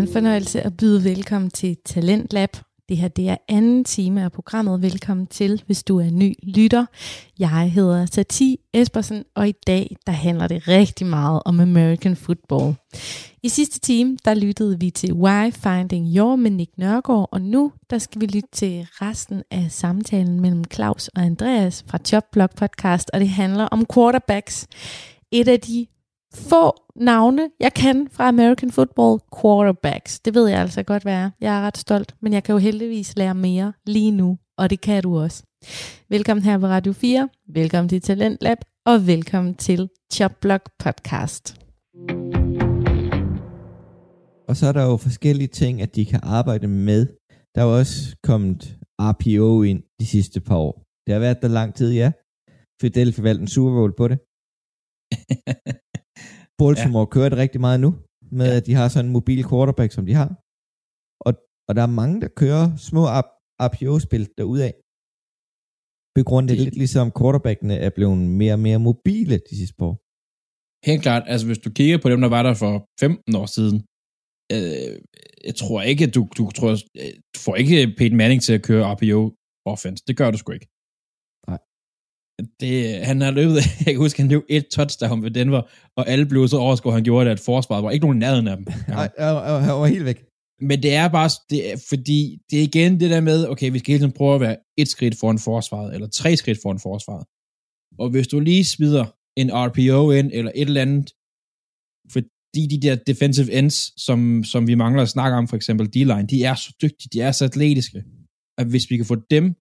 en 0.00 0.12
fornøjelse 0.12 0.62
at 0.62 0.76
byde 0.76 1.04
velkommen 1.04 1.50
til 1.50 1.76
Talentlab. 1.84 2.56
Det 2.88 2.96
her 2.96 3.08
det 3.08 3.28
er 3.28 3.36
anden 3.48 3.84
time 3.84 4.24
af 4.24 4.32
programmet. 4.32 4.82
Velkommen 4.82 5.26
til, 5.26 5.62
hvis 5.66 5.82
du 5.82 5.98
er 5.98 6.10
ny 6.10 6.34
lytter. 6.42 6.86
Jeg 7.38 7.72
hedder 7.72 8.06
Sati 8.06 8.60
Espersen, 8.74 9.24
og 9.34 9.48
i 9.48 9.54
dag 9.66 9.96
der 10.06 10.12
handler 10.12 10.48
det 10.48 10.68
rigtig 10.68 11.06
meget 11.06 11.42
om 11.44 11.60
American 11.60 12.16
football. 12.16 12.74
I 13.42 13.48
sidste 13.48 13.80
time 13.80 14.16
der 14.24 14.34
lyttede 14.34 14.80
vi 14.80 14.90
til 14.90 15.12
Why 15.12 15.52
Finding 15.52 16.16
Your 16.16 16.36
med 16.36 16.50
Nick 16.50 16.78
Nørgaard, 16.78 17.28
og 17.32 17.40
nu 17.40 17.72
der 17.90 17.98
skal 17.98 18.20
vi 18.20 18.26
lytte 18.26 18.48
til 18.52 18.86
resten 18.92 19.42
af 19.50 19.66
samtalen 19.70 20.40
mellem 20.40 20.64
Claus 20.72 21.08
og 21.08 21.22
Andreas 21.22 21.84
fra 21.86 21.98
Jobblog 22.12 22.50
Podcast, 22.50 23.10
og 23.14 23.20
det 23.20 23.28
handler 23.28 23.64
om 23.64 23.86
quarterbacks. 23.94 24.66
Et 25.32 25.48
af 25.48 25.60
de 25.60 25.86
få 26.34 26.74
navne, 26.96 27.50
jeg 27.60 27.74
kan 27.74 28.08
fra 28.10 28.28
American 28.28 28.70
Football 28.70 29.20
quarterbacks. 29.40 30.20
Det 30.20 30.34
ved 30.34 30.48
jeg 30.48 30.60
altså 30.60 30.82
godt 30.82 31.04
være. 31.04 31.30
Jeg 31.40 31.58
er 31.58 31.60
ret 31.66 31.78
stolt, 31.78 32.14
men 32.22 32.32
jeg 32.32 32.42
kan 32.44 32.52
jo 32.52 32.58
heldigvis 32.58 33.16
lære 33.16 33.34
mere 33.34 33.72
lige 33.86 34.10
nu, 34.10 34.38
og 34.58 34.70
det 34.70 34.80
kan 34.80 35.02
du 35.02 35.18
også. 35.18 35.42
Velkommen 36.08 36.44
her 36.44 36.58
på 36.58 36.66
Radio 36.66 36.92
4, 36.92 37.28
velkommen 37.48 37.88
til 37.88 38.00
Talent 38.00 38.38
Lab, 38.40 38.58
og 38.86 39.06
velkommen 39.06 39.54
til 39.54 39.88
Chopblock 40.12 40.70
Podcast. 40.78 41.56
Og 44.48 44.56
så 44.56 44.66
er 44.66 44.72
der 44.72 44.84
jo 44.84 44.96
forskellige 44.96 45.48
ting, 45.48 45.82
at 45.82 45.96
de 45.96 46.04
kan 46.04 46.20
arbejde 46.22 46.68
med. 46.68 47.06
Der 47.54 47.60
er 47.60 47.64
jo 47.64 47.78
også 47.78 48.16
kommet 48.22 48.78
RPO 49.00 49.62
ind 49.62 49.82
de 50.00 50.06
sidste 50.06 50.40
par 50.40 50.56
år. 50.56 50.82
Det 51.06 51.12
har 51.12 51.20
været 51.20 51.42
der 51.42 51.48
lang 51.48 51.74
tid, 51.74 51.92
ja. 51.92 52.12
Philadelphia 52.80 53.22
valgte 53.22 53.42
en 53.42 53.48
Super 53.48 53.70
Bowl 53.70 53.92
på 53.96 54.08
det. 54.08 54.18
Baltimore 56.60 57.06
ja. 57.06 57.12
kører 57.14 57.30
det 57.32 57.38
rigtig 57.44 57.60
meget 57.66 57.80
nu, 57.84 57.90
med 58.38 58.48
ja. 58.50 58.56
at 58.56 58.66
de 58.66 58.74
har 58.78 58.86
sådan 58.88 59.06
en 59.06 59.12
mobil 59.18 59.40
quarterback, 59.50 59.90
som 59.96 60.04
de 60.08 60.14
har. 60.20 60.30
Og, 61.26 61.32
og 61.68 61.72
der 61.76 61.82
er 61.88 61.92
mange, 62.00 62.16
der 62.24 62.30
kører 62.42 62.64
små 62.88 63.02
RPO-spil 63.66 64.24
derudaf. 64.38 64.74
Begrundet 66.18 66.50
det... 66.50 66.64
lidt 66.64 66.76
ligesom 66.82 67.06
quarterbackene 67.18 67.76
er 67.86 67.90
blevet 67.96 68.18
mere 68.40 68.54
og 68.58 68.62
mere 68.66 68.78
mobile 68.88 69.36
de 69.48 69.54
sidste 69.60 69.76
par 69.78 69.86
år. 69.90 69.96
Helt 70.88 71.02
klart, 71.06 71.22
altså 71.32 71.46
hvis 71.46 71.62
du 71.64 71.70
kigger 71.78 71.98
på 72.02 72.08
dem, 72.12 72.20
der 72.24 72.30
var 72.36 72.42
der 72.42 72.54
for 72.54 72.74
15 73.00 73.34
år 73.40 73.46
siden, 73.56 73.76
øh, 74.54 74.94
jeg 75.48 75.54
tror 75.60 75.78
ikke, 75.90 76.02
at 76.08 76.14
du, 76.16 76.22
du, 76.38 76.42
tror, 76.58 76.70
øh, 77.00 77.12
du 77.34 77.38
får 77.46 77.54
ikke 77.62 77.94
Peyton 77.98 78.16
Manning 78.20 78.42
til 78.42 78.54
at 78.58 78.62
køre 78.68 78.82
RPO 78.94 79.20
offense. 79.72 80.00
Det 80.08 80.14
gør 80.20 80.30
du 80.30 80.38
sgu 80.38 80.52
ikke 80.52 80.70
det, 82.60 83.06
han 83.06 83.20
har 83.20 83.30
løbet, 83.30 83.56
jeg 83.86 83.94
kan 83.94 83.96
huske, 83.96 84.22
han 84.22 84.30
løb 84.30 84.42
et 84.48 84.66
touchdown 84.68 85.22
ved 85.22 85.30
Denver, 85.30 85.62
og 85.96 86.08
alle 86.08 86.26
blev 86.26 86.48
så 86.48 86.56
overskåret, 86.56 86.94
han 86.94 87.04
gjorde 87.04 87.24
det, 87.24 87.32
at 87.32 87.40
forsvaret 87.40 87.84
var 87.84 87.90
ikke 87.90 88.06
nogen 88.06 88.18
nærheden 88.18 88.48
af 88.48 88.56
dem. 88.56 88.66
Nej, 88.88 89.08
han 89.18 89.74
var 89.74 89.86
helt 89.86 90.04
væk. 90.04 90.24
Men 90.60 90.82
det 90.82 90.94
er 90.94 91.08
bare, 91.08 91.30
det 91.50 91.72
er, 91.72 91.76
fordi 91.88 92.38
det 92.50 92.58
er 92.58 92.62
igen 92.62 93.00
det 93.00 93.10
der 93.10 93.20
med, 93.20 93.48
okay, 93.48 93.72
vi 93.72 93.78
skal 93.78 93.92
hele 93.92 93.98
tiden 93.98 94.12
prøve 94.12 94.34
at 94.34 94.40
være 94.40 94.56
et 94.78 94.88
skridt 94.88 95.18
foran 95.20 95.38
forsvaret, 95.38 95.94
eller 95.94 96.08
tre 96.08 96.36
skridt 96.36 96.58
foran 96.62 96.78
forsvaret. 96.78 97.24
Og 97.98 98.10
hvis 98.10 98.28
du 98.28 98.40
lige 98.40 98.64
smider 98.64 99.06
en 99.36 99.50
RPO 99.52 100.10
ind, 100.10 100.30
eller 100.32 100.52
et 100.54 100.68
eller 100.68 100.82
andet, 100.82 101.12
fordi 102.12 102.66
de 102.70 102.80
der 102.80 102.94
defensive 102.94 103.52
ends, 103.52 104.02
som, 104.06 104.44
som 104.44 104.66
vi 104.66 104.74
mangler 104.74 105.02
at 105.02 105.08
snakke 105.08 105.36
om, 105.36 105.48
for 105.48 105.56
eksempel 105.56 105.86
D-line, 105.86 106.26
de 106.26 106.44
er 106.44 106.54
så 106.54 106.76
dygtige, 106.82 107.10
de 107.12 107.20
er 107.20 107.32
så 107.32 107.44
atletiske, 107.44 108.04
at 108.58 108.66
hvis 108.66 108.90
vi 108.90 108.96
kan 108.96 109.06
få 109.06 109.16
dem, 109.30 109.54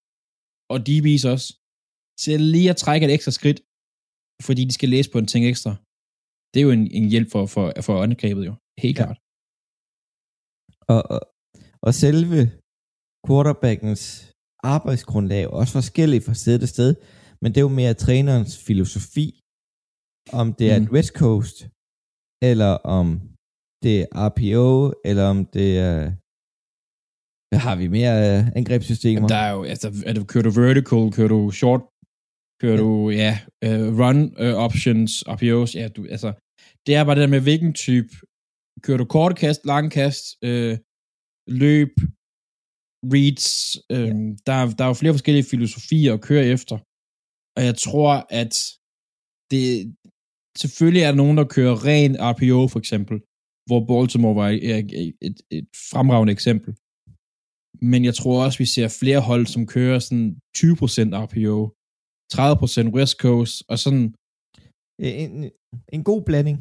og 0.70 0.88
de 0.88 1.04
viser 1.04 1.32
os, 1.32 1.46
til 2.24 2.40
lige 2.54 2.70
at 2.74 2.78
trække 2.84 3.04
et 3.06 3.14
ekstra 3.18 3.32
skridt, 3.40 3.60
fordi 4.48 4.62
de 4.70 4.74
skal 4.78 4.90
læse 4.96 5.10
på 5.12 5.18
en 5.22 5.30
ting 5.34 5.44
ekstra. 5.52 5.72
Det 6.52 6.58
er 6.60 6.66
jo 6.68 6.74
en, 6.80 6.86
en 7.00 7.08
hjælp 7.14 7.30
for, 7.34 7.44
for, 7.54 7.66
for 7.88 7.96
angrebet 8.06 8.46
jo. 8.50 8.54
Helt 8.84 8.98
ja. 8.98 9.04
klart. 9.04 9.18
Og, 10.94 11.02
og, 11.14 11.20
og 11.88 11.94
selve 12.04 12.40
quarterbackens 13.26 14.04
arbejdsgrundlag 14.76 15.44
er 15.44 15.54
også 15.60 15.74
forskelligt 15.80 16.26
fra 16.26 16.34
sted 16.34 16.60
til 16.60 16.68
sted, 16.76 16.92
men 17.42 17.48
det 17.52 17.58
er 17.60 17.68
jo 17.70 17.80
mere 17.82 17.94
trænerens 18.06 18.54
filosofi, 18.68 19.28
om 20.40 20.48
det 20.60 20.66
er 20.72 20.78
mm. 20.78 20.84
et 20.84 20.92
West 20.96 21.14
Coast, 21.22 21.58
eller 22.50 22.72
om 22.98 23.08
det 23.84 23.96
er 24.02 24.08
RPO, 24.28 24.70
eller 25.10 25.26
om 25.34 25.38
det 25.56 25.70
er 25.90 25.98
hvad 27.50 27.62
har 27.68 27.76
vi 27.82 27.88
mere 27.88 28.16
uh, 28.30 28.48
angrebssystemer? 28.60 29.28
Der 29.28 29.42
er 29.48 29.52
jo, 29.58 29.64
altså, 29.74 29.88
er 30.10 30.14
du, 30.14 30.24
kører 30.32 30.46
du 30.48 30.52
vertical, 30.62 31.12
kører 31.18 31.32
du 31.36 31.52
short 31.52 31.82
Kører 32.62 32.76
ja. 32.76 32.82
du, 32.82 33.10
ja, 33.10 33.34
uh, 33.66 34.00
run 34.00 34.20
uh, 34.44 34.56
options, 34.66 35.24
RPOs, 35.28 35.76
ja, 35.76 35.88
du, 35.88 36.08
altså, 36.10 36.34
det 36.86 36.96
er 36.96 37.04
bare 37.04 37.16
det 37.16 37.22
der 37.22 37.36
med, 37.36 37.42
hvilken 37.42 37.74
type, 37.74 38.12
kører 38.84 38.98
du 38.98 39.06
kort 39.06 39.36
kast, 39.36 39.66
lang 39.66 39.92
kast, 39.92 40.24
uh, 40.46 40.76
løb, 41.62 41.94
reads, 43.14 43.50
uh, 43.94 43.98
ja. 43.98 44.14
der, 44.48 44.76
der 44.78 44.84
er 44.84 44.88
jo 44.88 45.02
flere 45.02 45.14
forskellige 45.14 45.50
filosofier 45.52 46.14
at 46.14 46.22
køre 46.22 46.46
efter, 46.46 46.78
og 47.58 47.62
jeg 47.70 47.76
tror, 47.88 48.12
at 48.42 48.54
det, 49.52 49.96
selvfølgelig 50.58 51.04
er 51.04 51.12
der 51.12 51.22
nogen, 51.24 51.38
der 51.38 51.54
kører 51.56 51.86
ren 51.86 52.14
RPO, 52.32 52.68
for 52.68 52.80
eksempel, 52.80 53.18
hvor 53.68 53.80
Baltimore 53.90 54.36
var 54.36 54.50
et, 54.50 55.14
et, 55.28 55.38
et, 55.52 55.68
fremragende 55.92 56.34
eksempel. 56.34 56.72
Men 57.92 58.06
jeg 58.06 58.16
tror 58.16 58.44
også, 58.46 58.58
vi 58.58 58.66
ser 58.76 58.98
flere 59.00 59.22
hold, 59.30 59.46
som 59.46 59.68
kører 59.76 60.00
sådan 60.00 60.28
20% 60.58 60.62
RPO, 61.26 61.58
30% 62.34 62.96
West 62.96 63.16
Coast, 63.26 63.56
og 63.72 63.78
sådan... 63.84 64.04
En, 65.10 65.52
en 65.96 66.04
god 66.10 66.22
blanding. 66.28 66.58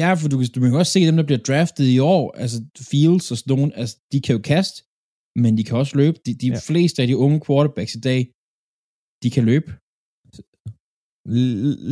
Ja, 0.00 0.08
for 0.20 0.28
du, 0.32 0.36
du 0.54 0.60
kan 0.60 0.80
også 0.82 0.92
se 0.96 1.06
dem, 1.08 1.16
der 1.20 1.26
bliver 1.28 1.42
draftet 1.48 1.86
i 1.96 1.98
år, 2.14 2.24
altså 2.42 2.58
Fields 2.90 3.26
og 3.32 3.36
sådan 3.38 3.50
nogen, 3.54 3.72
altså 3.80 3.94
de 4.12 4.18
kan 4.24 4.36
jo 4.36 4.42
kaste, 4.52 4.78
men 5.42 5.50
de 5.58 5.64
kan 5.64 5.76
også 5.82 5.94
løbe. 6.02 6.16
De, 6.26 6.32
de 6.42 6.48
ja. 6.48 6.58
fleste 6.68 6.98
af 7.02 7.06
de 7.08 7.16
unge 7.24 7.40
quarterbacks 7.46 7.94
i 8.00 8.02
dag, 8.10 8.20
de 9.22 9.28
kan 9.34 9.44
løbe. 9.50 9.70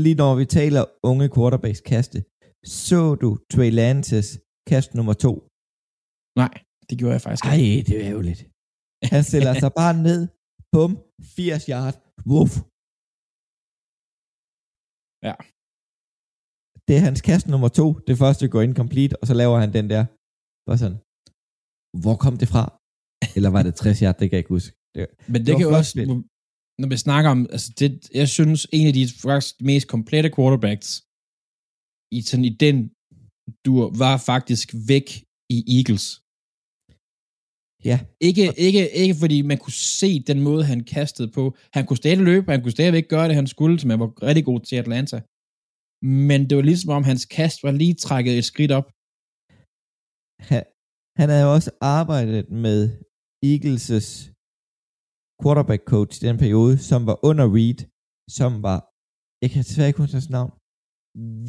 Lige 0.02 0.18
når 0.22 0.32
vi 0.40 0.44
taler 0.58 0.82
unge 1.10 1.26
quarterbacks 1.34 1.82
kaste, 1.92 2.18
så 2.82 3.00
du 3.22 3.28
Trey 3.52 3.70
Lances 3.80 4.28
kast 4.70 4.90
nummer 4.98 5.16
to? 5.24 5.32
Nej, 6.42 6.54
det 6.88 6.94
gjorde 6.98 7.14
jeg 7.16 7.22
faktisk 7.26 7.44
ikke. 7.44 7.56
Ej, 7.56 7.82
det 7.88 7.96
er 8.06 8.22
lidt. 8.30 8.42
Han 9.12 9.22
stiller 9.30 9.54
sig 9.62 9.72
bare 9.82 9.94
ned, 10.08 10.20
bum, 10.72 10.92
80 11.36 11.66
yard, 11.74 11.96
wuff, 12.32 12.52
Ja. 15.28 15.34
Det 16.86 16.94
er 16.98 17.02
hans 17.08 17.20
kast 17.28 17.44
nummer 17.52 17.70
to. 17.80 17.86
Det 18.08 18.16
første 18.22 18.44
går 18.52 18.60
incomplete, 18.68 19.14
og 19.20 19.24
så 19.30 19.34
laver 19.40 19.56
han 19.62 19.70
den 19.78 19.86
der. 19.94 20.02
Bare 20.66 20.78
sådan. 20.82 20.98
Hvor 22.02 22.16
kom 22.24 22.34
det 22.42 22.48
fra? 22.54 22.64
Eller 23.36 23.50
var 23.56 23.62
det 23.66 23.72
60 23.74 24.00
yard? 24.04 24.16
Det 24.18 24.26
kan 24.26 24.36
jeg 24.36 24.42
ikke 24.44 24.56
huske. 24.58 24.72
Det, 24.94 25.02
Men 25.32 25.38
det, 25.40 25.46
det 25.46 25.54
kan 25.56 25.66
jo 25.68 25.72
også, 25.78 25.90
spil. 25.94 26.08
når 26.80 26.88
vi 26.92 26.96
snakker 27.06 27.28
om, 27.34 27.40
altså 27.54 27.70
det, 27.80 27.90
jeg 28.20 28.28
synes, 28.38 28.60
en 28.78 28.86
af 28.90 28.94
de 28.98 29.04
faktisk 29.26 29.54
mest 29.70 29.86
komplette 29.94 30.28
quarterbacks 30.36 30.88
i, 32.16 32.18
sådan, 32.28 32.46
i 32.50 32.54
den 32.64 32.76
du 33.66 33.72
var 34.02 34.14
faktisk 34.32 34.68
væk 34.92 35.08
i 35.56 35.58
Eagles. 35.76 36.06
Ja. 37.84 37.98
Ikke, 38.28 38.44
ikke, 38.66 38.82
ikke 39.02 39.14
fordi 39.22 39.42
man 39.42 39.58
kunne 39.58 39.80
se 40.00 40.10
den 40.30 40.40
måde, 40.48 40.64
han 40.64 40.80
kastede 40.84 41.28
på. 41.36 41.56
Han 41.76 41.86
kunne 41.86 41.96
stadig 41.96 42.18
løbe, 42.30 42.50
han 42.50 42.62
kunne 42.62 42.78
stadigvæk 42.78 43.08
gøre 43.08 43.28
det, 43.28 43.34
han 43.34 43.46
skulle, 43.46 43.78
som 43.80 43.90
han 43.90 44.00
var 44.00 44.10
rigtig 44.28 44.44
god 44.44 44.60
til 44.60 44.76
Atlanta. 44.76 45.18
Men 46.28 46.40
det 46.48 46.54
var 46.56 46.62
ligesom 46.70 46.90
om, 46.98 47.04
hans 47.04 47.24
kast 47.38 47.58
var 47.66 47.72
lige 47.82 47.94
trækket 47.94 48.38
et 48.38 48.44
skridt 48.52 48.72
op. 48.78 48.88
Han, 50.48 50.62
han 51.20 51.28
havde 51.28 51.44
jo 51.46 51.52
også 51.58 51.70
arbejdet 51.98 52.50
med 52.64 52.78
Eagles' 53.50 54.12
quarterback 55.42 55.82
coach 55.92 56.12
i 56.22 56.26
den 56.28 56.38
periode, 56.44 56.74
som 56.90 57.00
var 57.10 57.16
under 57.28 57.46
Reed, 57.56 57.80
som 58.38 58.50
var, 58.68 58.78
jeg 59.42 59.48
kan 59.50 59.62
desværre 59.62 59.88
ikke 59.90 60.02
huske 60.02 60.16
hans 60.18 60.30
navn, 60.36 60.52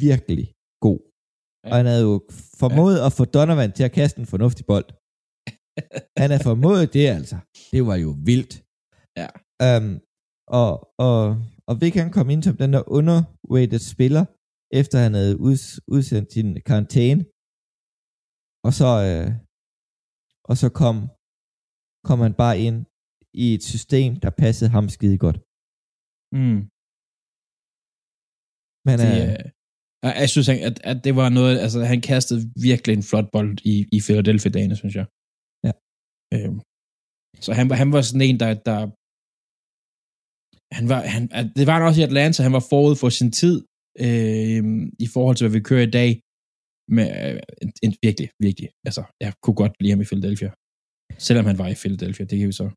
virkelig 0.06 0.46
god. 0.86 1.00
Ja. 1.64 1.68
Og 1.70 1.76
han 1.80 1.86
havde 1.90 2.04
jo 2.10 2.16
formået 2.60 2.96
ja. 2.98 3.06
at 3.06 3.12
få 3.18 3.24
Donovan 3.34 3.72
til 3.76 3.84
at 3.88 3.92
kaste 4.00 4.16
en 4.20 4.32
fornuftig 4.34 4.64
bold. 4.72 4.88
Han 6.22 6.30
er 6.36 6.40
formået 6.48 6.92
det, 6.96 7.06
altså. 7.18 7.36
Det 7.74 7.82
var 7.88 7.96
jo 8.04 8.10
vildt. 8.28 8.54
Ja. 9.20 9.28
Um, 9.66 9.90
og, 10.60 10.70
og, 11.08 11.18
og 11.68 11.74
Vic 11.80 11.94
han 12.02 12.10
kom 12.16 12.30
ind 12.30 12.42
som 12.42 12.56
den 12.62 12.72
der 12.72 12.82
underrated 12.98 13.82
spiller, 13.94 14.24
efter 14.80 14.96
han 15.04 15.14
havde 15.20 15.34
uds, 15.48 15.64
udsendt 15.94 16.28
sin 16.32 16.48
karantæne. 16.68 17.22
Og 18.66 18.72
så, 18.80 18.90
øh, 19.08 19.28
og 20.50 20.56
så 20.62 20.68
kom, 20.80 20.96
kom 22.08 22.18
han 22.26 22.34
bare 22.42 22.56
ind 22.66 22.78
i 23.44 23.46
et 23.56 23.64
system, 23.72 24.10
der 24.24 24.30
passede 24.42 24.70
ham 24.76 24.86
skide 24.96 25.18
godt. 25.26 25.38
Mm. 26.38 26.60
Men, 28.86 28.96
det, 29.02 29.12
øh, 29.24 30.12
jeg 30.22 30.30
synes, 30.34 30.48
at, 30.68 30.76
at 30.90 30.98
det 31.06 31.14
var 31.20 31.28
noget, 31.38 31.56
altså 31.64 31.78
han 31.92 32.00
kastede 32.12 32.40
virkelig 32.68 32.92
en 32.96 33.08
flot 33.10 33.28
bold 33.34 33.54
i, 33.72 33.74
i 33.96 33.98
Philadelphia-dagene, 34.06 34.76
synes 34.82 34.94
jeg. 35.00 35.06
Øh, 36.32 36.52
så 37.44 37.50
han, 37.58 37.66
han 37.82 37.92
var 37.94 38.02
sådan 38.02 38.26
en, 38.28 38.40
der, 38.42 38.50
der 38.68 38.80
han 40.78 40.84
var, 40.92 41.00
han, 41.14 41.22
det 41.56 41.66
var 41.66 41.74
han 41.78 41.88
også 41.88 42.00
i 42.00 42.08
Atlanta, 42.10 42.38
han 42.42 42.56
var 42.58 42.66
forud 42.72 42.96
for 43.02 43.08
sin 43.18 43.30
tid, 43.40 43.56
øh, 44.06 44.62
i 45.04 45.06
forhold 45.14 45.36
til, 45.36 45.44
hvad 45.44 45.56
vi 45.58 45.68
kører 45.70 45.86
i 45.86 45.94
dag. 46.00 46.10
med, 46.96 47.08
øh, 47.22 47.40
en, 47.62 47.70
en, 47.84 47.92
virkelig, 48.06 48.28
virkelig. 48.46 48.68
Altså, 48.88 49.02
jeg 49.24 49.32
kunne 49.42 49.58
godt 49.62 49.74
lide 49.80 49.92
ham 49.94 50.04
i 50.04 50.10
Philadelphia. 50.10 50.50
Selvom 51.26 51.46
han 51.50 51.58
var 51.62 51.68
i 51.68 51.80
Philadelphia, 51.82 52.24
det 52.30 52.38
kan 52.38 52.48
vi 52.52 52.56
så. 52.62 52.68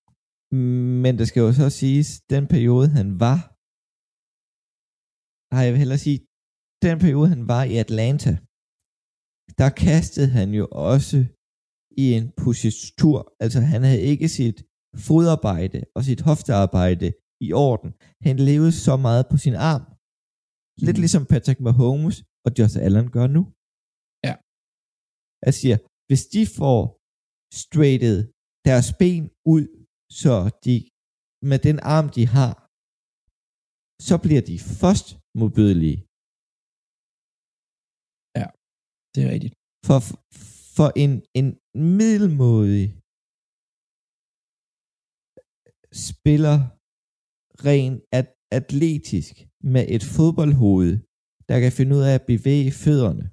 Men 1.03 1.13
det 1.19 1.25
skal 1.27 1.41
jo 1.45 1.51
så 1.53 1.67
siges, 1.81 2.09
den 2.33 2.43
periode 2.53 2.87
han 2.99 3.09
var, 3.25 3.39
nej, 5.51 5.61
jeg 5.65 5.71
vil 5.73 5.83
hellere 5.83 6.03
sige, 6.07 6.19
den 6.85 6.95
periode 7.03 7.29
han 7.35 7.43
var 7.53 7.63
i 7.73 7.75
Atlanta, 7.85 8.31
der 9.59 9.69
kastede 9.87 10.29
han 10.37 10.49
jo 10.59 10.65
også 10.91 11.17
i 12.03 12.05
en 12.17 12.25
positur, 12.43 13.17
altså 13.43 13.59
han 13.73 13.81
havde 13.89 14.03
ikke 14.11 14.27
sit 14.39 14.57
fodarbejde 15.07 15.79
og 15.95 16.01
sit 16.09 16.21
hoftearbejde 16.27 17.07
i 17.47 17.49
orden. 17.67 17.89
Han 18.27 18.35
levede 18.49 18.73
så 18.85 18.93
meget 19.07 19.23
på 19.31 19.37
sin 19.45 19.55
arm. 19.71 19.83
Lidt 20.85 20.97
Mm. 20.97 21.01
ligesom 21.03 21.23
Patrick 21.33 21.59
Mahomes 21.67 22.17
og 22.45 22.49
Josh 22.57 22.75
Allen 22.85 23.07
gør 23.15 23.27
nu. 23.37 23.41
Ja. 24.27 24.33
Jeg 25.47 25.53
siger, 25.59 25.77
hvis 26.09 26.23
de 26.35 26.41
får 26.59 26.81
straightet 27.63 28.17
deres 28.69 28.89
ben 29.01 29.23
ud, 29.53 29.63
så 30.21 30.33
de 30.65 30.75
med 31.51 31.59
den 31.67 31.77
arm, 31.95 32.07
de 32.17 32.23
har, 32.37 32.53
så 34.07 34.15
bliver 34.25 34.43
de 34.49 34.55
først 34.81 35.07
modbydelige. 35.39 35.99
Det 39.15 39.21
er 39.25 39.31
rigtigt. 39.35 39.53
For, 39.87 39.99
for 40.77 40.89
en, 41.03 41.11
en 41.39 41.47
middelmodig 41.99 42.85
spiller 46.07 46.57
rent 47.67 47.99
at, 48.19 48.27
atletisk 48.59 49.33
med 49.73 49.83
et 49.95 50.03
fodboldhoved, 50.15 50.91
der 51.49 51.57
kan 51.63 51.71
finde 51.77 51.91
ud 51.97 52.03
af 52.09 52.13
at 52.17 52.27
bevæge 52.33 52.71
fødderne. 52.83 53.25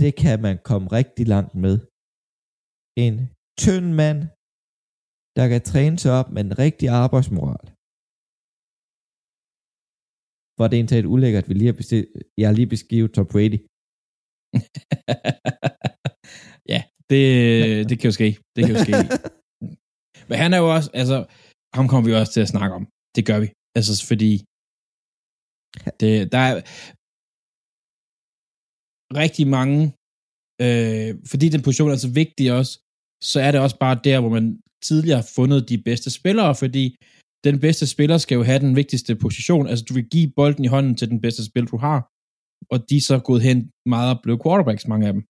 Det 0.00 0.10
kan 0.22 0.38
man 0.46 0.56
komme 0.70 0.86
rigtig 0.98 1.26
langt 1.34 1.54
med. 1.64 1.76
En 3.04 3.16
tynd 3.64 3.88
mand, 4.02 4.20
der 5.38 5.46
kan 5.52 5.62
træne 5.70 5.96
sig 6.02 6.12
op 6.20 6.28
med 6.34 6.42
en 6.46 6.54
rigtig 6.64 6.88
arbejdsmoral. 7.02 7.66
Hvor 10.56 10.66
det 10.66 10.74
er 10.76 10.82
indtaget 10.84 11.10
ulækkert, 11.14 11.48
vi 11.48 11.54
lige 11.54 11.70
har 11.72 11.80
bestilt, 11.82 12.08
jeg 12.40 12.46
har 12.48 12.56
lige 12.58 12.72
beskrevet 12.74 13.10
Tom 13.14 13.26
Brady. 13.32 13.58
det, 17.10 17.88
det 17.88 17.96
kan 17.98 18.08
jo 18.10 18.14
ske. 18.18 18.28
Det 18.54 18.60
kan 18.66 18.74
jo 18.76 18.84
ske. 18.86 18.96
Men 20.28 20.36
han 20.42 20.50
er 20.54 20.58
jo 20.64 20.68
også, 20.76 20.90
altså, 21.02 21.18
ham 21.76 21.88
kommer 21.88 22.06
vi 22.08 22.14
også 22.14 22.32
til 22.32 22.44
at 22.46 22.52
snakke 22.54 22.74
om. 22.78 22.84
Det 23.16 23.26
gør 23.28 23.38
vi. 23.44 23.48
Altså, 23.76 23.92
fordi 24.10 24.32
det, 26.00 26.32
der 26.34 26.42
er 26.48 26.54
rigtig 29.22 29.46
mange, 29.58 29.80
øh, 30.64 31.10
fordi 31.30 31.46
den 31.54 31.62
position 31.66 31.90
er 31.90 31.96
så 32.06 32.12
vigtig 32.22 32.46
også, 32.58 32.72
så 33.30 33.38
er 33.46 33.50
det 33.50 33.60
også 33.60 33.78
bare 33.84 34.00
der, 34.08 34.20
hvor 34.20 34.32
man 34.38 34.60
tidligere 34.88 35.20
har 35.20 35.28
fundet 35.38 35.68
de 35.68 35.78
bedste 35.88 36.10
spillere, 36.18 36.54
fordi 36.62 36.84
den 37.46 37.56
bedste 37.64 37.86
spiller 37.94 38.18
skal 38.18 38.36
jo 38.36 38.42
have 38.50 38.58
den 38.66 38.76
vigtigste 38.80 39.16
position. 39.16 39.66
Altså, 39.66 39.84
du 39.88 39.94
vil 39.94 40.08
give 40.14 40.32
bolden 40.36 40.64
i 40.64 40.72
hånden 40.74 40.94
til 40.96 41.08
den 41.12 41.20
bedste 41.20 41.44
spiller, 41.44 41.68
du 41.74 41.76
har, 41.76 41.98
og 42.72 42.78
de 42.88 42.96
er 42.96 43.06
så 43.10 43.16
gået 43.28 43.42
hen 43.42 43.58
meget 43.86 44.08
og 44.14 44.20
blevet 44.22 44.42
quarterbacks, 44.44 44.86
mange 44.92 45.06
af 45.08 45.12
dem. 45.12 45.22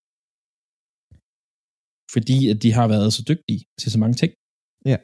Fordi 2.14 2.36
at 2.52 2.58
de 2.62 2.70
har 2.78 2.86
været 2.94 3.10
så 3.16 3.22
dygtige 3.30 3.60
til 3.80 3.88
så 3.94 3.98
mange 4.02 4.16
ting. 4.20 4.32
Ja. 4.90 4.98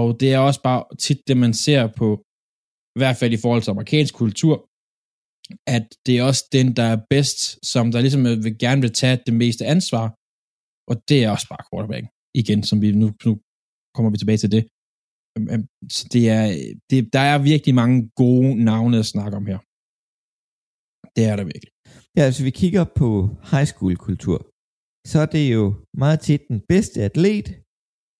Og 0.00 0.08
det 0.20 0.28
er 0.34 0.38
også 0.48 0.60
bare 0.68 0.82
tit 1.04 1.20
det, 1.28 1.36
man 1.44 1.54
ser 1.64 1.82
på, 2.00 2.08
i 2.96 2.98
hvert 3.00 3.16
fald 3.20 3.32
i 3.32 3.42
forhold 3.44 3.62
til 3.62 3.74
amerikansk 3.74 4.14
kultur, 4.22 4.54
at 5.76 5.86
det 6.06 6.14
er 6.18 6.24
også 6.30 6.44
den, 6.56 6.68
der 6.78 6.86
er 6.94 6.98
bedst, 7.14 7.40
som 7.72 7.84
der 7.92 8.00
ligesom 8.04 8.22
vil, 8.44 8.58
gerne 8.64 8.80
vil 8.84 8.92
tage 9.00 9.18
det 9.26 9.34
meste 9.42 9.64
ansvar, 9.74 10.06
og 10.90 10.94
det 11.08 11.18
er 11.24 11.30
også 11.34 11.46
bare 11.52 11.66
quarterback. 11.68 12.04
Igen, 12.40 12.60
som 12.68 12.76
vi 12.82 12.88
nu, 13.02 13.06
nu 13.26 13.32
kommer 13.94 14.10
vi 14.10 14.18
tilbage 14.20 14.40
til 14.44 14.52
det. 14.56 14.62
Øhm, 15.34 15.48
øhm, 15.52 15.66
Så 15.96 16.02
det 16.14 16.22
er, 16.36 16.44
det, 16.90 16.98
der 17.16 17.24
er 17.32 17.38
virkelig 17.52 17.74
mange 17.82 17.98
gode 18.22 18.50
navne 18.70 18.96
at 19.02 19.10
snakke 19.14 19.36
om 19.40 19.46
her. 19.50 19.58
Det 21.16 21.24
er 21.30 21.36
der 21.36 21.44
virkelig. 21.52 21.72
Ja, 22.16 22.22
hvis 22.28 22.44
vi 22.48 22.52
kigger 22.62 22.84
på 23.00 23.08
high 23.52 23.68
school 23.72 23.96
kultur, 24.06 24.38
så 25.10 25.18
er 25.24 25.28
det 25.36 25.44
jo 25.56 25.62
meget 26.02 26.20
tit 26.26 26.42
den 26.52 26.60
bedste 26.72 26.98
atlet, 27.08 27.48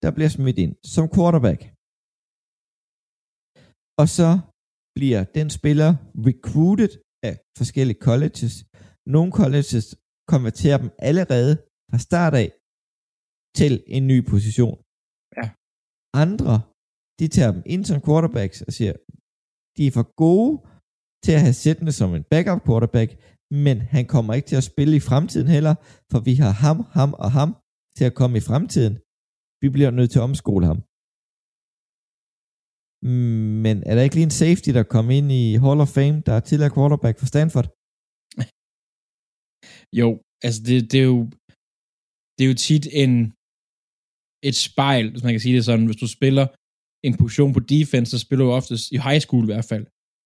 der 0.03 0.09
bliver 0.15 0.31
smidt 0.37 0.57
ind 0.63 0.73
som 0.93 1.05
quarterback. 1.15 1.61
Og 4.01 4.07
så 4.17 4.29
bliver 4.97 5.21
den 5.37 5.47
spiller 5.57 5.89
recruited 6.27 6.93
af 7.27 7.33
forskellige 7.59 8.01
colleges. 8.07 8.53
Nogle 9.15 9.31
colleges 9.39 9.87
konverterer 10.33 10.77
dem 10.83 10.89
allerede 11.09 11.53
fra 11.89 11.99
start 12.07 12.33
af 12.43 12.49
til 13.59 13.73
en 13.95 14.03
ny 14.11 14.17
position. 14.33 14.77
Ja. 15.39 15.45
Andre, 16.23 16.53
de 17.19 17.27
tager 17.35 17.51
dem 17.55 17.63
ind 17.73 17.83
som 17.89 17.99
quarterbacks 18.05 18.59
og 18.67 18.71
siger, 18.77 18.93
de 19.77 19.81
er 19.87 19.93
for 19.97 20.07
gode 20.23 20.53
til 21.23 21.33
at 21.37 21.43
have 21.45 21.59
siddende 21.63 21.93
som 21.99 22.09
en 22.17 22.25
backup 22.31 22.61
quarterback, 22.67 23.09
men 23.65 23.77
han 23.95 24.05
kommer 24.13 24.33
ikke 24.33 24.47
til 24.51 24.61
at 24.61 24.69
spille 24.71 24.95
i 24.95 25.07
fremtiden 25.09 25.47
heller, 25.55 25.75
for 26.11 26.19
vi 26.27 26.33
har 26.43 26.53
ham, 26.65 26.77
ham 26.97 27.11
og 27.23 27.31
ham 27.39 27.49
til 27.97 28.05
at 28.09 28.17
komme 28.19 28.35
i 28.37 28.47
fremtiden. 28.49 28.93
Vi 29.61 29.67
bliver 29.75 29.91
nødt 29.91 30.11
til 30.11 30.19
at 30.19 30.27
omskole 30.29 30.65
ham. 30.71 30.79
Men 33.65 33.75
er 33.89 33.93
der 33.95 34.03
ikke 34.03 34.17
lige 34.17 34.29
en 34.31 34.39
safety, 34.43 34.69
der 34.77 34.83
kom 34.95 35.05
ind 35.17 35.27
i 35.41 35.45
Hall 35.63 35.79
of 35.85 35.93
Fame, 35.97 36.17
der 36.25 36.33
er 36.35 36.39
tidligere 36.39 36.75
quarterback 36.77 37.15
for 37.19 37.27
Stanford? 37.31 37.67
Jo, 39.99 40.09
altså 40.45 40.59
det, 40.67 40.75
det 40.91 40.99
er 41.03 41.09
jo 41.13 41.19
det 42.35 42.41
er 42.43 42.49
jo 42.51 42.57
tit 42.69 42.85
en 43.03 43.13
et 44.49 44.57
spejl, 44.67 45.05
hvis 45.11 45.23
man 45.23 45.33
kan 45.33 45.43
sige 45.45 45.55
det 45.57 45.65
sådan, 45.65 45.85
hvis 45.89 46.01
du 46.03 46.07
spiller 46.17 46.45
en 47.07 47.17
position 47.21 47.53
på 47.53 47.61
defense, 47.75 48.09
så 48.11 48.19
spiller 48.25 48.45
du 48.45 48.51
oftest, 48.59 48.83
i 48.95 48.97
high 49.07 49.21
school 49.25 49.43
i 49.43 49.51
hvert 49.51 49.69
fald, 49.71 49.85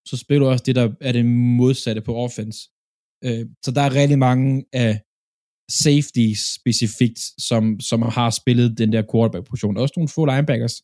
så 0.09 0.15
spiller 0.23 0.41
du 0.43 0.51
også 0.51 0.65
det, 0.67 0.75
der 0.79 0.85
er 1.07 1.11
det 1.17 1.25
modsatte 1.61 2.01
på 2.07 2.13
offense. 2.25 2.59
Øh, 3.25 3.44
så 3.66 3.69
der 3.75 3.81
er 3.88 3.92
rigtig 4.01 4.19
mange 4.27 4.50
af 4.86 4.92
safety 5.86 6.27
specifikt, 6.57 7.21
som, 7.50 7.63
som 7.89 8.00
har 8.18 8.30
spillet 8.42 8.77
den 8.81 8.89
der 8.95 9.04
quarterback-position. 9.12 9.77
Også 9.83 9.94
nogle 9.98 10.13
få 10.18 10.21
linebackers, 10.31 10.75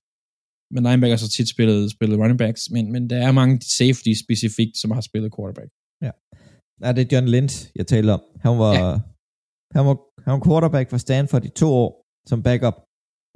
men 0.73 0.81
linebackers 0.87 1.21
har 1.25 1.31
tit 1.37 1.49
spillet, 1.55 1.91
spillet 1.95 2.15
running 2.21 2.39
backs, 2.43 2.61
men, 2.75 2.85
men 2.93 3.03
der 3.11 3.17
er 3.27 3.31
mange 3.41 3.55
safety 3.79 4.11
specifikt, 4.25 4.75
som 4.81 4.89
har 4.95 5.03
spillet 5.09 5.29
quarterback. 5.37 5.69
Nej, 6.83 6.91
det 6.95 7.01
er 7.03 7.09
John 7.13 7.27
Lynch, 7.33 7.55
jeg 7.79 7.85
taler 7.93 8.13
om. 8.17 8.23
Han 8.45 8.53
var, 8.63 8.73
ja. 8.83 8.91
han 9.75 9.83
var, 9.87 9.95
han 10.25 10.31
var 10.35 10.41
quarterback 10.47 10.87
for 10.89 10.97
Stanford 11.05 11.43
i 11.45 11.51
to 11.61 11.67
år 11.83 11.89
som 12.29 12.43
backup, 12.47 12.77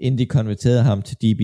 inden 0.06 0.18
de 0.22 0.26
konverterede 0.38 0.84
ham 0.90 1.00
til 1.08 1.16
DB. 1.24 1.42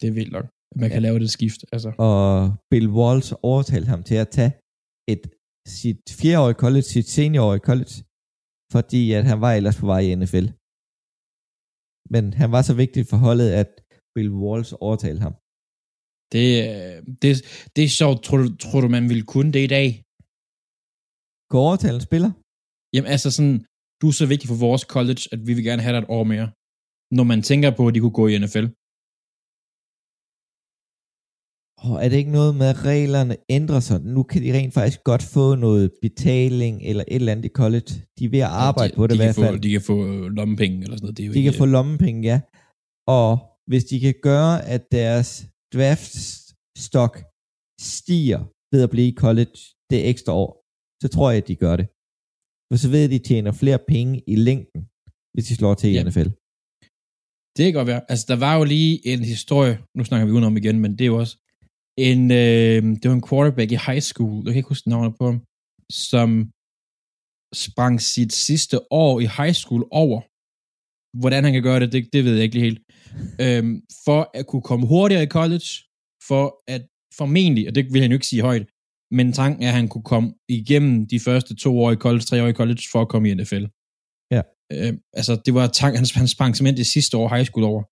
Det 0.00 0.06
er 0.10 0.14
vildt 0.18 0.32
nok, 0.36 0.46
at 0.72 0.76
man 0.82 0.88
kan 0.90 1.00
Ja. 1.02 1.06
lave 1.06 1.18
det 1.24 1.30
skift. 1.36 1.60
Altså. 1.74 1.90
Og 2.08 2.22
Bill 2.70 2.88
Walsh 2.98 3.30
overtalte 3.50 3.88
ham 3.94 4.02
til 4.08 4.14
at 4.24 4.28
tage 4.38 4.52
et, 5.12 5.22
sit 5.80 6.02
fjereårige 6.20 6.60
college, 6.64 6.86
sit 6.94 7.08
seniorårige 7.16 7.66
college, 7.70 7.94
fordi 8.74 9.02
at 9.18 9.24
han 9.30 9.38
var 9.44 9.52
ellers 9.58 9.78
på 9.80 9.86
vej 9.92 10.00
i 10.08 10.14
NFL. 10.20 10.46
Men 12.14 12.24
han 12.40 12.50
var 12.56 12.62
så 12.68 12.74
vigtig 12.82 13.02
for 13.10 13.18
holdet, 13.26 13.50
at 13.62 13.70
Bill 14.14 14.30
Walsh 14.44 14.72
overtalte 14.86 15.22
ham. 15.26 15.34
Det, 16.34 16.48
øh, 16.68 16.96
det, 17.22 17.30
det 17.74 17.82
er 17.84 17.92
sjovt. 18.00 18.18
Tror 18.26 18.38
du, 18.42 18.48
tror 18.62 18.80
du, 18.80 18.88
man 18.96 19.08
ville 19.10 19.26
kunne 19.32 19.52
det 19.56 19.62
i 19.68 19.72
dag? 19.76 19.88
Gå 21.52 21.56
overtale 21.68 21.98
en 22.00 22.08
spiller? 22.10 22.30
Jamen 22.94 23.10
altså 23.14 23.28
sådan, 23.36 23.56
du 24.00 24.06
er 24.10 24.16
så 24.20 24.26
vigtig 24.32 24.48
for 24.52 24.58
vores 24.66 24.84
college, 24.94 25.22
at 25.34 25.40
vi 25.48 25.52
vil 25.56 25.64
gerne 25.68 25.82
have 25.84 25.94
dig 25.96 26.02
et 26.02 26.12
år 26.16 26.24
mere. 26.32 26.48
Når 27.18 27.24
man 27.32 27.40
tænker 27.50 27.70
på, 27.78 27.82
at 27.88 27.94
de 27.94 28.00
kunne 28.00 28.18
gå 28.20 28.26
i 28.28 28.38
NFL. 28.44 28.66
Og 31.86 32.04
er 32.04 32.08
det 32.08 32.16
ikke 32.16 32.30
noget 32.30 32.54
med, 32.54 32.66
at 32.66 32.84
reglerne 32.84 33.36
ændrer 33.48 33.80
sig? 33.80 34.00
Nu 34.00 34.22
kan 34.22 34.42
de 34.42 34.52
rent 34.58 34.74
faktisk 34.74 35.04
godt 35.04 35.22
få 35.22 35.54
noget 35.54 35.90
betaling 36.02 36.82
eller 36.82 37.04
et 37.08 37.14
eller 37.14 37.32
andet 37.32 37.44
i 37.44 37.48
college. 37.48 37.90
De 38.18 38.24
er 38.24 38.28
ved 38.28 38.38
at 38.38 38.52
arbejde 38.68 38.90
de, 38.92 38.96
på 38.96 39.06
det 39.06 39.10
de 39.10 39.14
i 39.14 39.18
hvert 39.18 39.34
kan 39.34 39.44
få, 39.44 39.48
fald. 39.48 39.60
De 39.60 39.70
kan 39.70 39.80
få 39.80 40.06
øh, 40.06 40.22
lommepenge 40.38 40.82
eller 40.82 40.96
sådan 40.96 41.04
noget. 41.04 41.16
Det 41.16 41.22
er 41.22 41.26
jo 41.26 41.32
De 41.32 41.38
ikke, 41.38 41.50
kan 41.50 41.58
få 41.58 41.64
lommepenge, 41.64 42.22
ja. 42.30 42.40
Og 43.06 43.38
hvis 43.70 43.84
de 43.84 44.00
kan 44.00 44.14
gøre, 44.22 44.64
at 44.74 44.82
deres 44.92 45.46
draft 45.74 46.14
stock 46.86 47.14
stiger 47.80 48.40
ved 48.72 48.82
at 48.82 48.90
blive 48.90 49.08
i 49.08 49.14
college 49.24 49.58
det 49.90 50.08
ekstra 50.08 50.32
år, 50.32 50.50
så 51.02 51.08
tror 51.14 51.30
jeg, 51.30 51.42
at 51.42 51.48
de 51.48 51.56
gør 51.56 51.76
det. 51.76 51.86
For 52.72 52.76
så 52.82 52.88
ved 52.90 53.00
de, 53.00 53.04
at 53.04 53.10
de 53.10 53.18
tjener 53.28 53.52
flere 53.52 53.78
penge 53.88 54.22
i 54.26 54.36
længden, 54.48 54.80
hvis 55.34 55.46
de 55.48 55.54
slår 55.54 55.74
til 55.74 55.90
i 55.90 55.94
Ja. 55.94 56.02
NFL. 56.02 56.28
Det 57.56 57.64
kan 57.64 57.72
godt 57.72 57.86
være. 57.92 58.02
Altså, 58.08 58.24
der 58.28 58.36
var 58.36 58.54
jo 58.58 58.64
lige 58.64 59.06
en 59.12 59.24
historie, 59.34 59.78
nu 59.96 60.04
snakker 60.04 60.26
vi 60.26 60.32
udenom 60.32 60.56
igen, 60.56 60.80
men 60.80 60.90
det 60.92 61.00
er 61.00 61.06
jo 61.06 61.18
også 61.18 61.36
en, 62.06 62.22
øh, 62.42 62.82
det 63.00 63.06
var 63.10 63.16
en 63.20 63.28
quarterback 63.28 63.70
i 63.72 63.84
high 63.86 64.04
school, 64.10 64.34
jeg 64.44 64.52
kan 64.52 64.60
ikke 64.60 64.74
huske 64.74 64.88
navnet 64.88 65.14
på 65.18 65.24
ham, 65.30 65.38
som 66.10 66.30
sprang 67.64 67.94
sit 68.00 68.32
sidste 68.46 68.76
år 69.02 69.20
i 69.24 69.26
high 69.38 69.56
school 69.62 69.82
over. 69.90 70.20
Hvordan 71.20 71.44
han 71.44 71.52
kan 71.52 71.62
gøre 71.68 71.80
det, 71.80 71.92
det, 71.92 72.02
det 72.12 72.24
ved 72.24 72.34
jeg 72.34 72.44
ikke 72.44 72.56
lige 72.58 72.68
helt. 72.70 72.82
Øhm, 73.44 73.74
for 74.04 74.20
at 74.38 74.46
kunne 74.46 74.66
komme 74.70 74.86
hurtigere 74.86 75.26
i 75.28 75.34
college, 75.38 75.68
for 76.28 76.44
at 76.74 76.82
formentlig, 77.18 77.68
og 77.68 77.74
det 77.74 77.92
vil 77.92 78.02
han 78.02 78.10
jo 78.10 78.18
ikke 78.18 78.32
sige 78.32 78.42
højt, 78.42 78.66
Men 79.18 79.32
tanken 79.32 79.62
er, 79.62 79.68
at 79.68 79.78
han 79.80 79.88
kunne 79.88 80.08
komme 80.14 80.28
igennem 80.48 81.06
de 81.12 81.20
første 81.20 81.52
to 81.64 81.70
år 81.82 81.90
i 81.92 82.02
college, 82.04 82.24
tre 82.24 82.42
år 82.44 82.50
i 82.50 82.58
college, 82.60 82.82
for 82.92 83.00
at 83.02 83.08
komme 83.12 83.26
i 83.28 83.34
NFL. 83.34 83.64
Ja. 84.34 84.42
Øh, 84.72 84.92
altså, 85.18 85.32
det 85.44 85.52
var 85.58 85.66
tank, 85.66 85.96
hans, 85.96 86.12
hans 86.20 86.34
pensament 86.42 86.76
det 86.82 86.86
sidste 86.86 87.16
år 87.20 87.28
high 87.34 87.46
school 87.48 87.64
over. 87.72 87.82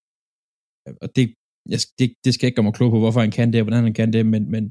Og 1.02 1.08
det, 1.16 1.24
jeg, 1.72 1.80
det, 1.98 2.06
det 2.24 2.30
skal 2.32 2.42
jeg 2.44 2.48
ikke 2.50 2.58
gøre 2.58 2.68
mig 2.68 2.78
klog 2.78 2.90
på, 2.94 2.98
hvorfor 3.02 3.20
han 3.26 3.34
kan 3.38 3.48
det, 3.52 3.60
og 3.60 3.64
hvordan 3.66 3.84
han 3.88 3.96
kan 4.00 4.12
det, 4.16 4.22
men, 4.32 4.42
men 4.54 4.64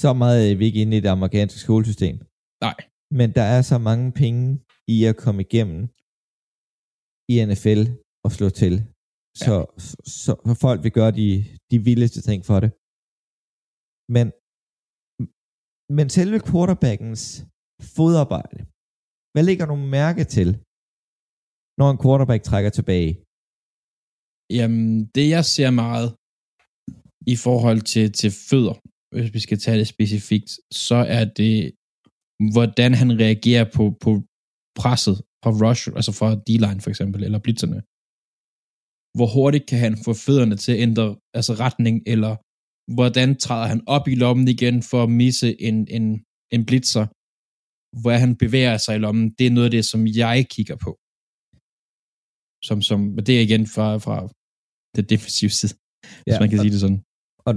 Så 0.00 0.10
meget 0.22 0.40
er 0.50 0.56
vi 0.60 0.64
ikke 0.68 0.82
inde 0.84 0.96
i 0.96 1.00
det 1.04 1.12
amerikanske 1.18 1.58
skolesystem. 1.66 2.16
nej, 2.66 2.76
Men 3.18 3.28
der 3.38 3.46
er 3.56 3.62
så 3.72 3.78
mange 3.88 4.06
penge 4.22 4.42
i 4.94 4.96
at 5.10 5.16
komme 5.24 5.40
igennem 5.46 5.80
i 7.32 7.34
NFL 7.48 7.80
og 8.26 8.30
slå 8.36 8.48
til. 8.62 8.74
Så, 9.44 9.54
ja. 9.54 9.64
så, 9.86 9.96
så, 10.24 10.32
så 10.48 10.54
folk 10.66 10.80
vil 10.84 10.92
gøre 10.98 11.12
de, 11.20 11.28
de 11.70 11.78
vildeste 11.88 12.20
ting 12.28 12.40
for 12.50 12.58
det. 12.62 12.70
Men, 14.16 14.26
men 15.96 16.06
selve 16.18 16.38
quarterbackens 16.48 17.22
fodarbejde, 17.96 18.58
hvad 19.32 19.44
ligger 19.48 19.66
du 19.72 19.76
mærke 19.98 20.24
til, 20.36 20.48
når 21.80 21.88
en 21.90 22.00
quarterback 22.04 22.42
trækker 22.50 22.70
tilbage? 22.78 23.12
Jamen, 24.50 25.06
det 25.14 25.28
jeg 25.28 25.44
ser 25.44 25.70
meget 25.70 26.08
i 27.26 27.36
forhold 27.36 27.80
til, 27.92 28.12
til 28.12 28.30
fødder, 28.50 28.76
hvis 29.14 29.34
vi 29.34 29.40
skal 29.46 29.58
tage 29.58 29.78
det 29.78 29.88
specifikt, 29.88 30.50
så 30.86 30.98
er 31.18 31.24
det, 31.40 31.72
hvordan 32.54 32.94
han 33.00 33.10
reagerer 33.24 33.66
på, 33.76 33.84
på 34.04 34.10
presset 34.80 35.16
fra 35.42 35.52
rush, 35.62 35.84
altså 35.98 36.12
fra 36.18 36.28
D-line 36.46 36.80
for 36.80 36.90
eksempel, 36.90 37.20
eller 37.24 37.38
blitzerne. 37.38 37.80
Hvor 39.16 39.28
hurtigt 39.36 39.66
kan 39.70 39.78
han 39.86 39.94
få 40.04 40.12
fødderne 40.26 40.56
til 40.56 40.72
at 40.72 40.80
ændre 40.86 41.06
altså 41.38 41.52
retning, 41.64 41.94
eller 42.06 42.32
hvordan 42.96 43.28
træder 43.44 43.66
han 43.72 43.82
op 43.86 44.08
i 44.08 44.14
lommen 44.14 44.48
igen 44.48 44.76
for 44.90 45.02
at 45.02 45.10
misse 45.22 45.48
en, 45.68 45.76
en, 45.96 46.06
en 46.54 46.62
blitzer, 46.68 47.06
hvor 48.00 48.12
han 48.24 48.32
bevæger 48.42 48.76
sig 48.76 48.94
i 48.96 49.02
lommen, 49.04 49.26
det 49.38 49.46
er 49.46 49.50
noget 49.50 49.68
af 49.70 49.74
det, 49.76 49.84
som 49.92 50.00
jeg 50.22 50.38
kigger 50.54 50.76
på. 50.84 50.90
Som, 52.68 52.78
som, 52.88 53.00
det 53.26 53.34
er 53.38 53.42
igen 53.48 53.66
fra, 53.74 53.88
fra 54.04 54.16
det 54.96 55.02
defensive 55.12 55.52
side, 55.58 55.74
ja, 55.74 55.78
hvis 56.24 56.36
man 56.42 56.48
kan 56.50 56.58
og, 56.58 56.62
sige 56.64 56.74
det 56.74 56.80
sådan. 56.86 57.00
Og, 57.48 57.52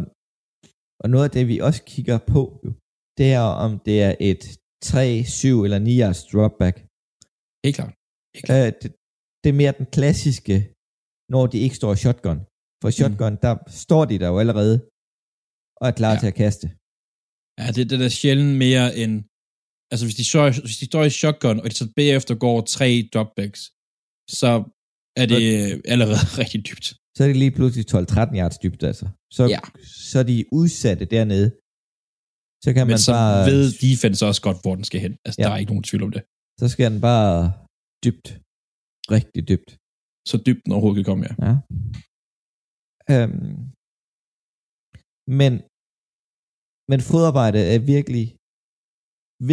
og 1.01 1.07
noget 1.13 1.25
af 1.27 1.31
det, 1.37 1.43
vi 1.51 1.55
også 1.67 1.81
kigger 1.93 2.17
på, 2.33 2.41
jo, 2.63 2.69
det 3.19 3.27
er, 3.39 3.45
om 3.65 3.71
det 3.87 3.95
er 4.07 4.13
et 4.31 4.43
3, 4.83 5.23
7 5.23 5.63
eller 5.65 5.79
9 5.79 5.99
yards 6.01 6.21
dropback. 6.31 6.75
Helt 7.65 7.75
klart. 7.79 7.93
Helt 8.35 8.49
Øh, 8.55 8.69
det, 8.81 8.89
det 9.41 9.49
er 9.53 9.57
mere 9.61 9.73
den 9.79 9.87
klassiske, 9.97 10.57
når 11.33 11.43
de 11.51 11.57
ikke 11.65 11.75
står 11.81 11.93
shotgun. 12.03 12.39
For 12.81 12.87
i 12.91 12.95
shotgun, 12.99 13.33
mm. 13.35 13.41
der 13.45 13.53
står 13.83 14.03
de 14.11 14.19
der 14.21 14.29
jo 14.33 14.37
allerede, 14.43 14.75
og 15.79 15.85
er 15.89 15.95
klar 15.99 16.13
Ja. 16.13 16.19
til 16.19 16.27
at 16.33 16.37
kaste. 16.43 16.67
Ja, 17.59 17.67
det, 17.75 17.81
det 17.89 17.95
er 17.97 18.03
da 18.05 18.09
sjældent 18.21 18.53
mere 18.65 18.87
end... 19.01 19.13
Altså, 19.91 20.03
hvis 20.05 20.17
de, 20.21 20.25
står, 20.31 20.45
hvis 20.65 20.77
de 20.81 20.85
står 20.91 21.03
i 21.09 21.13
shotgun, 21.21 21.57
og 21.63 21.67
de 21.71 21.75
så 21.81 21.87
bagefter 21.99 22.33
går 22.45 22.57
tre 22.75 22.89
dropbacks, 23.13 23.61
så 24.39 24.49
er 25.21 25.25
det 25.31 25.41
øh, 25.55 25.71
allerede 25.93 26.23
rigtig 26.41 26.59
dybt. 26.69 26.87
Så 27.15 27.19
er 27.23 27.27
det 27.31 27.37
lige 27.43 27.55
pludselig 27.59 27.83
12-13 27.95 28.39
yards 28.41 28.57
dybt, 28.63 28.81
altså. 28.91 29.05
Så, 29.37 29.43
Ja. 29.55 29.61
så 30.11 30.15
er 30.23 30.27
de 30.33 30.37
udsatte 30.59 31.05
dernede. 31.15 31.47
Så 32.63 32.69
kan 32.75 32.83
Men 32.87 32.93
man 32.95 33.01
så 33.09 33.13
bare... 33.19 33.45
ved 33.51 33.63
defense 33.85 34.19
også 34.29 34.41
godt, 34.47 34.59
hvor 34.63 34.73
den 34.79 34.85
skal 34.89 34.99
hen. 35.05 35.13
Altså, 35.25 35.37
ja. 35.39 35.43
Der 35.45 35.53
er 35.53 35.59
ikke 35.61 35.71
nogen 35.73 35.87
tvivl 35.89 36.03
om 36.07 36.11
det. 36.15 36.21
Så 36.61 36.65
skal 36.73 36.85
den 36.93 37.01
bare 37.11 37.35
dybt. 38.05 38.27
Rigtig 39.17 39.41
dybt. 39.51 39.69
Så 40.29 40.35
dybt 40.47 40.61
den 40.63 40.71
overhovedet 40.75 40.99
kan 40.99 41.07
komme, 41.11 41.23
ja. 41.29 41.33
Ja. 41.47 41.53
Øhm, 43.13 43.57
men, 45.39 45.53
men 46.91 46.99
fodarbejde 47.09 47.59
er 47.73 47.79
virkelig 47.95 48.25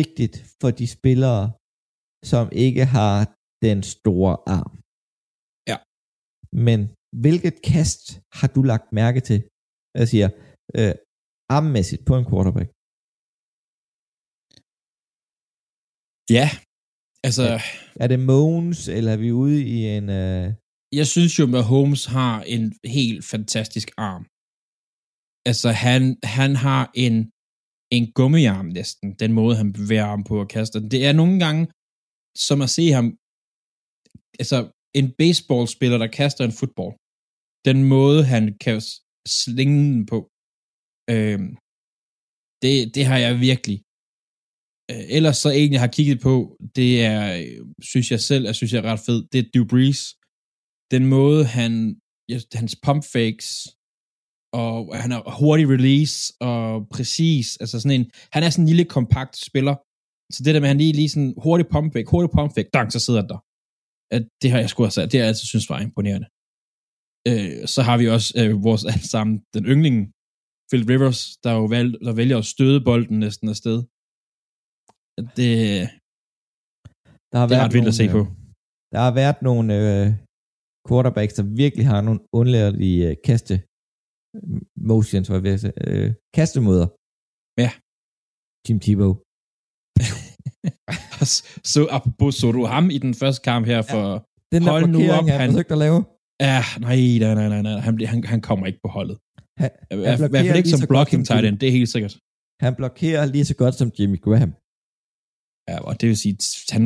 vigtigt 0.00 0.36
for 0.60 0.70
de 0.80 0.86
spillere, 0.96 1.42
som 2.32 2.44
ikke 2.66 2.84
har 2.96 3.16
den 3.66 3.78
store 3.96 4.34
arm. 4.58 4.74
Ja. 5.70 5.78
Men 6.68 6.78
hvilket 7.24 7.56
kast 7.72 8.02
har 8.38 8.48
du 8.56 8.62
lagt 8.62 8.92
mærke 8.92 9.20
til? 9.20 9.40
Jeg 9.94 10.08
siger, 10.12 10.28
øh, 10.78 10.94
armmæssigt 11.56 12.02
på 12.08 12.14
en 12.16 12.26
quarterback. 12.30 12.68
Ja, 16.36 16.48
altså, 17.26 17.42
Ja. 17.52 17.60
Er 18.02 18.08
det 18.12 18.20
Mogens, 18.20 18.80
eller 18.96 19.12
er 19.12 19.20
vi 19.24 19.30
ude 19.42 19.58
i 19.74 19.76
en... 19.96 20.06
Øh, 20.22 20.46
jeg 21.00 21.06
synes 21.14 21.38
jo, 21.38 21.44
at 21.60 21.64
Holmes 21.72 22.04
har 22.18 22.36
en 22.54 22.64
helt 22.98 23.24
fantastisk 23.34 23.88
arm. 24.10 24.24
Altså, 25.50 25.68
han, 25.84 26.02
han 26.36 26.50
har 26.66 26.82
en, 27.06 27.16
en 27.96 28.04
gummiarm 28.18 28.66
næsten, 28.78 29.06
den 29.22 29.32
måde, 29.32 29.54
han 29.56 29.72
bevæger 29.72 30.06
arm 30.12 30.24
på 30.24 30.34
og 30.40 30.48
kaster. 30.48 30.78
den. 30.80 30.90
Det 30.94 31.00
er 31.08 31.12
nogle 31.20 31.36
gange, 31.44 31.62
som 32.46 32.58
at 32.66 32.70
se 32.76 32.84
ham, 32.96 33.06
altså, 34.42 34.58
en 34.94 35.06
baseballspiller, 35.18 35.98
der 35.98 36.16
kaster 36.18 36.44
en 36.44 36.58
fodbold. 36.60 36.94
Den 37.68 37.78
måde, 37.94 38.20
han 38.34 38.44
kan 38.64 38.80
slinge 39.40 39.80
den 39.94 40.06
på. 40.12 40.18
Øhm, 41.14 41.50
det, 42.62 42.74
det 42.96 43.04
har 43.10 43.18
jeg 43.26 43.40
virkelig. 43.48 43.78
Øh, 44.90 45.04
ellers 45.16 45.36
så 45.36 45.50
en, 45.50 45.72
jeg 45.72 45.80
har 45.80 45.92
kigget 45.96 46.20
på, 46.28 46.34
det 46.78 46.90
er, 47.12 47.22
øh, 47.40 47.66
synes 47.90 48.10
jeg 48.10 48.20
selv, 48.20 48.44
jeg 48.44 48.54
synes 48.54 48.72
jeg 48.72 48.80
er 48.80 48.90
ret 48.92 49.04
fed, 49.06 49.18
det 49.32 49.38
er 49.40 49.50
Drew 49.52 49.66
Brees. 49.72 50.00
Den 50.94 51.04
måde, 51.16 51.44
han, 51.58 51.72
hans 52.60 52.74
pump 52.84 53.02
fakes, 53.14 53.48
og 54.62 54.78
han 55.02 55.10
er 55.12 55.20
hurtig 55.40 55.66
release, 55.74 56.18
og 56.40 56.88
præcis, 56.94 57.46
altså 57.62 57.76
sådan 57.80 58.00
en, 58.00 58.10
han 58.34 58.42
er 58.42 58.50
sådan 58.50 58.64
en 58.64 58.72
lille 58.72 58.84
kompakt 58.96 59.36
spiller, 59.48 59.76
så 60.34 60.38
det 60.44 60.54
der 60.54 60.60
med, 60.60 60.68
at 60.68 60.74
han 60.74 60.82
lige, 60.82 60.92
lige 61.00 61.12
sådan 61.14 61.34
hurtig 61.44 61.66
pump 61.74 61.88
fake, 61.94 62.10
hurtig 62.10 62.30
pump 62.36 62.50
fake, 62.54 62.70
dang, 62.76 62.88
så 62.92 63.00
sidder 63.06 63.20
den 63.20 63.30
der. 63.32 63.40
At 64.16 64.22
det 64.42 64.48
har 64.52 64.58
jeg 64.62 64.70
sgu 64.70 64.78
også, 64.88 65.00
det 65.10 65.16
har 65.16 65.24
jeg 65.24 65.32
altid 65.32 65.46
synes 65.52 65.70
var 65.72 65.80
imponerende. 65.88 66.28
Øh, 67.30 67.54
så 67.74 67.80
har 67.88 67.96
vi 68.00 68.06
også 68.16 68.30
øh, 68.40 68.52
vores 68.68 68.82
sammen, 69.14 69.34
den 69.54 69.64
yndling, 69.72 69.96
Phil 70.68 70.84
Rivers, 70.90 71.20
der 71.44 71.52
jo 71.60 71.64
valg, 71.76 71.90
der 72.06 72.14
vælger 72.20 72.38
at 72.42 72.50
støde 72.54 72.78
bolden 72.88 73.16
næsten 73.26 73.46
afsted. 73.54 73.78
Det, 75.38 75.52
der 77.30 77.36
har 77.40 77.46
det 77.48 77.56
er 77.56 77.64
ret 77.64 77.74
vildt 77.76 77.92
at 77.92 77.98
se 78.00 78.06
på. 78.16 78.20
øh, 78.24 78.28
Der 78.94 79.00
har 79.06 79.12
været 79.20 79.38
nogle 79.48 79.66
øh, 79.82 80.06
quarterbacks, 80.88 81.34
der 81.38 81.44
virkelig 81.64 81.86
har 81.92 82.00
nogle 82.06 82.20
undlærlige 82.38 83.00
øh, 83.08 83.16
kaste 83.28 83.54
motions, 84.90 85.26
vil 85.30 85.50
jeg 85.50 85.60
sige, 85.60 85.76
øh, 85.86 86.08
kastemåder. 86.36 86.88
Ja. 87.64 87.70
Jim 88.64 88.78
Tebow. 88.84 89.12
så 91.72 91.80
apropos, 91.96 92.34
så 92.40 92.52
du 92.52 92.64
ham 92.74 92.90
i 92.96 92.98
den 92.98 93.14
første 93.20 93.42
kamp 93.48 93.66
her 93.66 93.82
for... 93.82 94.04
Ja. 94.12 94.18
Den 94.52 94.62
der 94.62 94.70
Hold 94.70 94.86
nu 94.96 94.98
op, 95.16 95.24
han, 95.28 95.40
han- 95.40 95.50
forsøgte 95.50 95.72
at 95.76 95.78
lave. 95.86 95.98
Ja, 96.48 96.60
nej, 96.80 97.00
nej, 97.24 97.34
nej, 97.38 97.48
nej, 97.54 97.62
nej. 97.68 97.78
Han, 97.86 97.92
han, 98.12 98.18
han 98.32 98.40
kommer 98.48 98.64
ikke 98.70 98.80
på 98.84 98.90
holdet. 98.96 99.16
Han, 99.62 99.70
hvert 99.88 99.92
i 99.92 99.96
hvert 99.96 100.18
blokerer 100.18 100.44
fald 100.50 100.56
ikke 100.60 100.70
som 100.76 100.80
blocking 100.92 101.22
tight 101.28 101.44
end, 101.48 101.56
det 101.60 101.66
er 101.70 101.74
helt 101.80 101.92
sikkert. 101.94 102.14
han 102.66 102.72
blokerer 102.80 103.24
lige 103.34 103.46
så 103.50 103.54
godt 103.62 103.74
som 103.80 103.88
Jimmy 103.98 104.18
Graham. 104.26 104.52
Ja, 105.70 105.76
og 105.88 105.92
det 106.00 106.06
vil 106.10 106.16
sige, 106.24 106.34
han 106.76 106.84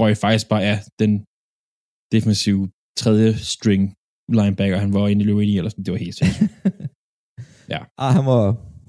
røg 0.00 0.12
faktisk 0.24 0.46
bare 0.52 0.62
af 0.72 0.76
den 1.02 1.12
defensive 2.14 2.62
tredje 3.02 3.30
string 3.54 3.82
linebacker, 4.38 4.76
han 4.84 4.92
var 4.96 5.08
inde 5.12 5.22
i 5.24 5.26
løbet 5.28 5.42
i, 5.50 5.52
eller 5.58 5.70
sådan. 5.70 5.84
Det 5.84 5.92
var 5.92 5.98
helt 6.06 6.16
sindssygt. 6.18 6.50
Ja. 7.74 7.80
Ah, 8.04 8.12
han 8.18 8.24
var, 8.32 8.42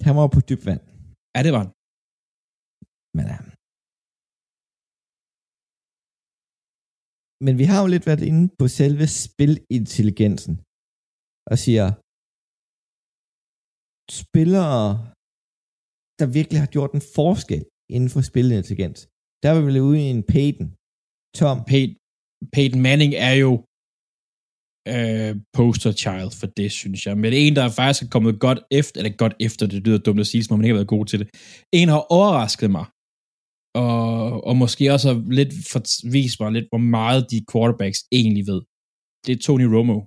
han 0.08 0.16
var 0.20 0.28
på 0.36 0.40
dyb 0.50 0.62
vand. 0.70 0.82
ja, 1.36 1.40
det 1.46 1.52
var 1.56 1.62
han. 1.64 1.72
Men, 3.18 3.26
ja. 3.34 3.38
Men 7.46 7.54
vi 7.62 7.66
har 7.72 7.80
jo 7.82 7.88
lidt 7.94 8.08
været 8.10 8.24
inde 8.30 8.44
på 8.60 8.66
selve 8.80 9.06
spilintelligensen. 9.24 10.54
Og 11.52 11.58
siger, 11.66 11.88
spillere, 14.22 14.84
der 16.20 16.28
virkelig 16.38 16.60
har 16.64 16.72
gjort 16.76 16.92
en 16.98 17.06
forskel 17.18 17.64
inden 17.96 18.10
for 18.14 18.22
spilintelligens. 18.30 19.00
Der 19.42 19.50
var 19.52 19.60
vi 19.62 19.66
vel 19.68 19.82
ude 19.90 20.00
i 20.04 20.08
en 20.16 20.24
Peyton. 20.34 20.68
Tom, 21.40 21.58
Peyton, 21.70 21.98
Peyton 22.56 22.82
Manning 22.88 23.14
er 23.28 23.36
jo 23.44 23.52
øh, 24.94 25.34
poster 25.58 25.92
child 26.04 26.32
for 26.40 26.48
det, 26.60 26.70
synes 26.82 27.00
jeg. 27.06 27.14
Men 27.18 27.30
er 27.34 27.38
en, 27.38 27.56
der 27.56 27.70
faktisk 27.80 28.02
er 28.04 28.14
kommet 28.16 28.40
godt 28.46 28.60
efter, 28.80 28.96
eller 29.00 29.18
godt 29.24 29.36
efter, 29.48 29.64
det 29.68 29.80
lyder 29.86 30.02
dumt 30.08 30.20
at 30.20 30.28
sige, 30.32 30.44
som 30.44 30.54
om 30.54 30.58
man 30.60 30.66
ikke 30.66 30.74
har 30.74 30.82
været 30.82 30.96
god 30.98 31.06
til 31.06 31.20
det. 31.22 31.28
En 31.80 31.90
har 31.94 32.04
overrasket 32.18 32.70
mig, 32.78 32.86
og, 33.84 34.44
og 34.48 34.54
måske 34.64 34.94
også 34.94 35.08
har 35.14 35.18
lidt 35.40 35.54
for, 35.72 35.80
vist 36.16 36.40
mig 36.40 36.52
lidt, 36.52 36.68
hvor 36.72 36.84
meget 36.98 37.22
de 37.32 37.46
quarterbacks 37.52 38.00
egentlig 38.20 38.46
ved. 38.52 38.62
Det 39.26 39.32
er 39.36 39.42
Tony 39.46 39.68
Romo. 39.76 39.98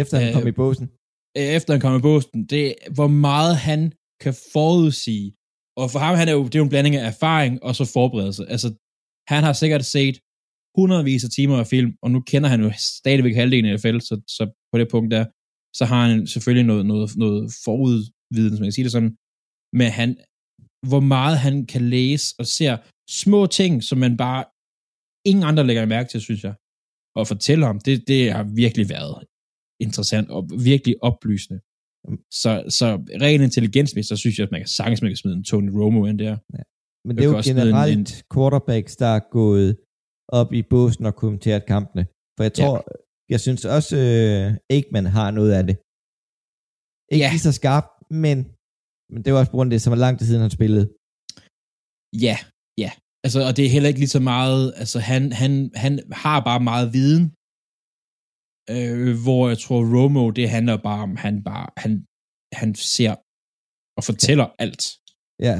efter 0.00 0.16
han 0.18 0.28
Øh, 0.28 0.34
kom 0.36 0.48
i 0.52 0.56
båsen. 0.62 0.86
efter 1.56 1.70
han 1.74 1.80
kom 1.84 1.98
i 1.98 2.02
Boston, 2.08 2.40
det 2.52 2.62
er, 2.68 2.74
hvor 2.96 3.10
meget 3.26 3.54
han 3.70 3.80
kan 4.22 4.34
forudsige. 4.54 5.28
Og 5.80 5.86
for 5.92 5.98
ham, 6.04 6.14
han 6.20 6.28
er 6.28 6.34
jo, 6.38 6.44
det 6.44 6.54
er 6.54 6.62
jo 6.62 6.68
en 6.68 6.74
blanding 6.74 6.96
af 6.96 7.06
erfaring 7.12 7.52
og 7.66 7.72
så 7.78 7.84
forberedelse. 7.96 8.42
Altså, 8.54 8.68
han 9.32 9.42
har 9.46 9.52
sikkert 9.52 9.84
set 9.96 10.16
hundredvis 10.78 11.24
af 11.24 11.30
timer 11.30 11.56
af 11.58 11.66
film, 11.74 11.90
og 12.02 12.08
nu 12.14 12.20
kender 12.30 12.48
han 12.52 12.60
jo 12.64 12.70
stadigvæk 12.98 13.34
halvdelen 13.34 13.70
af 13.70 13.74
NFL, 13.76 13.98
så, 14.08 14.14
så 14.36 14.42
på 14.72 14.78
det 14.78 14.88
punkt 14.90 15.10
der, 15.16 15.24
så 15.78 15.84
har 15.90 16.00
han 16.08 16.26
selvfølgelig 16.26 16.66
noget, 16.66 16.86
noget, 16.86 17.16
noget 17.16 17.42
forudviden, 17.64 18.56
som 18.56 18.64
jeg 18.64 18.72
siger 18.72 18.84
det 18.84 18.92
sådan. 18.92 19.12
men 19.78 19.88
han, 19.98 20.08
hvor 20.88 21.00
meget 21.00 21.38
han 21.38 21.66
kan 21.66 21.82
læse 21.96 22.34
og 22.38 22.46
ser 22.46 22.76
små 23.22 23.46
ting, 23.46 23.72
som 23.88 23.98
man 23.98 24.16
bare 24.16 24.44
ingen 25.30 25.44
andre 25.44 25.66
lægger 25.66 25.86
mærke 25.86 26.08
til, 26.10 26.20
synes 26.20 26.44
jeg. 26.44 26.54
Og 27.16 27.26
fortælle 27.26 27.66
om, 27.66 27.80
det, 27.80 28.08
det 28.08 28.32
har 28.32 28.44
virkelig 28.62 28.88
været 28.88 29.26
interessant 29.86 30.30
og 30.30 30.42
virkelig 30.70 30.94
oplysende. 31.10 31.60
Så, 32.42 32.50
så 32.78 32.86
ren 33.24 33.42
intelligensmæssigt, 33.42 34.08
så 34.12 34.16
synes 34.16 34.38
jeg, 34.38 34.44
at 34.46 34.52
man 34.54 34.60
kan 34.60 34.68
sagtens 34.68 35.02
man 35.02 35.10
kan 35.10 35.16
smide 35.16 35.36
en 35.36 35.44
Tony 35.44 35.70
Romo 35.78 36.06
ind 36.06 36.18
der. 36.18 36.36
Ja. 36.56 36.62
Men 37.06 37.16
det 37.16 37.24
er 37.24 37.28
jo 37.28 37.40
generelt 37.44 37.92
en, 37.92 37.98
en... 37.98 38.06
quarterbacks, 38.34 38.96
der 38.96 39.06
er 39.18 39.22
gået 39.30 39.76
op 40.28 40.52
i 40.52 40.62
båsen 40.62 41.06
og 41.06 41.14
kommenteret 41.22 41.66
kampene. 41.66 42.04
For 42.36 42.42
jeg 42.48 42.52
tror, 42.52 42.76
ja. 42.76 42.82
jeg 43.32 43.40
synes 43.40 43.64
også, 43.76 43.96
uh, 43.96 44.74
Aikman 44.74 45.06
har 45.06 45.30
noget 45.38 45.52
af 45.58 45.62
det. 45.68 45.76
Ikke 47.12 47.24
ja. 47.24 47.30
lige 47.34 47.46
så 47.48 47.52
skarpt, 47.60 47.92
men, 48.24 48.36
men 49.12 49.20
det 49.22 49.30
var 49.32 49.38
også 49.38 49.52
på 49.52 49.56
grund 49.56 49.68
af 49.68 49.74
det, 49.74 49.82
som 49.82 49.90
var 49.94 50.04
lang 50.06 50.14
tid 50.16 50.26
siden, 50.26 50.46
han 50.46 50.58
spillede. 50.58 50.86
Ja, 52.26 52.36
ja. 52.82 52.90
Altså, 53.24 53.38
og 53.48 53.52
det 53.56 53.62
er 53.64 53.74
heller 53.74 53.90
ikke 53.90 54.02
lige 54.04 54.16
så 54.18 54.22
meget, 54.34 54.62
altså 54.82 54.98
han, 55.10 55.22
han, 55.42 55.52
han 55.84 55.92
har 56.24 56.38
bare 56.48 56.62
meget 56.70 56.86
viden, 56.96 57.24
øh, 58.74 59.14
hvor 59.24 59.42
jeg 59.52 59.58
tror, 59.64 59.80
Romo, 59.94 60.24
det 60.38 60.46
handler 60.56 60.76
bare 60.88 61.02
om, 61.08 61.12
han 61.24 61.34
bare, 61.50 61.66
han, 61.82 61.92
han 62.60 62.70
ser 62.96 63.14
og 63.98 64.02
fortæller 64.10 64.46
ja. 64.50 64.54
alt. 64.64 64.82
Ja, 65.46 65.56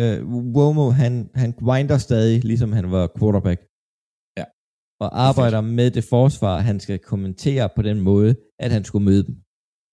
øh, 0.00 0.18
Romo, 0.56 0.84
han, 1.02 1.14
han 1.42 1.50
grinder 1.62 1.98
stadig, 2.08 2.36
ligesom 2.50 2.70
han 2.78 2.86
var 2.96 3.04
quarterback. 3.18 3.60
Ja. 4.38 4.44
Og 5.04 5.08
arbejder 5.28 5.60
med 5.78 5.88
det 5.96 6.04
forsvar, 6.14 6.54
han 6.68 6.78
skal 6.84 6.98
kommentere 7.12 7.66
på 7.76 7.82
den 7.88 7.98
måde, 8.10 8.32
at 8.64 8.70
han 8.76 8.84
skulle 8.88 9.04
møde 9.10 9.24
dem. 9.28 9.34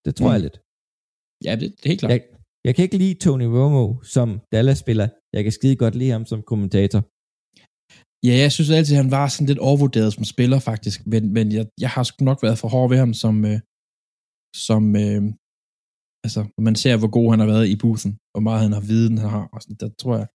Det 0.06 0.12
tror 0.16 0.30
mm. 0.30 0.36
jeg 0.36 0.42
lidt. 0.46 0.58
Ja, 1.46 1.54
det, 1.60 1.68
det 1.78 1.86
er 1.86 1.90
helt 1.94 2.02
klart. 2.02 2.12
Jeg, 2.14 2.22
jeg 2.66 2.72
kan 2.76 2.84
ikke 2.86 2.98
lide 3.04 3.22
Tony 3.24 3.48
Romo 3.58 3.86
som 4.16 4.30
Dallas-spiller. 4.54 5.08
Jeg 5.36 5.42
kan 5.44 5.52
skide 5.58 5.82
godt 5.84 5.96
lide 5.96 6.16
ham 6.16 6.26
som 6.32 6.40
kommentator. 6.52 7.02
Ja, 8.28 8.36
jeg 8.44 8.52
synes 8.52 8.70
altid, 8.78 8.96
at 8.96 9.04
han 9.04 9.12
var 9.18 9.28
sådan 9.28 9.50
lidt 9.52 9.66
overvurderet 9.70 10.12
som 10.14 10.24
spiller, 10.34 10.60
faktisk. 10.70 10.98
Men, 11.12 11.24
men 11.36 11.46
jeg, 11.58 11.66
jeg 11.84 11.90
har 11.96 12.04
sgu 12.04 12.20
nok 12.26 12.40
været 12.46 12.58
for 12.62 12.68
hård 12.74 12.90
ved 12.92 13.00
ham 13.04 13.14
som, 13.24 13.36
øh, 13.52 13.60
som 14.68 14.84
øh, 15.04 15.22
altså, 16.26 16.42
man 16.68 16.76
ser, 16.84 16.96
hvor 17.02 17.12
god 17.18 17.28
han 17.34 17.40
har 17.44 17.50
været 17.54 17.68
i 17.74 17.76
bussen, 17.84 18.12
hvor 18.32 18.44
meget 18.48 18.62
han 18.66 18.74
har 18.78 18.84
viden, 18.92 19.16
han 19.24 19.30
har. 19.38 19.46
Og 19.54 19.60
sådan, 19.62 19.80
der 19.84 19.90
tror 20.02 20.16
jeg, 20.20 20.28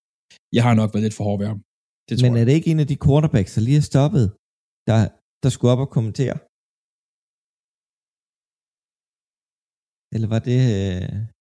jeg 0.57 0.63
har 0.67 0.75
nok 0.81 0.91
været 0.95 1.05
lidt 1.07 1.17
for 1.19 1.25
hård 1.29 1.39
ved 1.43 1.49
ham. 1.53 1.61
Det 2.09 2.15
tror 2.15 2.25
men 2.25 2.33
er 2.35 2.41
jeg. 2.41 2.47
det 2.47 2.55
ikke 2.59 2.71
en 2.75 2.83
af 2.85 2.89
de 2.93 3.03
quarterbacks, 3.05 3.55
der 3.55 3.63
lige 3.69 3.81
er 3.83 3.89
stoppet, 3.93 4.27
der, 4.89 4.99
der 5.43 5.51
skulle 5.55 5.73
op 5.75 5.85
og 5.87 5.91
kommentere? 5.97 6.37
Eller 10.15 10.29
var 10.35 10.41
det... 10.49 10.61
Øh... 10.75 11.34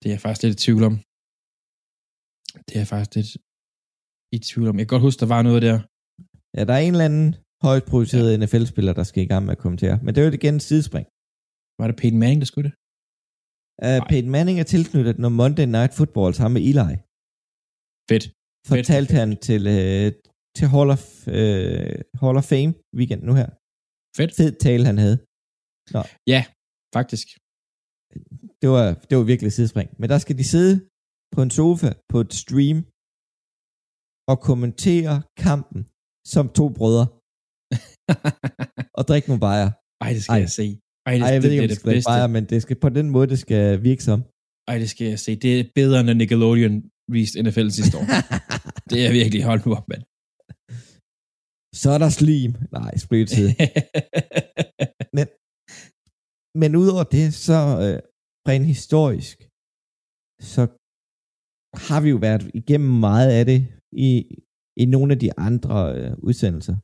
Det 0.00 0.06
er 0.08 0.14
jeg 0.16 0.22
faktisk 0.24 0.42
lidt 0.44 0.56
i 0.56 0.62
tvivl 0.64 0.82
om. 0.90 0.94
Det 2.66 2.72
er 2.76 2.80
jeg 2.84 2.90
faktisk 2.94 3.14
lidt 3.16 3.30
i 4.36 4.38
tvivl 4.48 4.66
om. 4.70 4.76
Jeg 4.78 4.84
kan 4.84 4.94
godt 4.94 5.06
huske, 5.08 5.20
der 5.24 5.30
var 5.36 5.42
noget 5.48 5.60
der. 5.68 5.76
Ja, 6.56 6.62
der 6.68 6.74
er 6.78 6.82
en 6.86 6.94
eller 6.94 7.08
anden 7.10 7.28
højt 7.66 7.84
produceret 7.90 8.28
ja. 8.30 8.36
NFL-spiller, 8.42 8.92
der 9.00 9.04
skal 9.10 9.20
i 9.22 9.30
gang 9.32 9.42
med 9.46 9.52
at 9.56 9.62
kommentere. 9.64 9.96
Men 10.04 10.10
det 10.14 10.18
er 10.20 10.26
jo 10.26 10.32
igen 10.40 10.56
et 10.60 10.66
sidespring. 10.70 11.06
Var 11.80 11.86
det 11.90 11.96
Peyton 12.00 12.20
Manning, 12.22 12.40
der 12.42 12.48
skulle 12.52 12.66
det? 12.68 12.74
Uh, 13.86 14.00
Peyton 14.10 14.30
Manning 14.36 14.56
er 14.62 14.68
tilknyttet, 14.74 15.16
når 15.24 15.30
Monday 15.40 15.66
Night 15.76 15.92
Football 15.98 16.30
sammen 16.34 16.54
med 16.56 16.62
Eli. 16.70 16.94
Fedt. 18.10 18.24
Fortalte 18.70 19.12
fedt, 19.12 19.20
han 19.20 19.30
fedt. 19.30 19.42
til, 19.48 19.62
uh, 19.76 20.08
til 20.56 20.66
Hall 20.74 20.88
of, 20.96 21.04
uh, 21.38 21.96
Hall 22.22 22.36
of 22.40 22.46
Fame 22.52 22.72
weekend 22.98 23.22
nu 23.28 23.32
her. 23.40 23.48
Fedt. 24.18 24.32
Fed 24.38 24.52
tale, 24.66 24.84
han 24.90 24.98
havde. 25.04 25.16
Nå. 25.94 26.02
Ja, 26.34 26.40
faktisk. 26.96 27.26
Det 28.62 28.68
var, 28.74 28.84
det 29.08 29.14
var 29.18 29.24
virkelig 29.32 29.52
sidespring. 29.52 29.88
Men 30.00 30.06
der 30.12 30.18
skal 30.18 30.38
de 30.38 30.44
sidde 30.54 30.74
på 31.34 31.42
en 31.42 31.50
sofa 31.50 31.90
på 32.12 32.18
et 32.24 32.32
stream 32.42 32.78
og 34.30 34.36
kommentere 34.48 35.14
kampen 35.46 35.80
som 36.32 36.44
to 36.58 36.66
brødre. 36.78 37.06
og 38.98 39.02
drikke 39.08 39.28
nogle 39.28 39.44
bajer. 39.48 39.70
Ej, 40.04 40.10
det 40.16 40.22
skal 40.22 40.32
Ej. 40.32 40.40
jeg 40.46 40.50
se. 40.60 40.66
Ej, 41.06 41.12
det, 41.14 41.22
Ej, 41.22 41.28
jeg 41.36 41.42
ved 41.42 41.50
ikke, 41.50 41.62
om 41.62 41.68
det, 41.68 41.70
det 41.70 41.80
skal 41.80 41.96
det 41.96 42.04
bajer, 42.10 42.26
men 42.36 42.44
det 42.52 42.58
skal 42.62 42.76
på 42.84 42.88
den 42.98 43.10
måde, 43.14 43.26
det 43.32 43.38
skal 43.38 43.82
virke 43.88 44.02
som. 44.08 44.20
Ej, 44.70 44.76
det 44.82 44.90
skal 44.90 45.06
jeg 45.06 45.18
se. 45.18 45.36
Det 45.44 45.60
er 45.60 45.64
bedre, 45.74 46.00
end 46.00 46.10
Nickelodeon 46.20 46.74
viste 47.16 47.42
NFL 47.42 47.68
sidste 47.78 47.94
år. 47.98 48.06
det 48.90 48.98
er 49.06 49.12
virkelig 49.20 49.42
holdt 49.50 49.66
nu 49.66 49.70
op, 49.78 49.88
mand. 49.92 50.02
Så 51.82 51.88
er 51.94 51.98
der 52.04 52.10
slim. 52.20 52.52
Nej, 52.78 52.92
tid. 53.36 53.48
men, 55.16 55.26
men 56.60 56.70
udover 56.82 57.04
det, 57.16 57.26
så 57.46 57.58
øh, 57.84 57.98
rent 58.50 58.66
historisk, 58.74 59.36
så 60.52 60.62
har 61.86 62.00
vi 62.04 62.08
jo 62.14 62.18
været 62.26 62.42
igennem 62.60 62.92
meget 63.08 63.30
af 63.38 63.44
det 63.50 63.60
i, 64.08 64.10
i 64.82 64.84
nogle 64.94 65.08
af 65.14 65.18
de 65.24 65.30
andre 65.48 65.76
øh, 65.98 66.12
udsendelser. 66.28 66.76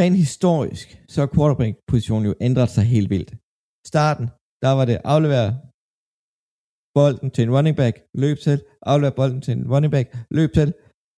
Rent 0.00 0.18
historisk, 0.24 0.86
så 1.12 1.16
har 1.22 1.30
quarterback-positionen 1.34 2.26
jo 2.30 2.34
ændret 2.46 2.70
sig 2.76 2.84
helt 2.94 3.10
vildt. 3.14 3.30
Starten, 3.92 4.26
der 4.64 4.72
var 4.78 4.84
det 4.90 4.98
aflevere 5.14 5.50
bolden 6.96 7.28
til 7.34 7.42
en 7.44 7.54
running 7.56 7.76
back, 7.82 7.94
løb 8.24 8.36
til, 8.46 8.56
aflevere 8.92 9.16
bolden 9.20 9.40
til 9.44 9.52
en 9.58 9.64
running 9.72 9.92
back, 9.96 10.06
løb 10.38 10.50
til, 10.58 10.68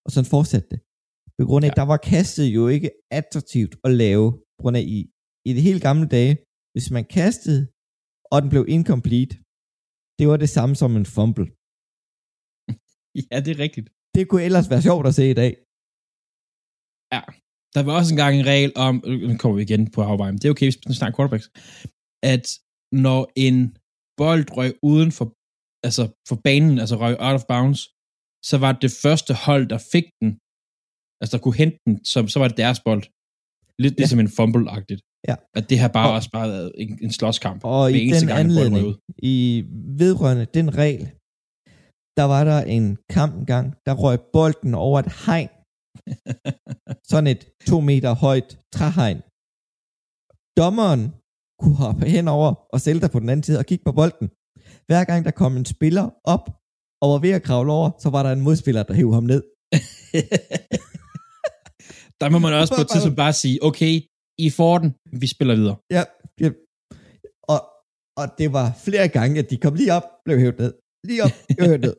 og 0.04 0.11
sådan 0.12 0.31
fortsatte 0.35 0.68
det. 0.72 0.81
På 1.38 1.44
grund 1.48 1.64
af, 1.66 1.70
ja. 1.70 1.78
der 1.81 1.87
var 1.92 1.98
kastet 2.12 2.48
jo 2.59 2.62
ikke 2.74 2.90
attraktivt 3.20 3.72
at 3.87 3.92
lave, 4.02 4.26
på 4.57 4.61
grund 4.62 4.76
af 4.81 4.85
i, 4.96 4.98
i 5.48 5.50
de 5.57 5.62
helt 5.68 5.83
gamle 5.88 6.07
dage, 6.16 6.35
hvis 6.72 6.88
man 6.96 7.04
kastede, 7.18 7.61
og 8.32 8.38
den 8.42 8.50
blev 8.52 8.64
incomplete, 8.76 9.34
det 10.18 10.24
var 10.30 10.38
det 10.44 10.50
samme 10.56 10.74
som 10.82 10.90
en 11.00 11.08
fumble. 11.16 11.48
Ja, 13.30 13.36
det 13.44 13.50
er 13.54 13.60
rigtigt. 13.66 13.88
Det 14.14 14.22
kunne 14.28 14.44
ellers 14.48 14.70
være 14.72 14.82
sjovt 14.88 15.06
at 15.10 15.14
se 15.18 15.24
i 15.30 15.38
dag. 15.42 15.52
Ja, 17.14 17.22
der 17.74 17.82
var 17.86 17.92
også 17.98 18.10
engang 18.14 18.32
en 18.34 18.46
regel 18.52 18.72
om, 18.86 18.94
nu 19.30 19.34
kommer 19.40 19.56
vi 19.56 19.62
igen 19.68 19.84
på 19.94 20.00
afvejen, 20.10 20.36
det 20.38 20.44
er 20.44 20.54
okay, 20.54 20.66
hvis 20.66 20.78
vi 20.90 20.94
snakker 21.00 21.16
quarterbacks, 21.16 21.48
at 22.34 22.46
når 23.06 23.20
en 23.46 23.58
bold 24.20 24.46
røg 24.58 24.72
uden 24.90 25.10
for, 25.16 25.26
altså 25.86 26.04
for 26.28 26.38
banen, 26.46 26.76
altså 26.82 26.96
røg 27.02 27.14
out 27.26 27.36
of 27.38 27.48
bounds, 27.52 27.80
så 28.48 28.56
var 28.64 28.72
det 28.82 28.90
første 29.04 29.32
hold, 29.46 29.64
der 29.72 29.80
fik 29.92 30.06
den, 30.20 30.30
altså 31.20 31.32
der 31.34 31.42
kunne 31.44 31.60
hente 31.62 31.78
den, 31.86 31.94
så, 32.10 32.18
så 32.32 32.38
var 32.40 32.48
det 32.48 32.56
deres 32.64 32.80
bold. 32.86 33.04
Lidt 33.84 33.94
ja. 33.94 34.00
ligesom 34.00 34.20
en 34.24 34.34
fumble-agtigt. 34.38 35.02
Ja. 35.28 35.35
At 35.54 35.70
det 35.70 35.78
har 35.78 35.88
bare 35.88 36.09
og, 36.09 36.14
også 36.14 36.31
bare 36.31 36.48
været 36.48 36.72
en, 36.74 36.98
en 37.02 37.12
slåskamp. 37.12 37.61
Og 37.64 37.92
i 37.92 38.11
den 38.11 38.26
gang, 38.26 38.40
anledning, 38.40 38.96
i 39.18 39.64
vedrørende 40.02 40.44
den 40.44 40.78
regel, 40.78 41.11
der 42.18 42.24
var 42.24 42.44
der 42.44 42.61
en 42.61 42.98
kamp 43.11 43.35
engang, 43.35 43.74
der 43.87 43.94
røg 43.94 44.18
bolden 44.33 44.74
over 44.74 44.98
et 44.98 45.12
hegn. 45.26 45.48
Sådan 47.11 47.26
et 47.26 47.42
to 47.66 47.81
meter 47.81 48.14
højt 48.14 48.59
træhegn. 48.72 49.20
Dommeren 50.61 51.02
kunne 51.61 51.78
hoppe 51.85 52.04
henover 52.14 52.50
og 52.72 52.81
sælge 52.81 53.00
dig 53.00 53.11
på 53.11 53.20
den 53.20 53.28
anden 53.28 53.46
side 53.46 53.59
og 53.59 53.66
kigge 53.66 53.85
på 53.85 53.92
bolden. 53.92 54.28
Hver 54.88 55.04
gang 55.04 55.24
der 55.24 55.31
kom 55.31 55.57
en 55.57 55.64
spiller 55.64 56.11
op 56.24 56.46
og 57.02 57.07
var 57.12 57.18
ved 57.18 57.31
at 57.31 57.42
kravle 57.42 57.72
over, 57.72 57.90
så 58.02 58.11
var 58.11 58.22
der 58.22 58.33
en 58.33 58.40
modspiller, 58.40 58.83
der 58.83 58.94
hævde 58.94 59.14
ham 59.14 59.26
ned. 59.33 59.42
der 62.20 62.28
må 62.33 62.38
man 62.38 62.52
også 62.61 62.74
på 62.76 62.81
et 62.81 62.88
tidspunkt 62.92 63.16
bare 63.16 63.33
sige, 63.33 63.62
okay, 63.68 63.94
I 64.46 64.51
får 64.59 64.79
den, 64.83 64.90
vi 65.22 65.27
spiller 65.35 65.55
videre. 65.61 65.77
Ja, 65.96 66.03
ja. 66.44 66.51
Og, 67.53 67.61
og 68.20 68.27
det 68.38 68.48
var 68.59 68.66
flere 68.87 69.09
gange, 69.16 69.35
at 69.42 69.51
de 69.51 69.57
kom 69.64 69.74
lige 69.74 69.92
op, 69.98 70.07
blev 70.24 70.38
hævet 70.38 70.59
ned 70.59 70.72
lige 71.09 71.22
op 71.27 71.37
i 71.53 71.55
hørnet. 71.64 71.94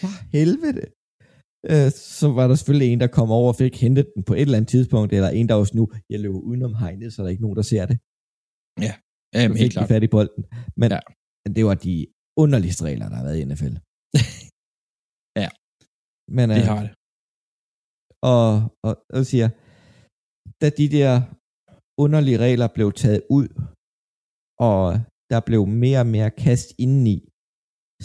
for 0.00 0.12
helvede. 0.36 0.84
Øh, 1.70 1.90
så 2.20 2.26
var 2.38 2.44
der 2.48 2.54
selvfølgelig 2.54 2.88
en, 2.88 3.00
der 3.04 3.16
kom 3.18 3.30
over 3.38 3.48
og 3.52 3.58
fik 3.64 3.74
hentet 3.84 4.06
den 4.14 4.22
på 4.28 4.34
et 4.34 4.40
eller 4.40 4.58
andet 4.58 4.72
tidspunkt, 4.74 5.12
eller 5.12 5.30
en, 5.38 5.48
der 5.48 5.54
også 5.62 5.74
nu, 5.76 5.84
jeg 6.12 6.20
løber 6.20 6.40
udenom 6.48 6.74
hegnet, 6.82 7.12
så 7.12 7.16
der 7.22 7.26
er 7.26 7.34
ikke 7.34 7.46
nogen, 7.46 7.58
der 7.60 7.66
ser 7.72 7.84
det. 7.90 7.96
Ja, 8.86 8.94
jamen, 9.38 9.56
helt 9.62 9.72
klart. 9.72 9.88
fat 9.88 10.02
i 10.08 10.10
bolden. 10.16 10.42
Men 10.80 10.88
ja. 10.94 11.00
det 11.56 11.62
var 11.68 11.76
de 11.88 11.94
underligste 12.42 12.82
regler, 12.88 13.08
der 13.08 13.16
har 13.16 13.26
været 13.28 13.38
i 13.40 13.44
NFL. 13.50 13.74
ja, 15.42 15.48
Men, 16.36 16.46
det 16.50 16.62
øh, 16.62 16.68
har 16.72 16.80
det. 16.86 16.92
Og, 18.32 18.46
og, 18.86 18.94
og 19.16 19.22
siger, 19.32 19.48
da 20.62 20.68
de 20.80 20.86
der 20.98 21.12
underlige 22.04 22.38
regler 22.46 22.68
blev 22.76 22.88
taget 23.02 23.22
ud, 23.38 23.48
og 24.68 24.82
der 25.32 25.40
blev 25.48 25.62
mere 25.82 26.00
og 26.04 26.10
mere 26.16 26.30
kast 26.44 26.68
indeni, 26.84 27.16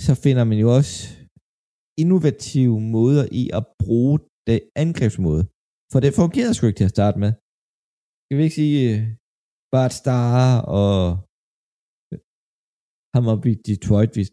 så 0.06 0.12
finder 0.24 0.44
man 0.50 0.58
jo 0.64 0.68
også 0.78 0.96
innovative 2.04 2.80
måder 2.96 3.26
i 3.42 3.44
at 3.60 3.64
bruge 3.84 4.18
det 4.50 4.60
angrebsmåde. 4.84 5.44
For 5.92 6.00
det 6.04 6.18
fungerede 6.22 6.54
sgu 6.54 6.64
ikke 6.68 6.82
til 6.82 6.90
at 6.92 6.96
starte 6.98 7.18
med. 7.24 7.32
Jeg 8.28 8.34
vil 8.36 8.46
ikke 8.48 8.62
sige 8.64 8.82
uh, 8.96 9.02
Bart 9.74 9.94
Starr 10.02 10.62
og 10.80 10.94
uh, 12.12 12.20
ham 13.16 13.26
op 13.34 13.44
i 13.52 13.54
Detroit, 13.68 14.12
vi 14.20 14.24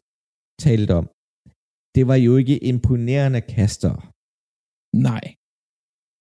talte 0.64 0.92
om. 1.00 1.06
Det 1.96 2.04
var 2.10 2.18
jo 2.26 2.32
ikke 2.40 2.56
imponerende 2.72 3.42
kaster. 3.54 3.94
Nej. 5.08 5.24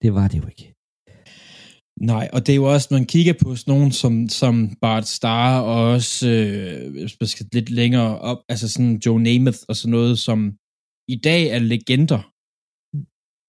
Det 0.03 0.11
var 0.17 0.27
det 0.31 0.37
jo 0.41 0.47
ikke. 0.53 0.72
Nej, 2.01 2.29
og 2.33 2.45
det 2.45 2.51
er 2.53 2.55
jo 2.55 2.73
også, 2.73 2.87
man 2.91 3.05
kigger 3.05 3.33
på 3.41 3.55
sådan 3.55 3.71
nogen 3.73 3.91
som, 3.91 4.29
som 4.29 4.75
Bart 4.81 5.07
Starr, 5.07 5.61
og 5.61 5.91
også 5.91 6.29
øh, 6.29 7.09
skal 7.27 7.45
lidt 7.53 7.69
længere 7.69 8.19
op, 8.19 8.37
altså 8.49 8.69
sådan 8.69 9.01
Joe 9.05 9.21
Namath 9.21 9.59
og 9.69 9.75
sådan 9.75 9.91
noget, 9.91 10.19
som 10.19 10.57
i 11.07 11.15
dag 11.15 11.47
er 11.47 11.59
legender. 11.59 12.21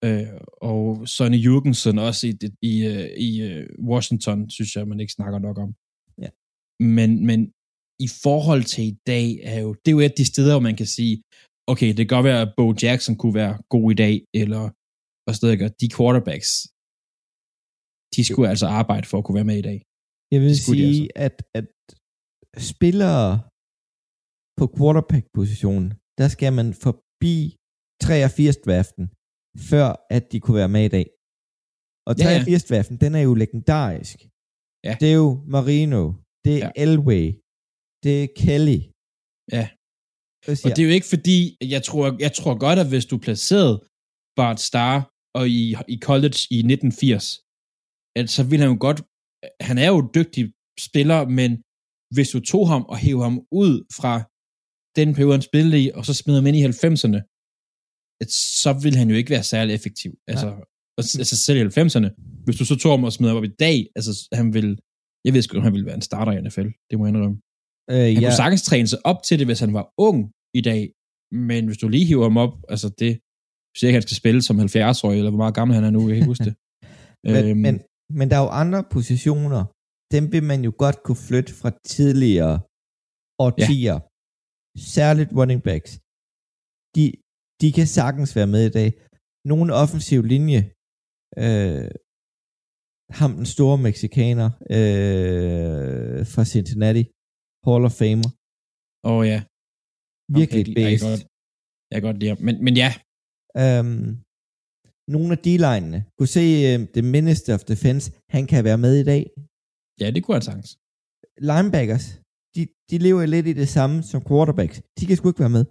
Øh, 0.04 0.40
og 0.70 1.08
Sonny 1.08 1.36
Jurgensen 1.36 1.98
også 1.98 2.26
i, 2.26 2.32
i, 2.62 2.86
øh, 2.86 3.08
i, 3.28 3.42
øh, 3.42 3.68
Washington, 3.90 4.50
synes 4.50 4.76
jeg, 4.76 4.88
man 4.88 5.00
ikke 5.00 5.12
snakker 5.12 5.38
nok 5.38 5.58
om. 5.58 5.74
Ja. 6.22 6.30
Men, 6.96 7.26
men 7.26 7.40
i 8.06 8.08
forhold 8.22 8.62
til 8.64 8.84
i 8.84 8.96
dag, 9.06 9.26
er 9.42 9.60
jo, 9.60 9.72
det 9.72 9.88
er 9.88 9.96
jo 9.96 10.00
et 10.00 10.04
af 10.04 10.18
de 10.18 10.24
steder, 10.32 10.52
hvor 10.54 10.60
man 10.60 10.76
kan 10.76 10.86
sige, 10.86 11.22
okay, 11.66 11.88
det 11.88 11.96
kan 11.96 12.06
godt 12.16 12.24
være, 12.24 12.40
at 12.40 12.52
Bo 12.56 12.74
Jackson 12.82 13.16
kunne 13.16 13.34
være 13.34 13.58
god 13.68 13.92
i 13.92 13.94
dag, 13.94 14.14
eller 14.34 14.62
stedet 15.32 15.58
gør, 15.58 15.68
de 15.68 15.88
quarterbacks, 15.96 16.50
de 18.16 18.22
skulle 18.28 18.48
altså 18.52 18.66
arbejde 18.80 19.06
for 19.10 19.16
at 19.18 19.24
kunne 19.24 19.38
være 19.40 19.50
med 19.52 19.58
i 19.62 19.66
dag. 19.70 19.78
Jeg 20.34 20.40
vil 20.44 20.54
sige, 20.66 21.00
at, 21.26 21.36
at 21.58 21.66
spillere 22.70 23.28
på 24.58 24.64
quarterback-positionen, 24.78 25.88
der 26.20 26.28
skal 26.34 26.52
man 26.58 26.68
forbi 26.84 27.36
83-draften, 28.04 29.04
før 29.70 29.86
at 30.16 30.22
de 30.32 30.38
kunne 30.42 30.58
være 30.62 30.74
med 30.76 30.84
i 30.90 30.92
dag. 30.96 31.06
Og 32.08 32.12
Ja, 32.18 32.28
ja. 32.34 32.40
83-draften, 32.44 32.96
den 33.04 33.12
er 33.18 33.22
jo 33.28 33.32
legendarisk. 33.42 34.18
Ja. 34.88 34.94
Det 35.00 35.08
er 35.12 35.18
jo 35.24 35.30
Marino, 35.56 36.02
det 36.44 36.54
er 36.54 36.58
Ja. 36.58 36.70
ja. 36.76 36.82
Elway, 36.84 37.24
det 38.04 38.14
er 38.22 38.28
Kelly. 38.42 38.80
Ja. 39.56 39.66
Og 40.64 40.68
det 40.74 40.80
er 40.82 40.88
jo 40.90 40.94
ikke 40.98 41.10
fordi, 41.14 41.38
jeg 41.74 41.82
tror, 41.88 42.04
jeg 42.24 42.32
tror 42.38 42.54
godt, 42.64 42.78
at 42.82 42.88
hvis 42.92 43.06
du 43.12 43.16
placerede 43.26 43.76
Bart 44.38 44.60
Starr 44.68 44.98
og 45.38 45.44
i, 45.60 45.62
i 45.94 45.96
college 46.08 46.38
i 46.56 46.58
1980, 46.58 47.40
at 48.18 48.30
så 48.30 48.42
ville 48.50 48.62
han 48.64 48.72
jo 48.74 48.78
godt, 48.80 49.00
han 49.68 49.78
er 49.78 49.88
jo 49.92 49.98
en 49.98 50.10
dygtig 50.18 50.44
spiller, 50.88 51.28
men 51.38 51.50
hvis 52.14 52.28
du 52.34 52.40
tog 52.40 52.68
ham 52.68 52.82
og 52.92 52.96
hævde 53.04 53.22
ham 53.28 53.36
ud 53.62 53.74
fra 53.98 54.12
den 54.98 55.14
periode, 55.14 55.36
han 55.38 55.48
spillede 55.50 55.78
i, 55.84 55.90
og 55.94 56.02
så 56.08 56.14
smed 56.14 56.34
ham 56.34 56.46
ind 56.46 56.56
i 56.56 56.64
90'erne, 56.64 57.20
at 58.22 58.30
så 58.64 58.70
ville 58.82 58.98
han 58.98 59.10
jo 59.10 59.16
ikke 59.16 59.30
være 59.30 59.42
særlig 59.42 59.74
effektiv. 59.74 60.12
Altså, 60.28 60.48
altså 60.98 61.36
selv 61.46 61.58
i 61.58 61.62
90'erne. 61.62 62.08
Hvis 62.44 62.56
du 62.56 62.64
så 62.64 62.76
tog 62.76 62.92
ham 62.92 63.04
og 63.04 63.12
smed 63.12 63.28
ham 63.28 63.36
op 63.36 63.44
i 63.44 63.56
dag, 63.66 63.76
altså 63.96 64.28
han 64.32 64.54
ville, 64.54 64.76
jeg 65.24 65.32
ved 65.34 65.42
sgu, 65.42 65.52
ikke, 65.52 65.60
om 65.60 65.64
han 65.64 65.72
ville 65.72 65.86
være 65.86 65.94
en 65.94 66.08
starter 66.10 66.32
i 66.32 66.40
NFL, 66.40 66.68
det 66.88 66.98
må 66.98 67.06
jeg 67.06 67.14
indrømme. 67.14 67.38
øh, 67.90 67.96
Han 67.96 68.12
ja, 68.12 68.20
kunne 68.20 68.42
sagtens 68.42 68.62
træne 68.62 68.88
sig 68.92 68.98
op 69.10 69.22
til 69.22 69.38
det, 69.38 69.46
hvis 69.46 69.60
han 69.60 69.72
var 69.78 69.86
ung 69.98 70.18
i 70.54 70.60
dag, 70.70 70.82
men 71.48 71.66
hvis 71.66 71.78
du 71.78 71.88
lige 71.88 72.06
hiver 72.10 72.22
ham 72.22 72.36
op, 72.36 72.54
altså 72.68 72.88
det, 72.88 73.12
hvis 73.70 73.82
ikke, 73.82 73.96
han 73.98 74.06
skal 74.06 74.16
spille 74.22 74.42
som 74.42 74.60
70-årig, 74.60 75.18
eller 75.18 75.30
hvor 75.30 75.42
meget 75.44 75.54
gammel 75.54 75.74
han 75.74 75.84
er 75.84 75.90
nu, 75.90 76.00
jeg 76.00 76.08
kan 76.08 76.16
ikke 76.16 76.32
huske 76.34 76.44
det. 76.44 76.56
men, 77.34 77.44
øhm, 77.44 77.58
men, 77.66 77.74
men 78.18 78.26
der 78.30 78.36
er 78.38 78.44
jo 78.46 78.52
andre 78.62 78.80
positioner, 78.96 79.62
dem 80.14 80.24
vil 80.32 80.42
man 80.50 80.60
jo 80.68 80.72
godt 80.84 80.98
kunne 81.04 81.22
flytte 81.28 81.52
fra 81.60 81.70
tidligere 81.94 82.54
årtier. 83.46 83.96
Ja. 84.00 84.08
Særligt 84.94 85.30
running 85.38 85.60
backs. 85.68 85.90
De, 86.96 87.04
de 87.60 87.68
kan 87.76 87.86
sagtens 87.98 88.30
være 88.38 88.50
med 88.54 88.62
i 88.66 88.74
dag. 88.78 88.90
Nogle 89.50 89.68
offensiv 89.82 90.20
linje, 90.34 90.60
øh, 91.44 91.90
ham 93.20 93.30
den 93.40 93.46
store 93.56 93.78
mexikaner 93.86 94.48
øh, 94.76 96.18
fra 96.32 96.42
Cincinnati, 96.52 97.02
Hall 97.66 97.84
of 97.88 97.94
Famer, 98.00 98.30
Åh 99.08 99.12
oh, 99.18 99.22
ja, 99.32 99.38
virkelig 100.38 100.62
Okay, 100.64 100.72
okay, 100.72 100.82
jeg 100.82 100.90
kan 100.90 100.92
bedst. 100.92 101.04
godt- 101.10 101.26
jeg 101.90 101.96
kan 102.00 102.06
godt 102.08 102.18
lide 102.20 102.30
ham. 102.32 102.40
Men, 102.46 102.54
men 102.66 102.74
ja, 102.82 102.90
Øhm, 103.64 104.04
nogle 105.08 105.30
af 105.36 105.38
D-linene, 105.46 105.98
kunne 106.16 106.32
se 106.38 106.46
øh, 106.68 106.78
The 106.96 107.02
Minister 107.16 107.54
of 107.56 107.62
Defense, 107.72 108.04
han 108.34 108.46
kan 108.46 108.64
være 108.68 108.78
med 108.78 108.94
i 109.02 109.04
dag. 109.12 109.22
ja, 110.00 110.06
det 110.14 110.20
kunne 110.24 110.36
han 110.38 110.46
sagtens. 110.50 110.70
linebackers, 111.50 112.06
de, 112.54 112.62
de 112.90 112.96
lever 113.06 113.26
lidt 113.34 113.46
i 113.52 113.54
det 113.62 113.68
samme 113.76 113.96
som 114.10 114.20
quarterbacks. 114.28 114.76
De 114.98 115.06
kan 115.06 115.16
sgu 115.16 115.28
ikke 115.28 115.44
være 115.46 115.56
med. 115.58 115.64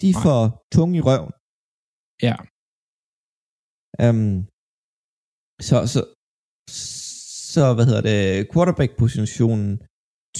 De 0.00 0.06
er 0.12 0.18
for 0.26 0.40
tunge 0.76 0.94
i 0.98 1.02
røven. 1.08 1.32
Ja, 2.26 2.36
Um, 4.02 4.32
så, 5.68 5.76
så, 5.92 6.00
så, 7.54 7.64
hvad 7.74 7.86
hedder 7.88 8.04
det, 8.10 8.20
quarterback-positionen 8.52 9.68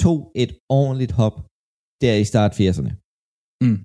tog 0.02 0.18
et 0.42 0.52
ordentligt 0.80 1.12
hop 1.20 1.37
der 2.02 2.14
i 2.22 2.24
start 2.33 2.52
80'erne. 2.61 2.92
Mm. 3.64 3.80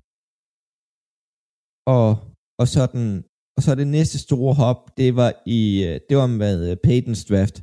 Og, 1.96 2.08
og 2.60 2.66
så 2.74 2.82
den, 2.94 3.08
og 3.60 3.64
så 3.64 3.74
det 3.82 3.88
næste 3.98 4.18
store 4.26 4.54
hop, 4.62 4.80
det 5.00 5.10
var 5.20 5.30
i, 5.58 5.60
øh, 5.88 5.96
det 6.08 6.16
var 6.22 6.30
med 6.42 6.56
øh, 6.70 6.76
Peytons 6.86 7.24
draft. 7.30 7.56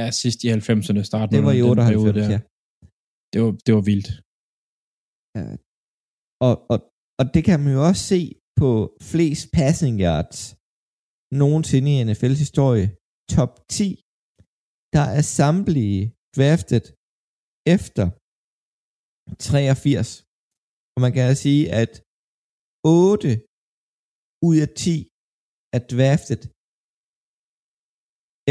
ja 0.00 0.06
sidst 0.22 0.38
i 0.44 0.48
90'erne 0.58 1.02
starten. 1.10 1.32
Det 1.36 1.42
var 1.48 1.54
i 1.60 1.62
98, 1.62 2.16
der. 2.18 2.30
ja. 2.34 2.40
Det 3.32 3.38
var, 3.44 3.52
det 3.66 3.72
var 3.78 3.84
vildt. 3.90 4.10
Og, 6.46 6.54
og, 6.72 6.78
og 7.20 7.24
det 7.34 7.42
kan 7.48 7.58
man 7.64 7.72
jo 7.78 7.82
også 7.88 8.02
se 8.12 8.20
på 8.60 8.70
flest 9.10 9.44
passing 9.58 9.96
yards 10.06 10.40
nogensinde 11.42 11.90
i 11.94 12.02
NFL's 12.06 12.42
historie. 12.46 12.86
Top 13.36 13.52
10, 13.76 13.86
der 14.94 15.06
er 15.18 15.22
samtlige 15.38 16.02
draftet 16.36 16.84
efter 17.76 18.06
83. 19.48 20.08
Og 20.94 20.98
man 21.04 21.12
kan 21.14 21.22
altså 21.28 21.42
sige, 21.48 21.62
at 21.82 21.92
8 22.84 23.28
ud 24.48 24.56
af 24.64 24.68
10 24.84 24.94
er 25.76 25.82
draftet 25.92 26.42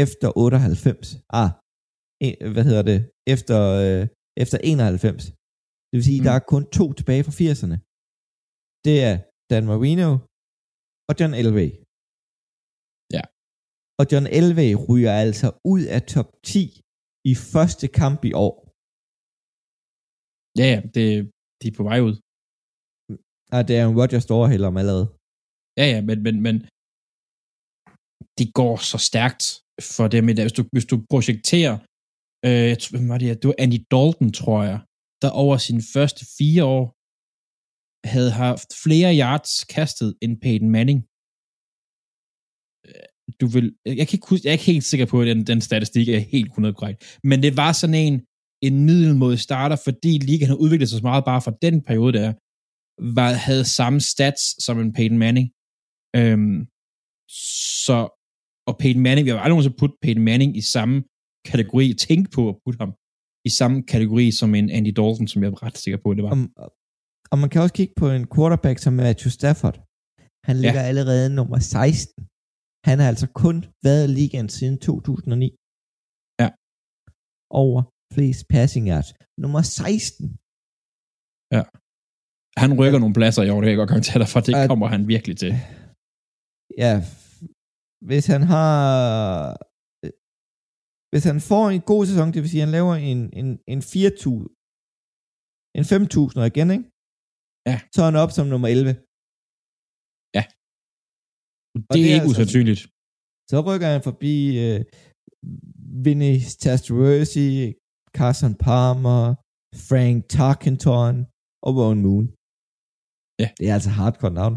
efter 0.04 0.28
98. 0.44 1.06
Ah, 1.40 1.50
en- 2.26 2.38
hvad 2.54 2.64
hedder 2.68 2.84
det? 2.92 2.98
Efter, 3.34 3.58
øh, 3.84 4.02
efter 4.42 4.58
91. 4.72 5.24
Det 5.88 5.94
vil 5.98 6.04
sige, 6.10 6.20
Mm. 6.20 6.26
der 6.28 6.34
er 6.38 6.44
kun 6.54 6.64
to 6.78 6.84
tilbage 6.98 7.24
fra 7.26 7.34
80'erne. 7.40 7.76
Det 8.86 8.96
er 9.08 9.14
Dan 9.50 9.64
Marino 9.72 10.10
og 11.08 11.12
John 11.18 11.34
Elway. 11.42 11.70
Ja. 13.16 13.22
Og 14.00 14.04
John 14.10 14.26
Elway 14.38 14.70
ryger 14.88 15.14
altså 15.24 15.48
ud 15.72 15.82
af 15.96 16.00
top 16.14 16.28
10 16.52 16.62
i 17.30 17.32
første 17.52 17.86
kamp 18.00 18.20
i 18.30 18.32
år. 18.46 18.54
Ja, 20.60 20.66
ja, 20.74 20.78
det, 20.96 21.06
de 21.60 21.64
er 21.70 21.76
på 21.78 21.84
vej 21.90 21.98
ud. 22.08 22.14
Og 23.56 23.60
det 23.68 23.74
er 23.78 23.84
en 23.88 23.96
Rodgers 24.00 24.26
overhælder 24.38 24.68
om 24.72 24.76
allerede. 24.82 25.06
Ja, 25.78 25.84
ja, 25.92 26.00
men, 26.08 26.22
men, 26.26 26.36
men 26.46 26.56
det 28.38 28.54
går 28.54 28.76
så 28.76 28.98
stærkt 29.10 29.44
for 29.96 30.06
dem 30.08 30.28
i 30.28 30.32
dag. 30.32 30.44
Hvis 30.44 30.58
du, 30.60 30.64
hvis 30.72 30.90
du 30.92 30.96
projekterer, 31.10 31.74
øh, 32.46 32.66
jeg 32.70 32.78
tror, 32.78 32.98
hvem 32.98 33.08
var 33.08 33.18
det, 33.18 33.42
det 33.42 33.48
var 33.48 33.54
Annie 33.58 33.84
Dalton, 33.92 34.32
tror 34.32 34.62
jeg, 34.70 34.78
der 35.22 35.30
over 35.30 35.56
sine 35.56 35.82
første 35.94 36.22
fire 36.38 36.64
år 36.64 36.84
havde 38.14 38.32
haft 38.44 38.70
flere 38.84 39.10
yards 39.22 39.64
kastet 39.64 40.08
end 40.22 40.40
Peyton 40.42 40.70
Manning. 40.76 41.00
Øh, 42.86 43.06
du 43.40 43.46
vil, 43.54 43.66
jeg, 43.86 44.06
kan 44.06 44.16
ikke 44.16 44.30
huske, 44.30 44.44
jeg 44.44 44.50
er 44.50 44.58
ikke 44.58 44.72
helt 44.74 44.84
sikker 44.84 45.06
på, 45.06 45.20
at 45.20 45.26
den, 45.26 45.46
den 45.50 45.60
statistik 45.60 46.08
er 46.08 46.18
helt 46.18 46.46
100 46.46 46.74
korrekt, 46.74 47.18
men 47.24 47.42
det 47.42 47.56
var 47.56 47.72
sådan 47.72 48.00
en, 48.06 48.14
en 48.66 48.84
middelmodig 48.88 49.40
starter, 49.48 49.76
fordi 49.86 50.12
ligaen 50.18 50.52
har 50.52 50.62
udviklet 50.64 50.88
sig 50.88 50.98
så 50.98 51.06
meget 51.10 51.24
bare 51.24 51.42
fra 51.42 51.58
den 51.62 51.76
periode 51.88 52.12
der, 52.18 52.32
var, 53.16 53.32
havde 53.46 53.64
samme 53.78 54.00
stats 54.00 54.64
som 54.64 54.80
en 54.80 54.92
Peyton 54.92 55.18
Manning. 55.18 55.48
Øhm, 56.18 56.58
så, 57.86 57.98
og 58.68 58.74
Peyton 58.80 59.02
Manning, 59.06 59.24
vi 59.24 59.30
har 59.30 59.36
aldrig 59.38 59.54
nogensinde 59.54 59.80
putte 59.80 59.96
Peyton 60.02 60.24
Manning 60.28 60.50
i 60.60 60.62
samme 60.74 60.96
kategori, 61.50 61.86
tænk 62.06 62.22
på 62.36 62.42
at 62.50 62.56
putte 62.64 62.78
ham 62.82 62.92
i 63.48 63.50
samme 63.58 63.76
kategori 63.92 64.26
som 64.40 64.50
en 64.58 64.68
Andy 64.76 64.92
Dalton, 64.98 65.28
som 65.28 65.38
jeg 65.42 65.48
er 65.50 65.62
ret 65.66 65.78
sikker 65.84 65.98
på, 66.04 66.08
det 66.16 66.22
var. 66.26 66.32
Og, 66.62 66.68
og 67.32 67.36
man 67.42 67.48
kan 67.50 67.62
også 67.64 67.74
kigge 67.80 67.94
på 68.00 68.06
en 68.16 68.26
quarterback 68.34 68.78
som 68.78 68.92
Matthew 68.92 69.30
Stafford. 69.38 69.76
Han 70.48 70.56
ligger 70.64 70.82
ja. 70.82 70.88
allerede 70.90 71.26
nummer 71.38 71.58
16. 71.58 72.28
Han 72.88 72.96
har 73.00 73.08
altså 73.12 73.28
kun 73.44 73.56
været 73.86 74.02
i 74.08 74.10
ligaen 74.18 74.48
siden 74.56 74.76
2009. 74.78 75.44
Ja. 76.42 76.48
Over 77.62 77.80
flest 78.14 78.42
passing 78.54 78.84
yards. 78.92 79.10
Nummer 79.42 79.62
16. 79.62 80.38
Han 82.62 82.70
rykker 82.80 82.98
nogle 82.98 83.14
pladser 83.14 83.42
i 83.42 83.50
år, 83.50 83.58
det 83.60 83.66
kan 83.66 83.70
jeg 83.70 83.82
godt 83.82 83.88
garantere 83.88 84.18
dig 84.18 84.28
for, 84.28 84.40
det 84.40 84.54
At- 84.54 84.68
kommer 84.70 84.86
han 84.94 85.08
virkelig 85.14 85.36
til. 85.36 85.52
Ja, 86.84 86.92
hvis 88.08 88.26
han 88.32 88.42
har 88.52 88.70
øh, 90.04 90.10
hvis 91.10 91.24
han 91.30 91.38
får 91.50 91.64
en 91.76 91.84
god 91.92 92.02
sæson, 92.10 92.28
det 92.32 92.40
vil 92.42 92.50
sige, 92.50 92.62
at 92.62 92.66
han 92.68 92.76
laver 92.78 92.94
en, 93.10 93.20
en, 93.40 93.48
en 93.72 93.80
4.000 93.80 94.30
en 95.78 95.84
5.000 95.84 96.50
igen, 96.50 96.68
ikke? 96.76 96.86
Ja. 97.70 97.76
Så 97.94 97.98
er 98.02 98.08
han 98.10 98.22
op 98.24 98.30
som 98.36 98.46
nummer 98.54 98.68
11. 98.76 98.92
Det, 101.76 101.82
det 101.92 101.98
er 102.00 102.04
er 102.04 102.14
ikke 102.14 102.26
altså- 102.28 102.32
usandsynligt. 102.32 102.80
Så 103.50 103.56
rykker 103.68 103.88
han 103.94 104.02
forbi 104.08 104.34
øh, 104.64 104.80
Vinny 106.04 106.34
Testaverde, 106.62 107.74
Carson 108.18 108.54
Palmer, 108.66 109.22
Frank 109.88 110.16
Tarkenton 110.36 111.14
og 111.66 111.70
Ron 111.80 112.00
Moon. 112.06 112.26
Ja. 113.42 113.48
Det 113.58 113.64
er 113.70 113.74
altså 113.78 113.90
hardcore 113.98 114.34
navn. 114.40 114.56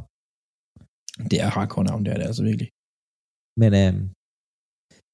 Det 1.27 1.37
er 1.45 1.49
hardcore 1.55 1.85
navn, 1.89 2.01
det 2.05 2.11
er 2.13 2.17
det 2.17 2.25
altså 2.31 2.43
virkelig. 2.49 2.69
Men 3.61 3.71
øhm, 3.81 4.01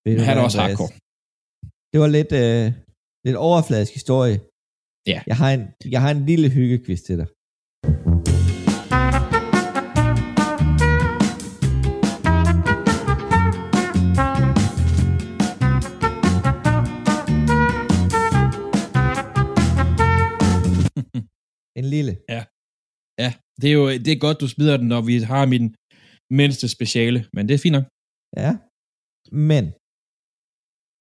ved 0.06 0.12
Men 0.14 0.18
du 0.20 0.24
han 0.30 0.38
er 0.38 0.44
også 0.48 0.60
hardcore. 0.62 0.92
det 1.92 1.98
var 2.04 2.10
lidt, 2.18 2.32
øh, 2.44 2.66
lidt 3.28 3.38
overfladisk 3.50 3.94
historie. 4.00 4.38
Ja. 5.12 5.20
Jeg 5.32 5.38
har 5.42 5.50
en, 5.58 5.64
jeg 5.94 6.02
har 6.02 6.12
en 6.18 6.26
lille 6.26 6.48
hyggekvist 6.58 7.04
til 7.06 7.18
dig. 7.22 7.28
en 21.80 21.86
lille. 21.96 22.14
Ja, 22.34 22.42
det 23.62 23.68
er 23.70 23.74
jo 23.80 23.86
det 24.06 24.08
er 24.08 24.20
godt, 24.26 24.42
du 24.42 24.48
smider 24.48 24.78
den, 24.78 24.88
når 24.88 25.02
vi 25.02 25.20
har 25.20 25.46
min 25.46 25.76
mindste 26.40 26.66
speciale, 26.76 27.20
men 27.36 27.44
det 27.48 27.54
er 27.54 27.64
fint 27.66 27.76
nok. 27.78 27.88
Ja. 28.44 28.52
Men, 29.50 29.64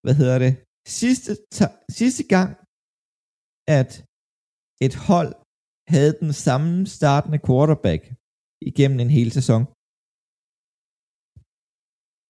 hvad 0.05 0.15
hedder 0.21 0.39
det? 0.45 0.53
Sidste, 1.01 1.31
ta- 1.57 1.77
sidste 2.01 2.25
gang, 2.35 2.51
at 3.79 3.91
et 4.87 4.95
hold 5.09 5.33
havde 5.95 6.13
den 6.23 6.33
samme 6.47 6.87
startende 6.99 7.41
quarterback 7.47 8.03
igennem 8.71 8.99
en 9.05 9.13
hel 9.19 9.31
sæson. 9.39 9.63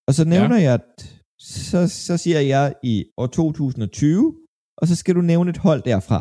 Og 0.09 0.13
så 0.19 0.25
nævner 0.35 0.59
ja. 0.61 0.67
jeg, 0.69 0.79
så, 1.69 1.81
så 2.07 2.15
siger 2.25 2.41
jeg 2.55 2.67
i 2.93 2.95
år 3.23 3.27
2020, 3.27 4.47
og 4.81 4.85
så 4.89 4.95
skal 5.01 5.15
du 5.19 5.23
nævne 5.33 5.49
et 5.55 5.61
hold 5.67 5.83
derfra. 5.91 6.19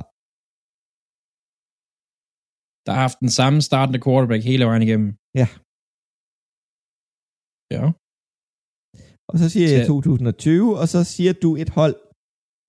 Der 2.86 2.91
har 2.95 3.01
haft 3.07 3.19
den 3.25 3.31
samme 3.39 3.59
startende 3.69 3.99
quarterback 4.05 4.43
hele 4.51 4.65
vejen 4.69 4.83
igennem. 4.88 5.09
Ja. 5.41 5.47
Ja. 7.75 7.83
Og 9.31 9.36
så 9.41 9.45
siger 9.53 9.67
jeg 9.73 9.81
Så- 9.86 9.91
2020, 9.93 10.79
og 10.81 10.88
så 10.93 10.99
siger 11.15 11.33
du 11.43 11.49
et 11.63 11.71
hold 11.79 11.95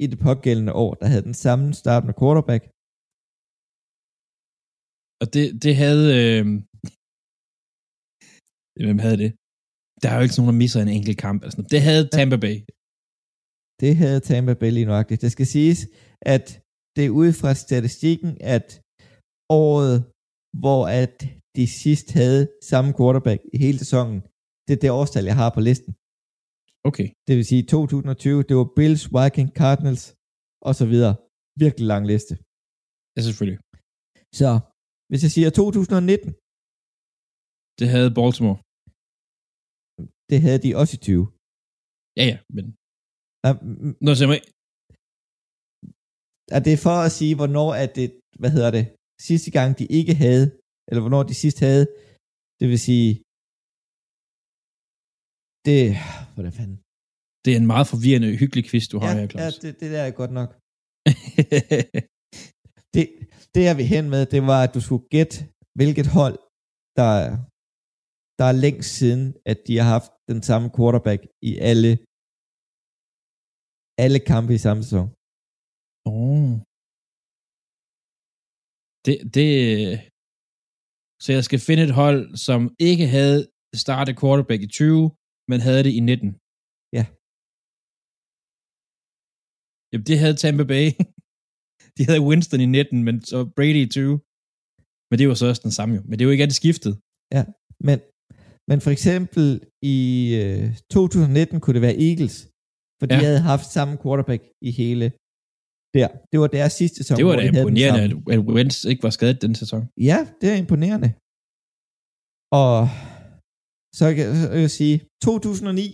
i 0.03 0.07
det 0.13 0.19
pågældende 0.29 0.73
år, 0.85 0.93
der 1.01 1.07
havde 1.13 1.27
den 1.31 1.39
samme 1.45 1.67
startende 1.83 2.15
quarterback. 2.21 2.63
Og 5.23 5.27
det, 5.35 5.45
det 5.65 5.75
havde... 5.83 6.07
Øh... 6.23 6.45
Hvem 8.87 8.99
havde 9.05 9.19
det? 9.25 9.31
Der 10.03 10.09
er 10.11 10.17
jo 10.19 10.25
ikke 10.25 10.37
nogen, 10.39 10.53
der 10.53 10.63
misser 10.63 10.81
en 10.83 10.95
enkelt 10.99 11.19
kamp. 11.27 11.39
Altså. 11.47 11.59
Det 11.75 11.81
havde 11.89 12.05
Tampa 12.17 12.39
Bay. 12.45 12.57
Det 13.83 13.93
havde 14.03 14.21
Tampa 14.29 14.55
Bay 14.61 14.71
lige 14.77 14.91
nøjagtigt. 14.93 15.23
Det 15.25 15.31
skal 15.37 15.49
siges, 15.57 15.81
at 16.35 16.45
det 16.97 17.03
er 17.07 17.17
ud 17.23 17.31
fra 17.41 17.51
statistikken, 17.65 18.31
at 18.57 18.67
året, 19.67 19.97
hvor 20.63 20.83
at 21.03 21.15
de 21.57 21.65
sidst 21.83 22.07
havde 22.21 22.43
samme 22.71 22.91
quarterback 22.99 23.41
i 23.55 23.57
hele 23.65 23.79
sæsonen, 23.85 24.19
det 24.67 24.73
er 24.77 24.81
det 24.83 24.91
årstal, 25.01 25.25
jeg 25.31 25.37
har 25.43 25.51
på 25.57 25.61
listen. 25.69 25.93
Okay. 26.89 27.09
Det 27.27 27.33
vil 27.39 27.47
sige 27.53 27.63
2020, 27.75 28.43
det 28.49 28.55
var 28.61 28.69
Bills, 28.79 29.05
Vikings, 29.17 29.53
Cardinals 29.61 30.05
og 30.69 30.73
så 30.81 30.85
videre. 30.93 31.15
Virkelig 31.65 31.87
lang 31.93 32.05
liste. 32.13 32.35
Ja, 33.17 33.21
selvfølgelig. 33.27 33.59
Så 34.41 34.49
hvis 35.11 35.23
jeg 35.27 35.33
siger 35.37 35.51
2019, 35.51 36.31
Det 37.81 37.87
havde 37.95 38.11
Baltimore. 38.19 38.59
det 40.31 40.39
havde 40.45 40.61
de 40.65 40.71
også 40.81 40.93
i 40.99 41.01
20. 41.09 41.23
Ja, 42.19 42.25
ja, 42.33 42.37
men... 42.57 42.65
Er, 43.47 43.53
mm, 43.83 43.93
Nå, 44.05 44.11
så 44.19 44.23
jeg, 44.33 44.41
er 46.57 46.61
det 46.69 46.77
for 46.87 46.97
at 47.07 47.13
sige, 47.19 47.35
hvornår 47.41 47.69
er 47.83 47.89
det, 47.99 48.09
hvad 48.41 48.51
hedder 48.57 48.71
det, 48.79 48.85
sidste 49.29 49.51
gang 49.57 49.69
de 49.79 49.85
ikke 49.99 50.15
havde, 50.25 50.45
eller 50.89 51.01
hvornår 51.05 51.23
de 51.31 51.35
sidst 51.43 51.59
havde, 51.67 51.85
det 52.61 52.67
vil 52.73 52.81
sige, 52.89 53.11
det, 55.67 55.83
hvordan 56.35 56.53
fanden? 56.59 56.79
det 57.45 57.51
er 57.53 57.59
en 57.63 57.73
meget 57.75 57.87
forvirrende, 57.93 58.29
hyggelig 58.43 58.65
quiz, 58.71 58.85
du 58.93 58.99
har 59.03 59.11
ja, 59.11 59.15
her, 59.15 59.23
ja 59.23 59.33
Claus. 59.33 59.59
det, 59.65 59.73
det 59.81 59.89
der 59.95 60.03
er 60.09 60.13
godt 60.21 60.33
nok. 60.41 60.51
Det, 62.95 63.07
det 63.55 63.63
jeg 63.69 63.77
vil 63.79 63.87
hen 63.95 64.07
med, 64.15 64.23
det 64.35 64.41
var, 64.53 64.61
at 64.67 64.75
du 64.77 64.81
skulle 64.87 65.05
gætte, 65.15 65.37
hvilket 65.79 66.09
hold, 66.19 66.39
der, 66.99 67.13
der 68.39 68.47
er 68.51 68.57
længst 68.65 68.91
siden, 68.99 69.25
at 69.51 69.59
de 69.67 69.73
har 69.81 69.89
haft 69.97 70.11
den 70.31 70.41
samme 70.49 70.69
quarterback 70.77 71.21
i 71.51 71.53
alle, 71.71 71.91
alle 74.05 74.21
kampe 74.33 74.51
i 74.55 74.65
samme 74.67 74.83
sæson. 74.87 75.09
oh. 76.13 76.53
Det, 79.07 79.17
det... 79.37 79.51
Så 81.25 81.29
jeg 81.37 81.45
skal 81.49 81.61
finde 81.69 81.83
et 81.89 81.95
hold, 82.03 82.21
som 82.47 82.61
ikke 82.91 83.07
havde 83.17 83.41
startet 83.85 84.15
quarterback 84.21 84.63
i 84.63 84.71
20, 84.81 85.11
men 85.51 85.59
havde 85.67 85.83
det 85.87 85.93
i 85.99 86.01
19. 86.01 86.29
Ja. 86.99 87.05
Jamen, 89.91 90.07
det 90.09 90.17
havde 90.23 90.37
Tampa 90.43 90.65
Bay. 90.73 90.87
De 91.97 92.03
havde 92.09 92.27
Winston 92.29 92.61
i 92.67 92.67
19, 92.67 93.05
men 93.07 93.17
så 93.31 93.39
Brady 93.57 93.81
i 93.87 93.89
20. 93.89 94.21
Men 95.09 95.17
det 95.19 95.27
var 95.31 95.35
så 95.41 95.47
også 95.51 95.63
den 95.69 95.75
samme 95.79 95.93
jo. 95.97 96.01
Men 96.09 96.13
det 96.13 96.21
er 96.23 96.29
jo 96.29 96.35
ikke, 96.37 96.47
at 96.47 96.53
det 96.53 96.61
skiftede. 96.63 96.97
Men, 97.89 97.99
men 98.71 98.79
for 98.85 98.91
eksempel 98.97 99.47
i 99.97 99.99
øh, 100.43 100.65
2019 100.91 101.61
kunne 101.61 101.75
det 101.79 101.83
være 101.89 102.01
Eagles, 102.09 102.37
for 102.99 103.07
de 103.07 103.15
Ja. 103.15 103.21
havde 103.27 103.41
haft 103.53 103.67
samme 103.77 103.95
quarterback 104.03 104.43
i 104.69 104.71
hele 104.81 105.07
der. 105.97 106.09
Det 106.31 106.37
var 106.43 106.49
deres 106.59 106.73
sidste 106.81 106.97
sæson. 106.99 107.17
Det 107.19 107.27
var 107.27 107.37
da 107.37 107.43
de 107.43 107.49
imponerende, 107.59 108.05
at 108.35 108.41
Wentz 108.55 108.77
ikke 108.91 109.03
var 109.07 109.11
skadet 109.19 109.43
den 109.45 109.55
sæson. 109.63 109.83
Ja, 110.11 110.19
det 110.41 110.47
er 110.53 110.57
imponerende. 110.65 111.09
Og 112.63 112.77
så 113.99 114.07
kan 114.17 114.25
jeg, 114.63 114.71
sige, 114.79 114.97
2009 115.27 115.87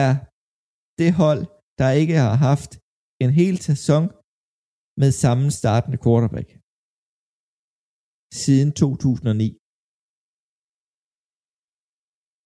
er 0.00 0.10
det 1.00 1.10
hold, 1.22 1.42
der 1.80 1.88
ikke 2.00 2.16
har 2.24 2.36
haft 2.48 2.70
en 3.24 3.30
hel 3.40 3.56
sæson 3.68 4.04
med 5.00 5.10
samme 5.22 5.46
startende 5.60 5.98
quarterback. 6.04 6.48
Siden 8.42 8.68
2009. 8.82 9.48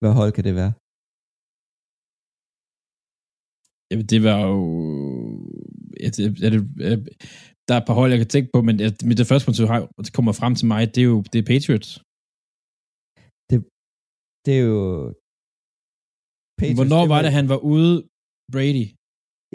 Hvad 0.00 0.12
hold 0.18 0.30
kan 0.36 0.44
det 0.48 0.54
være? 0.60 0.72
Jamen, 3.90 4.06
det 4.12 4.20
var 4.28 4.38
jo... 4.50 4.58
Er 6.04 6.10
det, 6.16 6.24
er 6.46 6.50
det, 6.54 6.60
er, 6.90 6.96
der 7.66 7.72
er 7.74 7.80
et 7.82 7.88
par 7.88 7.98
hold, 8.00 8.10
jeg 8.14 8.20
kan 8.22 8.32
tænke 8.34 8.50
på, 8.54 8.58
men 8.68 8.74
det, 8.78 8.90
det 9.20 9.26
første, 9.30 9.46
man 9.48 9.54
har, 9.72 9.80
der 10.06 10.12
kommer 10.18 10.32
frem 10.40 10.54
til 10.58 10.66
mig, 10.72 10.82
det 10.94 11.00
er 11.04 11.10
jo 11.14 11.18
det 11.32 11.38
er 11.38 11.50
Patriots. 11.52 11.90
Det 14.48 14.54
er 14.60 14.64
jo... 14.74 14.80
Patriots, 16.58 16.78
Hvornår 16.80 17.04
var 17.14 17.20
det, 17.24 17.32
han 17.38 17.46
var 17.52 17.60
ude, 17.72 17.94
Brady? 18.54 18.86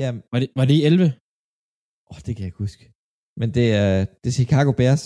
Ja, 0.02 0.10
Var 0.32 0.40
det, 0.42 0.48
var 0.60 0.66
det 0.70 0.76
i 0.80 0.84
11? 0.90 1.04
åh, 2.12 2.18
det 2.26 2.32
kan 2.36 2.42
jeg 2.44 2.50
ikke 2.52 2.64
huske. 2.66 2.84
Men 3.40 3.48
det 3.58 3.68
er, 3.84 3.94
det 4.22 4.28
er 4.32 4.38
Chicago 4.42 4.72
Bears, 4.80 5.04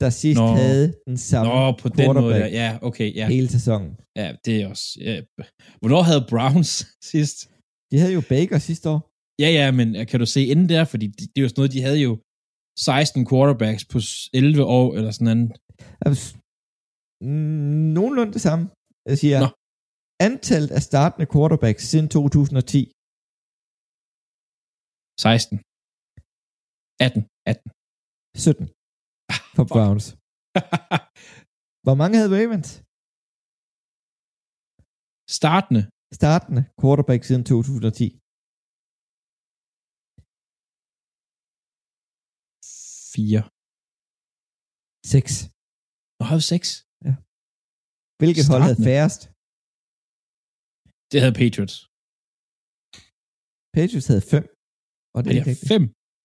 der 0.00 0.10
sidst 0.22 0.40
Nå. 0.40 0.46
Havde 0.62 0.86
den 1.08 1.18
samme 1.30 1.48
Nå, 1.52 1.60
på 1.82 1.88
den 1.98 2.06
måde. 2.22 2.36
Ja, 2.44 2.48
ja 2.60 2.68
okay, 2.88 3.08
ja. 3.20 3.26
hele 3.34 3.48
sæsonen. 3.56 3.90
ja. 4.20 4.26
det 4.44 4.52
er 4.62 4.66
også... 4.74 4.86
Ja. 5.08 5.14
Hvornår 5.80 6.02
havde 6.10 6.24
Browns 6.32 6.72
sidst? 7.12 7.38
De 7.90 7.96
havde 8.00 8.14
jo 8.18 8.22
Baker 8.34 8.58
sidste 8.68 8.86
år. 8.94 9.00
Ja, 9.42 9.48
ja, 9.58 9.66
men 9.78 9.88
kan 10.10 10.20
du 10.22 10.26
se 10.34 10.40
inden 10.52 10.68
der? 10.74 10.84
Fordi 10.92 11.06
det, 11.06 11.24
det 11.32 11.38
er 11.38 11.44
jo 11.46 11.48
sådan 11.48 11.60
noget, 11.62 11.72
de 11.76 11.82
havde 11.88 12.00
jo 12.08 12.12
16 12.78 13.26
quarterbacks 13.30 13.84
på 13.92 13.98
s- 14.00 14.28
11 14.34 14.64
år, 14.78 14.86
eller 14.96 15.10
sådan 15.16 15.26
noget. 15.30 15.42
Nogenlunde 17.96 18.32
det 18.36 18.42
samme. 18.48 18.64
Jeg 19.10 19.16
siger, 19.22 19.38
Nå. 19.44 19.48
antallet 20.28 20.70
af 20.78 20.82
startende 20.90 21.26
quarterbacks 21.32 21.82
siden 21.90 22.08
2010. 22.16 22.80
16. 25.26 25.56
18. 27.06 27.20
18. 27.52 27.68
17 28.46 28.66
for 29.56 29.64
fuck. 29.64 29.74
Browns. 29.76 30.06
Hvor 31.84 31.96
mange 32.00 32.14
havde 32.20 32.34
Ravens? 32.38 32.70
Startende. 35.38 35.82
Startende 36.20 36.62
quarterback 36.80 37.22
siden 37.28 37.44
2010. 37.52 38.06
4. 43.14 43.42
6. 45.14 45.22
Nå, 46.18 46.24
havde 46.30 46.44
6. 46.54 46.66
Hvilket 48.22 48.44
hold 48.52 48.62
havde 48.68 48.80
færrest? 48.90 49.20
Det 51.12 51.18
havde 51.22 51.36
Patriots. 51.42 51.76
Patriots 53.76 54.08
havde 54.12 54.24
5. 54.34 54.42
Og 55.16 55.20
det 55.24 55.30
Er 55.30 55.40
er 55.40 55.44
det. 55.48 55.56
5? 55.74 55.82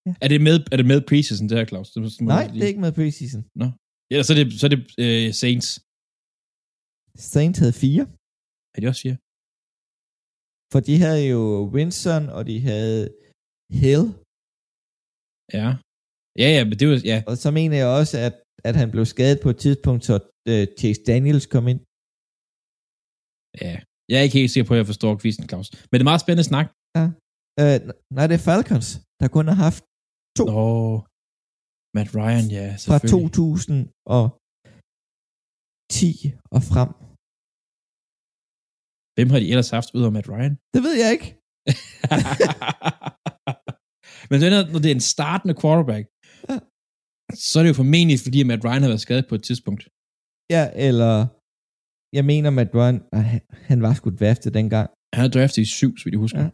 Ja. 0.08 0.14
Er 0.24 0.30
det 0.34 0.40
med, 0.48 0.56
er 0.74 0.78
det 0.82 0.88
med 0.94 1.00
preseason, 1.10 1.46
det 1.50 1.56
her, 1.60 1.66
Claus? 1.72 1.88
Det 1.94 2.00
må, 2.04 2.08
Nej, 2.36 2.46
det 2.54 2.60
er 2.64 2.70
ikke 2.72 2.84
med 2.86 2.94
preseason. 3.00 3.42
Ja, 4.14 4.18
så 4.26 4.30
er 4.34 4.38
det, 4.40 4.48
så 4.60 4.64
er 4.68 4.72
det 4.76 4.82
øh, 5.06 5.28
Saints. 5.42 5.70
Saints 7.34 7.60
havde 7.62 7.76
4. 7.86 8.02
Er 8.76 8.80
de 8.82 8.88
også 8.92 9.02
4? 9.08 9.16
For 10.72 10.80
de 10.88 10.96
havde 11.06 11.24
jo 11.34 11.42
Winston, 11.76 12.24
og 12.38 12.42
de 12.50 12.56
havde 12.70 13.02
Hill. 13.82 14.04
Ja. 15.58 15.68
Ja, 16.42 16.48
ja, 16.56 16.62
men 16.70 16.76
det 16.80 16.86
var, 16.90 16.98
ja. 17.12 17.18
Og 17.30 17.36
så 17.44 17.50
mener 17.60 17.76
jeg 17.84 17.90
også, 18.00 18.16
at, 18.28 18.36
at 18.70 18.76
han 18.82 18.90
blev 18.94 19.06
skadet 19.14 19.40
på 19.44 19.50
et 19.54 19.60
tidspunkt, 19.66 20.02
så 20.10 20.16
uh, 20.52 20.64
Chase 20.80 21.02
Daniels 21.12 21.48
kom 21.56 21.66
ind. 21.74 21.82
Ja. 23.65 23.76
Jeg 24.10 24.15
er 24.20 24.26
ikke 24.28 24.39
helt 24.41 24.52
sikker 24.54 24.67
på, 24.67 24.74
at 24.76 24.82
jeg 24.82 24.89
forstår 24.93 25.12
quizzen, 25.22 25.46
Claus. 25.52 25.67
Men 25.89 25.96
det 25.98 26.04
er 26.06 26.12
meget 26.12 26.24
spændende 26.26 26.50
snak. 26.52 26.67
Øh, 27.62 27.78
nej, 28.17 28.26
det 28.30 28.36
er 28.39 28.43
Falcons, 28.50 28.88
der 29.20 29.28
kun 29.36 29.46
har 29.52 29.58
haft 29.67 29.82
To. 30.38 30.43
Nå, 30.46 30.62
Matt 31.98 32.10
Ryan, 32.20 32.46
ja, 32.58 32.65
fra 32.72 32.78
selvfølgelig. 32.78 33.12
2010 33.12 36.04
og 36.56 36.62
frem. 36.72 36.89
Hvem 39.15 39.30
har 39.34 39.39
de 39.43 39.48
ellers 39.54 39.72
haft 39.78 39.89
ud 39.98 40.04
af 40.08 40.12
Matt 40.15 40.28
Ryan? 40.34 40.54
Det 40.74 40.82
ved 40.88 40.96
jeg 41.04 41.10
ikke. 41.15 41.28
Men 44.30 44.36
det 44.39 44.46
er, 44.48 44.52
når 44.74 44.80
det 44.84 44.89
er 44.91 44.98
en 45.02 45.08
startende 45.15 45.56
quarterback, 45.62 46.06
Ja. 46.50 46.56
så 47.46 47.54
er 47.60 47.63
det 47.63 47.72
jo 47.74 47.82
formentlig, 47.84 48.17
fordi 48.26 48.39
Matt 48.50 48.63
Ryan 48.65 48.84
har 48.84 48.91
været 48.93 49.06
skadet 49.08 49.26
på 49.30 49.36
et 49.39 49.43
tidspunkt. 49.50 49.82
Ja, 50.56 50.63
eller 50.88 51.12
jeg 52.17 52.26
mener, 52.32 52.50
Matt 52.50 52.72
Ryan, 52.76 53.00
han, 53.13 53.41
han 53.70 53.80
var 53.86 53.93
sgu 53.93 54.10
draftet 54.22 54.54
dengang. 54.60 54.88
Han 55.15 55.26
er 55.26 55.32
draftet 55.36 55.62
i 55.62 55.70
syv, 55.80 55.91
så 55.98 56.04
vidt 56.04 56.13
jeg 56.13 56.24
husker. 56.26 56.43
Ja. 56.46 56.50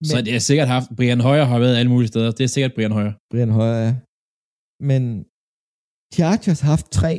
Men, 0.00 0.08
så 0.10 0.16
det 0.26 0.32
er 0.38 0.42
sikkert 0.48 0.68
haft, 0.74 0.88
Brian 0.98 1.22
Højer 1.28 1.44
har 1.52 1.58
været 1.64 1.76
alle 1.80 1.92
mulige 1.94 2.10
steder. 2.12 2.30
Det 2.38 2.44
er 2.44 2.52
sikkert 2.54 2.72
Brian 2.76 2.96
Højer. 2.98 3.12
Brian 3.30 3.52
Højer, 3.58 3.78
ja. 3.86 3.92
Men 4.90 5.02
Chargers 6.16 6.60
har 6.64 6.70
haft 6.76 6.88
tre. 7.00 7.12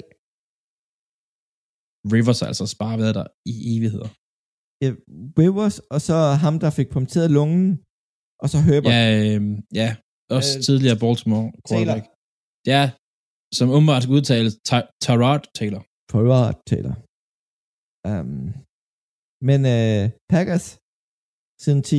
Rivers 2.14 2.40
har 2.42 2.48
altså 2.52 2.66
bare 2.84 2.98
været 3.04 3.16
der 3.20 3.28
i 3.52 3.54
evigheder. 3.74 4.10
Ja, 4.84 4.90
Rivers, 5.40 5.78
og 5.94 6.00
så 6.08 6.16
ham, 6.44 6.56
der 6.64 6.70
fik 6.80 6.90
punkteret 6.96 7.30
lungen, 7.38 7.66
og 8.44 8.48
så 8.52 8.58
Herbert. 8.68 8.94
Ja, 8.98 9.04
øh, 9.26 9.42
ja. 9.82 9.90
også 10.38 10.52
Øh, 10.58 10.64
tidligere 10.68 10.98
Baltimore 11.04 11.48
quarterback. 11.68 12.06
Ja, 12.74 12.84
som 13.58 13.68
umiddelbart 13.76 14.06
udtales 14.16 14.54
Tyrod 15.06 15.44
Taylor. 15.58 15.84
Tyrod 16.12 16.54
Taylor. 16.70 16.96
Um, 18.10 18.44
men 19.50 19.60
uh, 19.76 20.04
Packers 20.34 20.66
siden 21.64 21.82
10. 21.92 21.98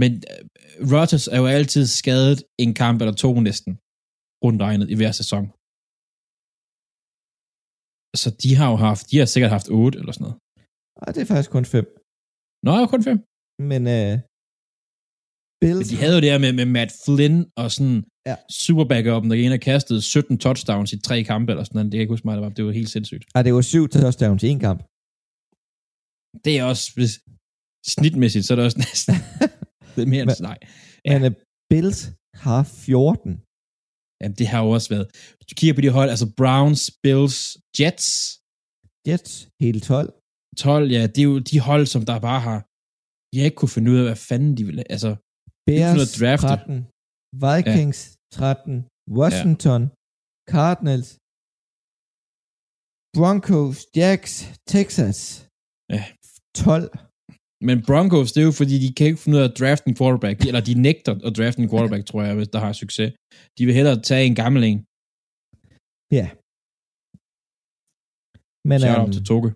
Men 0.00 0.10
uh, 0.32 0.42
Rodgers 0.92 1.26
er 1.34 1.38
jo 1.42 1.46
altid 1.56 1.84
skadet 2.00 2.38
en 2.64 2.72
kamp 2.82 2.96
eller 3.02 3.16
to 3.24 3.30
næsten, 3.48 3.72
rundt 4.44 4.60
regnet 4.66 4.88
i 4.92 4.96
hver 5.00 5.12
sæson. 5.20 5.44
Så 8.22 8.28
de 8.42 8.50
har 8.58 8.68
jo 8.72 8.76
haft, 8.86 9.04
de 9.10 9.16
har 9.20 9.28
sikkert 9.34 9.52
haft 9.56 9.68
otte 9.80 9.96
eller 10.00 10.12
sådan 10.14 10.24
noget. 10.26 10.38
Og 11.02 11.08
det 11.14 11.20
er 11.22 11.30
faktisk 11.32 11.50
kun 11.56 11.66
fem. 11.74 11.86
Nå, 12.66 12.74
kun 12.94 13.02
fem. 13.08 13.18
Men 13.70 13.82
Men 13.88 14.12
Bills, 15.62 15.88
de 15.90 15.96
havde 16.02 16.14
jo 16.16 16.22
det 16.24 16.32
her 16.32 16.40
med, 16.44 16.52
med 16.60 16.68
Matt 16.76 16.92
Flynn 17.04 17.38
og 17.60 17.68
sådan 17.76 17.98
Ja. 18.26 18.30
ja. 18.30 18.36
super 18.50 18.84
backupen, 18.84 19.30
der 19.30 19.36
ene 19.36 19.58
kastede 19.58 20.02
17 20.02 20.38
touchdowns 20.38 20.92
i 20.92 20.98
tre 20.98 21.24
kampe 21.24 21.52
eller 21.52 21.64
sådan 21.64 21.76
noget. 21.76 21.84
Det 21.84 21.92
kan 21.92 21.98
jeg 21.98 22.02
ikke 22.02 22.12
huske 22.12 22.26
mig, 22.26 22.36
det 22.36 22.42
var. 22.42 22.48
Det 22.48 22.64
var 22.64 22.72
helt 22.72 22.90
sindssygt. 22.90 23.24
ah, 23.34 23.44
det 23.44 23.54
var 23.54 23.60
syv 23.60 23.88
touchdowns 23.88 24.42
i 24.42 24.48
en 24.48 24.60
kamp. 24.68 24.80
Det 26.44 26.58
er 26.58 26.64
også, 26.72 26.92
hvis, 26.96 27.12
snitmæssigt, 27.94 28.44
så 28.46 28.50
er 28.54 28.56
det 28.56 28.64
også 28.64 28.78
næsten 28.78 29.14
det 29.94 30.02
er 30.06 30.10
mere 30.14 30.22
end 30.22 30.42
nej. 30.50 30.58
Ja. 31.04 31.18
Men 31.18 31.32
uh, 31.32 31.38
Bills 31.70 32.00
har 32.44 32.62
14. 32.62 33.42
Jamen, 34.20 34.36
det 34.40 34.46
har 34.52 34.60
jo 34.64 34.70
også 34.76 34.88
været. 34.94 35.06
Hvis 35.36 35.46
du 35.50 35.54
kigger 35.60 35.74
på 35.74 35.80
de 35.80 35.90
hold, 35.98 36.10
altså 36.14 36.28
Browns, 36.40 36.82
Bills, 37.04 37.36
Jets, 37.78 38.08
Jets 39.08 39.32
hele 39.62 39.80
12. 39.80 40.12
12, 40.56 40.90
ja, 40.96 41.02
det 41.12 41.18
er 41.18 41.28
jo 41.32 41.38
de 41.38 41.60
hold, 41.60 41.86
som 41.86 42.02
der 42.08 42.18
bare 42.28 42.40
har, 42.48 42.58
jeg 43.36 43.44
ikke 43.48 43.58
kunne 43.60 43.74
finde 43.76 43.90
ud 43.92 43.96
af, 43.96 44.04
hvad 44.04 44.20
fanden 44.28 44.56
de 44.56 44.64
ville, 44.68 44.82
altså, 44.94 45.10
Bears 45.66 45.94
noget 45.96 46.12
at 46.14 46.40
drafte. 46.40 46.46
13. 46.46 46.86
Vikings 47.44 48.00
ja. 48.08 48.15
13. 48.32 48.86
Washington. 49.18 49.82
Ja. 49.82 49.94
Cardinals. 50.54 51.08
Broncos. 53.16 53.76
Jacks. 54.00 54.32
Texas. 54.74 55.18
Ja. 55.94 56.02
12. 56.54 56.90
men 57.68 57.76
Broncos, 57.86 58.32
det 58.32 58.40
er 58.40 58.48
jo 58.50 58.56
fordi, 58.62 58.76
de 58.84 58.90
kan 58.96 59.06
ikke 59.08 59.22
finde 59.22 59.36
ud 59.36 59.42
af 59.44 59.48
at 59.50 59.58
drafte 59.60 59.86
en 59.90 59.96
quarterback, 60.00 60.38
eller 60.48 60.62
de 60.68 60.74
nægter 60.86 61.12
at 61.28 61.32
drafte 61.38 61.58
en 61.62 61.70
quarterback, 61.72 62.02
tror 62.06 62.22
jeg, 62.26 62.34
hvis 62.38 62.52
der 62.54 62.60
har 62.66 62.72
succes. 62.82 63.08
De 63.56 63.62
vil 63.66 63.74
hellere 63.78 63.98
tage 64.08 64.24
en 64.30 64.36
gammel 64.42 64.62
en. 64.70 64.80
Ja. 66.18 66.26
Men, 68.68 68.78
Shout 68.80 69.00
out 69.02 69.12
til 69.16 69.24
Toge. 69.30 69.50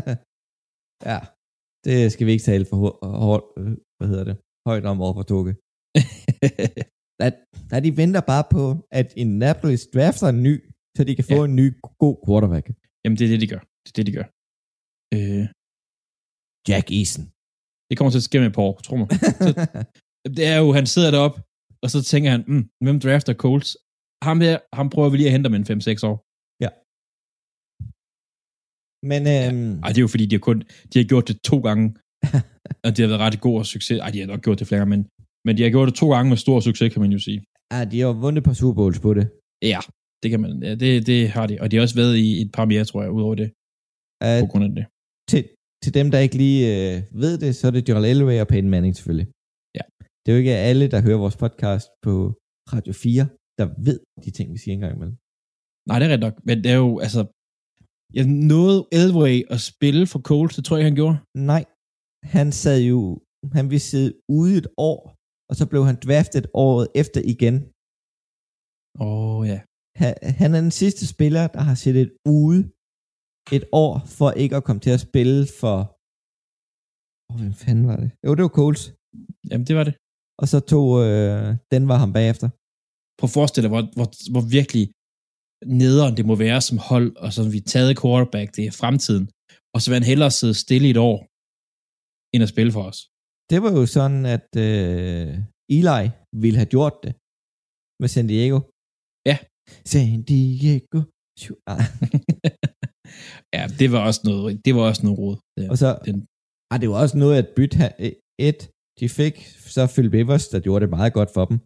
ja, 1.10 1.18
det 1.86 1.96
skal 2.12 2.24
vi 2.26 2.32
ikke 2.34 2.48
tale 2.50 2.64
for 2.70 2.76
hårdt, 3.26 3.44
hvad 3.96 4.08
hedder 4.12 4.26
det, 4.30 4.36
højt 4.68 4.84
om 4.90 4.98
over 5.04 5.14
for 5.18 5.26
Toge. 5.32 5.52
Der, 7.20 7.30
der 7.70 7.80
de 7.86 7.96
venter 8.02 8.20
bare 8.32 8.44
på, 8.56 8.62
at 9.00 9.08
Indianapolis 9.22 9.82
drafter 9.94 10.26
en 10.34 10.42
ny, 10.48 10.54
så 10.96 11.00
de 11.08 11.14
kan 11.18 11.24
få 11.32 11.38
Ja. 11.42 11.44
en 11.50 11.56
ny 11.60 11.66
god 12.02 12.16
quarterback. 12.26 12.66
Jamen, 13.02 13.16
det 13.18 13.24
er 13.24 13.32
det, 13.34 13.40
de 13.44 13.52
gør. 13.54 13.62
Det 13.82 13.90
er 13.92 13.96
det, 13.98 14.06
de 14.10 14.16
gør. 14.18 14.26
Øh, 15.16 15.44
Jack 16.68 16.86
Eason. 17.00 17.24
det 17.88 17.94
kommer 17.96 18.10
til 18.12 18.22
at 18.22 18.28
ske 18.28 18.36
med 18.40 18.50
par 18.56 18.66
år, 18.70 18.76
tro 18.86 18.94
mig. 19.00 19.08
Det 20.36 20.44
er 20.52 20.58
jo, 20.62 20.68
han 20.78 20.86
sidder 20.94 21.10
deroppe, 21.16 21.38
og 21.82 21.88
så 21.94 21.98
tænker 22.12 22.30
han, 22.34 22.42
mm, 22.52 22.64
hvem 22.84 22.98
drafter 23.04 23.34
Colts? 23.44 23.70
Ham 24.28 24.38
her, 24.46 24.56
ham 24.78 24.88
prøver 24.94 25.10
vi 25.10 25.16
lige 25.16 25.28
at 25.30 25.34
hente 25.36 25.48
om 25.50 25.54
en 25.60 25.66
5-6 25.70 26.06
år. 26.10 26.16
Men 29.10 29.22
øhm, 29.34 29.72
Ej, 29.84 29.88
det 29.92 29.98
er 30.00 30.06
jo 30.08 30.12
fordi, 30.14 30.26
de 30.30 30.34
har, 30.36 30.44
kun, 30.48 30.58
de 30.90 30.96
har 31.00 31.06
gjort 31.12 31.28
det 31.28 31.36
to 31.50 31.56
gange, 31.68 31.84
og 32.84 32.88
det 32.94 33.00
har 33.02 33.10
været 33.12 33.24
ret 33.26 33.40
god 33.46 33.56
og 33.62 33.66
succes. 33.74 33.98
Ej, 34.04 34.10
de 34.14 34.20
har 34.20 34.26
nok 34.32 34.42
gjort 34.46 34.58
det 34.60 34.66
flere 34.68 34.80
gange, 34.80 34.92
men, 34.96 35.02
men 35.46 35.52
de 35.56 35.62
har 35.62 35.70
gjort 35.74 35.88
det 35.88 35.96
to 36.02 36.06
gange 36.14 36.28
med 36.32 36.36
stor 36.46 36.58
succes, 36.60 36.92
kan 36.92 37.02
man 37.04 37.12
jo 37.16 37.20
sige. 37.28 37.40
ja, 37.72 37.80
de 37.92 38.00
har 38.00 38.12
vundet 38.24 38.40
et 38.40 38.44
par 38.48 38.56
Super 38.60 38.74
Bowls 38.80 39.00
på 39.06 39.10
det. 39.18 39.26
Ja, 39.72 39.80
det 40.22 40.28
kan 40.32 40.40
man. 40.44 40.62
Ja, 40.62 40.74
det, 40.82 41.06
det 41.10 41.20
har 41.36 41.46
de. 41.50 41.54
Og 41.62 41.66
de 41.70 41.76
har 41.76 41.82
også 41.86 41.98
været 42.02 42.14
i 42.26 42.28
et 42.44 42.50
par 42.56 42.64
mere, 42.72 42.84
tror 42.84 43.02
jeg, 43.02 43.10
udover 43.18 43.34
det, 43.42 43.48
Uh, 44.26 44.40
på 44.44 44.48
grund 44.52 44.64
af 44.68 44.72
det. 44.78 44.84
til, 45.30 45.42
til 45.84 45.92
dem, 45.98 46.06
der 46.12 46.18
ikke 46.26 46.36
lige 46.44 46.60
øh, 46.72 46.94
ved 47.22 47.34
det, 47.42 47.50
så 47.58 47.62
er 47.68 47.72
det 47.76 47.88
Joel 47.88 48.04
Elway 48.12 48.36
og 48.42 48.48
Peyton 48.52 48.70
Manning 48.74 48.94
selvfølgelig. 48.96 49.28
Ja. 49.78 49.84
Det 50.22 50.28
er 50.28 50.34
jo 50.36 50.38
ikke 50.44 50.56
alle, 50.70 50.84
der 50.92 51.00
hører 51.06 51.18
vores 51.24 51.36
podcast 51.44 51.86
på 52.06 52.12
Radio 52.74 52.92
4, 52.92 53.28
der 53.58 53.66
ved 53.86 53.98
de 54.24 54.30
ting, 54.36 54.46
vi 54.54 54.58
siger 54.62 54.74
engang 54.74 54.94
imellem. 54.96 55.16
Nej, 55.88 55.96
det 55.98 56.06
er 56.06 56.12
ret 56.14 56.24
nok. 56.26 56.36
Men 56.48 56.56
det 56.64 56.70
er 56.74 56.80
jo, 56.86 56.92
altså... 57.06 57.20
Jeg 58.18 58.26
nåede 58.26 58.80
Elway 59.00 59.36
at 59.54 59.60
spille 59.72 60.04
for 60.12 60.20
Colts, 60.28 60.56
det 60.56 60.64
tror 60.64 60.76
jeg, 60.76 60.86
han 60.90 60.98
gjorde. 61.00 61.16
Nej, 61.54 61.62
han 62.36 62.48
sad 62.62 62.80
jo, 62.92 62.98
han 63.58 63.66
ville 63.70 63.86
sidde 63.92 64.10
ude 64.38 64.52
et 64.60 64.68
år, 64.90 65.00
og 65.52 65.56
så 65.60 65.66
blev 65.70 65.82
han 65.90 65.98
draftet 66.06 66.46
året 66.66 66.86
efter 67.02 67.20
igen. 67.34 67.56
Åh, 69.04 69.36
oh, 69.36 69.42
ja. 69.52 69.58
Han, 70.00 70.12
han 70.40 70.50
er 70.54 70.60
den 70.68 70.76
sidste 70.82 71.04
spiller, 71.14 71.44
der 71.56 71.62
har 71.68 71.76
siddet 71.84 72.08
ude 72.38 72.60
et 73.56 73.64
år, 73.84 73.92
for 74.18 74.28
ikke 74.42 74.56
at 74.58 74.64
komme 74.66 74.80
til 74.86 74.92
at 74.96 75.04
spille 75.08 75.40
for... 75.60 75.76
Åh, 77.26 77.30
oh, 77.30 77.36
hvem 77.40 77.54
fanden 77.64 77.86
var 77.90 77.98
det? 78.02 78.10
Jo, 78.24 78.30
det 78.36 78.42
var 78.46 78.54
Coles. 78.60 78.82
Jamen, 79.50 79.66
det 79.68 79.74
var 79.78 79.84
det. 79.88 79.94
Og 80.40 80.46
så 80.52 80.58
tog 80.72 80.86
øh, 81.06 81.48
den 81.74 81.82
var 81.90 81.98
ham 82.04 82.12
bagefter. 82.18 82.48
Prøv 83.18 83.26
at 83.28 83.36
forestille 83.38 83.64
dig, 83.66 83.72
hvor, 83.74 83.84
hvor, 83.98 84.08
hvor 84.32 84.44
virkelig 84.58 84.84
nederen 85.82 86.16
det 86.18 86.24
må 86.30 86.34
være 86.46 86.60
som 86.68 86.78
hold, 86.90 87.10
og 87.24 87.28
så 87.34 87.40
vi 87.54 87.60
taget 87.60 88.00
quarterback, 88.02 88.48
det 88.56 88.64
er 88.66 88.78
fremtiden, 88.82 89.26
og 89.74 89.78
så 89.80 89.86
vil 89.88 89.98
han 90.00 90.10
hellere 90.12 90.30
sidde 90.30 90.56
stille 90.64 90.86
i 90.88 90.94
et 90.96 91.02
år, 91.10 91.18
end 92.32 92.42
at 92.46 92.52
spille 92.54 92.72
for 92.76 92.84
os. 92.90 92.98
Det 93.52 93.58
var 93.64 93.72
jo 93.80 93.84
sådan, 93.96 94.22
at 94.36 94.48
øh, 94.66 95.28
Eli 95.78 96.02
ville 96.42 96.58
have 96.62 96.70
gjort 96.74 96.96
det 97.04 97.12
med 98.00 98.08
San 98.14 98.26
Diego. 98.32 98.58
Ja. 99.30 99.36
San 99.92 100.22
Diego. 100.30 100.98
Ah. 101.72 101.84
ja, 103.56 103.62
det 103.80 103.88
var 103.94 104.00
også 104.08 104.20
noget, 104.30 104.50
det 104.64 104.72
var 104.76 104.84
også 104.90 105.02
noget 105.06 105.18
råd. 105.22 105.36
Ja. 105.60 105.66
Og 105.72 105.76
så, 105.82 105.88
Den- 106.06 106.26
ah, 106.72 106.78
det 106.82 106.88
var 106.92 106.98
også 107.04 107.16
noget 107.22 107.36
at 107.42 107.48
bytte 107.56 107.76
her. 107.82 107.90
Et, 108.48 108.60
de 109.00 109.06
fik 109.20 109.36
så 109.74 109.82
Phil 109.94 110.08
Rivers, 110.16 110.44
der 110.52 110.60
gjorde 110.66 110.82
det 110.84 110.90
meget 110.98 111.12
godt 111.18 111.30
for 111.36 111.44
dem. 111.50 111.56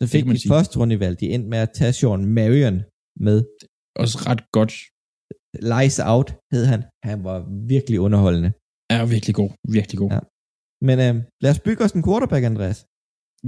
Så 0.00 0.04
fik 0.14 0.24
man 0.26 0.36
de 0.36 0.48
første 0.54 0.74
rundevalg, 0.80 1.14
de 1.22 1.26
endte 1.34 1.48
med 1.54 1.60
at 1.66 1.72
tage 1.78 1.92
Sean 1.98 2.22
Marion 2.36 2.76
med. 3.26 3.38
Også 4.02 4.16
ret 4.28 4.42
godt. 4.58 4.72
Lies 5.72 5.98
Out 6.12 6.28
hed 6.52 6.64
han. 6.72 6.80
Han 7.08 7.18
var 7.28 7.38
virkelig 7.76 7.96
underholdende. 8.06 8.50
Er 8.96 9.02
virkelig 9.14 9.34
god. 9.40 9.50
Virkelig 9.78 9.98
god. 10.02 10.10
Ja. 10.16 10.20
Men 10.88 10.96
øh, 11.06 11.14
lad 11.42 11.50
os 11.54 11.64
bygge 11.66 11.84
os 11.84 11.92
en 11.92 12.06
quarterback, 12.06 12.44
Andreas. 12.44 12.78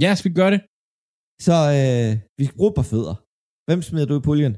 Ja, 0.03 0.09
skal 0.15 0.31
vi 0.31 0.35
gøre 0.41 0.53
det? 0.55 0.61
Så 1.47 1.55
øh, 1.77 2.11
vi 2.37 2.43
skal 2.45 2.57
bruge 2.59 2.71
et 2.73 2.79
par 2.79 2.89
fødder. 2.93 3.15
Hvem 3.67 3.81
smider 3.81 4.07
du 4.09 4.15
i 4.19 4.25
puljen? 4.27 4.55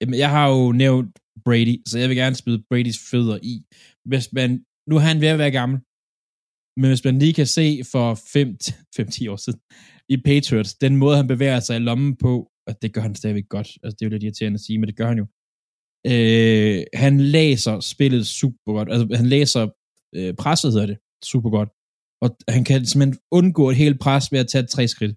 Jamen, 0.00 0.18
jeg 0.24 0.30
har 0.36 0.46
jo 0.54 0.62
nævnt 0.84 1.12
Brady, 1.46 1.76
så 1.88 1.94
jeg 1.98 2.08
vil 2.08 2.16
gerne 2.22 2.36
smide 2.36 2.64
Bradys 2.70 3.00
fødder 3.10 3.38
i. 3.52 3.54
Hvis 4.10 4.26
man, 4.32 4.50
nu 4.88 4.94
er 4.96 5.04
han 5.10 5.20
ved 5.20 5.28
at 5.34 5.42
være 5.42 5.56
gammel, 5.60 5.78
men 6.80 6.88
hvis 6.90 7.04
man 7.04 7.18
lige 7.18 7.38
kan 7.40 7.50
se 7.58 7.66
for 7.92 8.06
5-10 8.14 9.28
år 9.32 9.38
siden 9.44 9.60
i 10.14 10.16
Patriots, 10.28 10.74
den 10.74 10.94
måde, 10.96 11.16
han 11.16 11.32
bevæger 11.34 11.60
sig 11.60 11.76
i 11.76 11.86
lommen 11.88 12.16
på, 12.24 12.32
og 12.68 12.72
det 12.82 12.92
gør 12.94 13.00
han 13.00 13.14
stadigvæk 13.14 13.48
godt, 13.48 13.68
altså 13.82 13.96
det 13.96 14.02
er 14.02 14.08
jo 14.08 14.14
lidt 14.14 14.22
irriterende 14.22 14.56
at 14.56 14.64
sige, 14.66 14.78
men 14.78 14.88
det 14.88 14.96
gør 14.96 15.08
han 15.12 15.18
jo. 15.22 15.26
Øh, 16.12 16.80
han 17.04 17.20
læser 17.20 17.80
spillet 17.80 18.26
super 18.26 18.72
godt, 18.76 18.88
altså 18.92 19.06
han 19.20 19.26
læser 19.26 19.62
øh, 20.16 20.34
presset, 20.42 20.72
hedder 20.72 20.86
det, 20.86 20.98
super 21.32 21.50
godt, 21.50 21.70
og 22.24 22.28
han 22.56 22.62
kan 22.68 22.78
simpelthen 22.90 23.18
undgå 23.38 23.64
et 23.70 23.76
helt 23.84 23.98
pres 24.04 24.24
ved 24.32 24.40
at 24.44 24.48
tage 24.52 24.66
tre 24.74 24.84
skridt. 24.94 25.14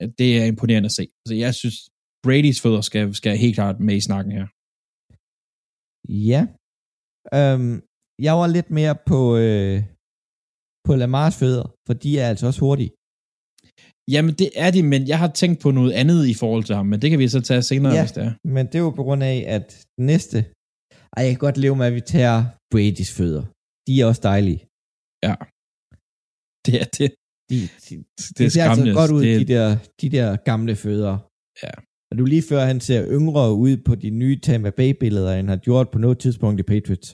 Ja, 0.00 0.04
Det 0.20 0.28
er 0.40 0.44
imponerende 0.52 0.90
at 0.90 0.96
se. 0.98 1.04
Så 1.28 1.32
jeg 1.44 1.52
synes, 1.60 1.76
Bradys 2.24 2.58
fødder 2.64 2.82
skal, 2.88 3.02
skal 3.20 3.32
helt 3.44 3.56
klart 3.60 3.76
med 3.86 3.94
i 4.00 4.06
snakken 4.08 4.32
her. 4.38 4.46
Ja. 6.32 6.42
Øhm, 7.38 7.74
jeg 8.26 8.34
var 8.40 8.46
lidt 8.56 8.70
mere 8.78 8.94
på, 9.10 9.20
øh, 9.44 9.76
på 10.86 10.92
Lamars 11.00 11.36
fødder, 11.40 11.66
for 11.86 11.94
de 12.02 12.10
er 12.20 12.26
altså 12.32 12.44
også 12.50 12.60
hurtige. 12.66 12.92
Jamen, 14.14 14.34
det 14.40 14.48
er 14.64 14.70
de, 14.76 14.82
men 14.92 15.02
jeg 15.12 15.18
har 15.22 15.30
tænkt 15.40 15.58
på 15.64 15.70
noget 15.78 15.92
andet 16.02 16.20
i 16.32 16.34
forhold 16.42 16.64
til 16.64 16.74
ham, 16.78 16.86
men 16.92 16.98
det 17.02 17.08
kan 17.10 17.18
vi 17.18 17.28
så 17.28 17.40
tage 17.48 17.62
senere, 17.70 17.92
Ja. 17.94 18.02
hvis 18.02 18.12
det 18.16 18.22
er. 18.28 18.32
Men 18.54 18.62
det 18.66 18.74
er 18.74 18.84
jo 18.88 18.90
på 19.00 19.04
grund 19.06 19.22
af, 19.32 19.38
at 19.56 19.66
næste... 20.10 20.38
Ej, 21.16 21.20
jeg 21.24 21.32
kan 21.32 21.44
godt 21.46 21.58
leve 21.64 21.76
med, 21.76 21.86
at 21.90 21.94
vi 21.98 22.04
tager 22.14 22.38
Brady's 22.74 23.10
fødder. 23.18 23.44
De 23.86 23.92
er 24.00 24.06
også 24.10 24.22
dejlige. 24.32 24.60
Det 26.68 26.74
er 26.82 26.88
det. 26.98 27.10
De, 27.50 27.58
de, 27.86 27.94
Det 28.36 28.44
er 28.44 28.48
de 28.48 28.50
ser 28.50 28.64
altså 28.70 28.92
godt 29.00 29.10
ud, 29.16 29.22
det, 29.26 29.34
de, 29.40 29.46
der, 29.54 29.66
de 30.00 30.08
der 30.16 30.28
gamle 30.50 30.74
fødder. 30.84 31.14
Ja. 31.64 31.72
Og 32.10 32.14
du 32.18 32.24
lige 32.24 32.44
før, 32.50 32.60
han 32.72 32.80
ser 32.88 33.00
yngre 33.18 33.44
ud 33.64 33.74
på 33.86 33.92
de 34.02 34.10
nye 34.22 34.36
Tampa 34.46 34.70
Bay-billeder, 34.78 35.32
end 35.32 35.46
han 35.48 35.54
har 35.58 35.62
gjort 35.68 35.86
på 35.94 35.98
noget 36.04 36.18
tidspunkt 36.24 36.58
i 36.62 36.66
Patriots. 36.72 37.08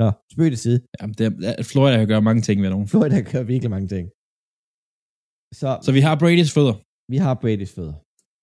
Nå, 0.00 0.08
spøg 0.32 0.48
det 0.54 0.60
side. 0.66 0.78
Jamen, 0.98 1.14
det 1.18 1.24
er, 1.26 1.62
Florida 1.72 1.96
kan 1.98 2.08
gøre 2.12 2.26
mange 2.28 2.42
ting 2.46 2.56
ved 2.62 2.70
nogen. 2.74 2.88
Florida 2.92 3.18
gør 3.32 3.42
virkelig 3.52 3.70
mange 3.76 3.88
ting. 3.94 4.06
Så, 5.60 5.68
Så 5.86 5.90
vi 5.96 6.00
har 6.06 6.14
Brady's 6.22 6.50
fødder. 6.56 6.76
vi 7.12 7.18
har 7.24 7.32
Brady's 7.42 7.72
fødder. 7.76 7.96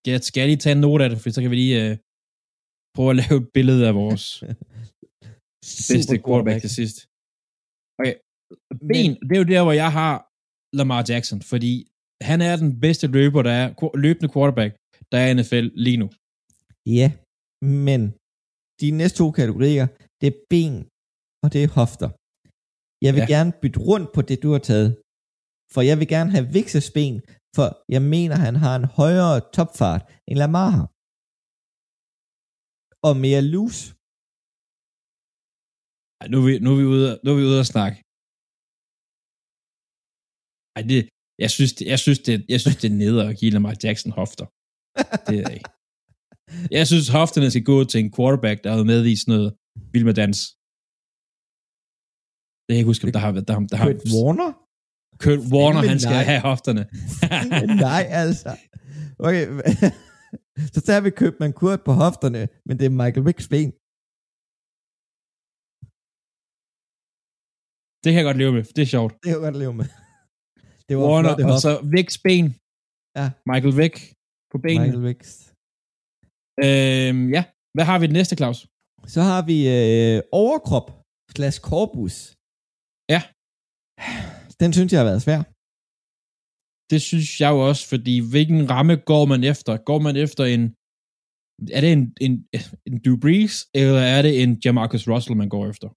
Ja, 0.08 0.14
skal 0.28 0.40
jeg 0.40 0.48
lige 0.50 0.62
tage 0.64 0.76
en 0.78 0.82
note 0.86 1.02
af 1.04 1.10
det, 1.10 1.18
for 1.20 1.28
så 1.36 1.40
kan 1.42 1.50
vi 1.54 1.58
lige 1.64 1.76
øh, 1.84 1.92
prøve 2.96 3.10
at 3.12 3.18
lave 3.22 3.36
et 3.42 3.48
billede 3.56 3.82
af 3.90 3.94
vores 4.02 4.24
bedste 5.90 6.14
quarterback 6.24 6.60
til 6.64 6.72
sidst. 6.78 6.96
Okay. 8.00 8.14
Ben, 8.90 9.10
det 9.26 9.34
er 9.36 9.42
jo 9.44 9.50
der, 9.54 9.62
hvor 9.66 9.76
jeg 9.84 9.90
har 10.00 10.14
Lamar 10.78 11.02
Jackson, 11.10 11.40
fordi 11.50 11.72
han 12.30 12.38
er 12.48 12.54
den 12.62 12.72
bedste 12.84 13.06
løber, 13.16 13.40
der 13.48 13.54
er, 13.62 13.66
løbende 14.04 14.30
quarterback, 14.34 14.72
der 15.10 15.18
er 15.22 15.26
i 15.30 15.34
NFL 15.38 15.66
lige 15.86 16.00
nu. 16.02 16.08
Ja, 16.98 17.08
men 17.84 18.00
de 18.80 18.88
næste 19.00 19.16
to 19.22 19.26
kategorier, 19.40 19.86
det 20.20 20.26
er 20.32 20.36
ben, 20.52 20.74
og 21.42 21.48
det 21.52 21.60
er 21.64 21.70
hofter. 21.80 22.10
Jeg 23.04 23.12
vil 23.14 23.22
Ja. 23.22 23.26
ja. 23.30 23.34
gerne 23.36 23.52
bytte 23.62 23.80
rundt 23.88 24.08
på 24.16 24.20
det, 24.28 24.38
du 24.44 24.50
har 24.54 24.62
taget. 24.70 24.90
For 25.74 25.80
jeg 25.88 25.96
vil 26.00 26.08
gerne 26.14 26.30
have 26.36 26.46
Vixes 26.56 26.88
ben, 26.96 27.16
for 27.56 27.66
jeg 27.94 28.02
mener, 28.14 28.36
han 28.46 28.56
har 28.64 28.74
en 28.80 28.88
højere 29.00 29.36
topfart 29.56 30.02
end 30.28 30.36
Lamar 30.42 30.70
har. 30.76 30.86
Og 33.08 33.12
mere 33.24 33.42
loose. 33.54 33.82
Ej, 36.20 36.26
nu, 36.32 36.36
er 36.40 36.46
vi, 36.48 36.52
nu, 36.64 36.68
er 36.74 36.78
vi 36.82 36.86
ude, 36.94 37.08
nu 37.24 37.28
er 37.32 37.38
vi 37.40 37.46
ude 37.50 37.60
at 37.64 37.70
snakke. 37.74 37.96
Ej, 40.76 40.82
det, 40.90 41.08
jeg 41.44 41.50
synes, 41.56 41.72
det, 41.78 41.84
jeg 41.92 41.98
synes, 42.04 42.18
det, 42.18 42.34
jeg 42.48 42.60
synes, 42.60 42.76
det 42.76 42.88
er 42.90 42.96
nede 43.04 43.18
at 43.28 43.36
give 43.38 43.50
Lamar 43.50 43.76
Jackson 43.84 44.12
hofter. 44.20 44.46
Det 45.28 45.36
er 45.40 45.44
det 45.48 45.54
ikke. 45.58 45.70
Jeg 46.78 46.86
synes, 46.90 47.08
hofterne 47.08 47.50
skal 47.50 47.64
gå 47.72 47.84
til 47.84 47.98
en 48.04 48.12
quarterback, 48.16 48.58
der 48.64 48.70
har 48.72 48.84
med 48.92 49.00
i 49.12 49.16
sådan 49.16 49.32
noget 49.34 49.48
vild 49.92 50.06
med 50.10 50.16
dans. 50.22 50.38
Det 52.62 52.70
kan 52.70 52.76
jeg 52.76 52.82
ikke 52.82 52.92
huske, 52.92 53.06
om 53.06 53.12
der 53.12 53.24
har 53.26 53.32
været... 53.36 53.48
Der, 53.48 53.54
der 53.72 53.76
har, 53.80 53.86
Kurt 53.86 54.02
Warner? 54.14 54.50
Kurt 55.22 55.42
Warner, 55.54 55.82
han 55.92 56.00
skal 56.04 56.18
nej. 56.20 56.30
have 56.30 56.42
hofterne. 56.50 56.82
Nej, 57.88 58.04
altså. 58.24 58.50
Okay, 59.26 59.44
så 60.74 60.80
tager 60.86 61.02
vi 61.06 61.10
Købman 61.10 61.52
Kurt 61.60 61.80
på 61.88 61.92
hofterne, 62.02 62.42
men 62.66 62.74
det 62.78 62.86
er 62.86 62.94
Michael 63.00 63.26
Vicks 63.28 63.48
ben. 63.54 63.70
Det 68.02 68.08
kan 68.12 68.18
jeg 68.20 68.28
godt 68.30 68.40
leve 68.42 68.52
med, 68.56 68.64
det 68.76 68.82
er 68.82 68.90
sjovt. 68.96 69.12
Det 69.12 69.22
kan 69.28 69.32
jeg 69.38 69.46
godt 69.48 69.58
leve 69.64 69.74
med. 69.80 69.88
Det 70.88 70.94
var 70.98 71.04
Warner, 71.10 71.34
og 71.52 71.58
så 71.66 71.72
Vicks 71.94 72.16
ben. 72.26 72.46
Ja. 73.18 73.26
Michael 73.50 73.74
Vick 73.80 73.96
på 74.52 74.56
benene. 74.64 74.84
Michael 74.84 75.04
Vicks. 75.08 75.30
Øhm, 76.66 77.24
ja, 77.36 77.42
hvad 77.74 77.84
har 77.90 77.96
vi 78.00 78.04
det 78.10 78.16
næste, 78.20 78.34
Claus? 78.40 78.58
Så 79.14 79.20
har 79.30 79.40
vi 79.50 79.58
øh, 79.78 80.18
overkrop 80.44 80.88
slash 81.36 81.56
korpus. 81.70 82.16
Ja. 83.14 83.20
Den 84.62 84.70
synes 84.76 84.90
jeg 84.92 85.00
har 85.02 85.08
været 85.10 85.22
svær. 85.26 85.40
Det 86.92 87.00
synes 87.10 87.28
jeg 87.42 87.50
jo 87.54 87.60
også, 87.70 87.84
fordi 87.92 88.14
hvilken 88.32 88.60
ramme 88.74 88.94
går 89.10 89.24
man 89.32 89.40
efter? 89.52 89.72
Går 89.90 90.00
man 90.06 90.14
efter 90.24 90.44
en... 90.54 90.62
Er 91.76 91.80
det 91.84 91.90
en, 91.96 92.04
en, 92.26 92.32
en 92.88 92.96
Drew 93.04 93.18
Brees, 93.24 93.54
eller 93.80 94.02
er 94.16 94.20
det 94.26 94.32
en 94.42 94.50
Jamarcus 94.64 95.04
Russell, 95.12 95.36
man 95.42 95.48
går 95.54 95.64
efter? 95.72 95.88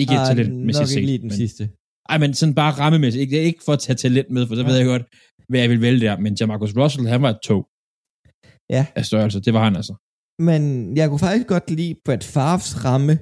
Ikke 0.00 0.12
et 0.16 0.20
Ah, 0.22 0.26
talentmæssigt 0.30 0.82
Nok 0.82 0.88
ikke 0.88 0.98
set. 0.98 1.08
lige 1.10 1.20
den 1.24 1.30
men, 1.32 1.38
sidste. 1.42 1.64
Ej, 2.08 2.18
men 2.22 2.34
sådan 2.34 2.54
bare 2.62 2.72
rammemæssigt. 2.82 3.22
Ikke, 3.22 3.42
ikke 3.50 3.64
for 3.66 3.72
at 3.72 3.80
tage 3.84 3.96
talent 3.96 4.30
med, 4.30 4.42
for 4.46 4.54
så 4.54 4.60
Ja. 4.62 4.68
ved 4.68 4.76
jeg 4.76 4.86
godt, 4.94 5.04
hvad 5.48 5.60
jeg 5.60 5.70
vil 5.70 5.80
vælge 5.86 6.00
der. 6.06 6.14
Men 6.24 6.32
Jamarcus 6.40 6.76
Russell, 6.80 7.08
han 7.14 7.22
var 7.22 7.30
et 7.36 7.40
tog 7.48 7.62
Ja. 8.76 8.82
af 8.98 9.04
størrelse. 9.10 9.40
Det 9.46 9.52
var 9.56 9.64
han 9.68 9.76
altså. 9.80 9.94
Men 10.48 10.62
jeg 10.96 11.06
kunne 11.08 11.24
faktisk 11.26 11.48
godt 11.54 11.70
lide 11.70 11.94
Brett 12.04 12.24
Favres 12.34 12.68
ramme. 12.84 13.14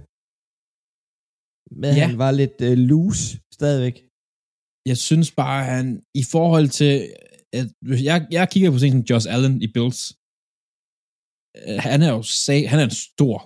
Men 1.83 1.93
Ja. 1.99 2.07
han 2.09 2.19
var 2.25 2.31
lidt 2.41 2.57
øh, 2.69 2.77
loose 2.91 3.25
stadigvæk. 3.59 3.97
jeg 4.91 4.97
synes 5.09 5.29
bare, 5.43 5.59
at 5.67 5.71
han 5.77 5.87
i 6.23 6.25
forhold 6.35 6.69
til, 6.81 6.93
at 7.59 7.67
jeg, 8.09 8.19
jeg 8.37 8.45
kigger 8.53 8.71
på 8.71 8.79
sådan 8.79 8.93
som 8.97 9.07
Josh 9.11 9.27
Allen 9.35 9.57
i 9.67 9.69
Bills, 9.75 10.01
øh, 11.61 11.79
han 11.89 11.99
er 12.07 12.11
jo 12.17 12.23
sag, 12.47 12.61
han 12.71 12.79
er 12.83 12.87
en 12.91 12.99
stor, 13.09 13.37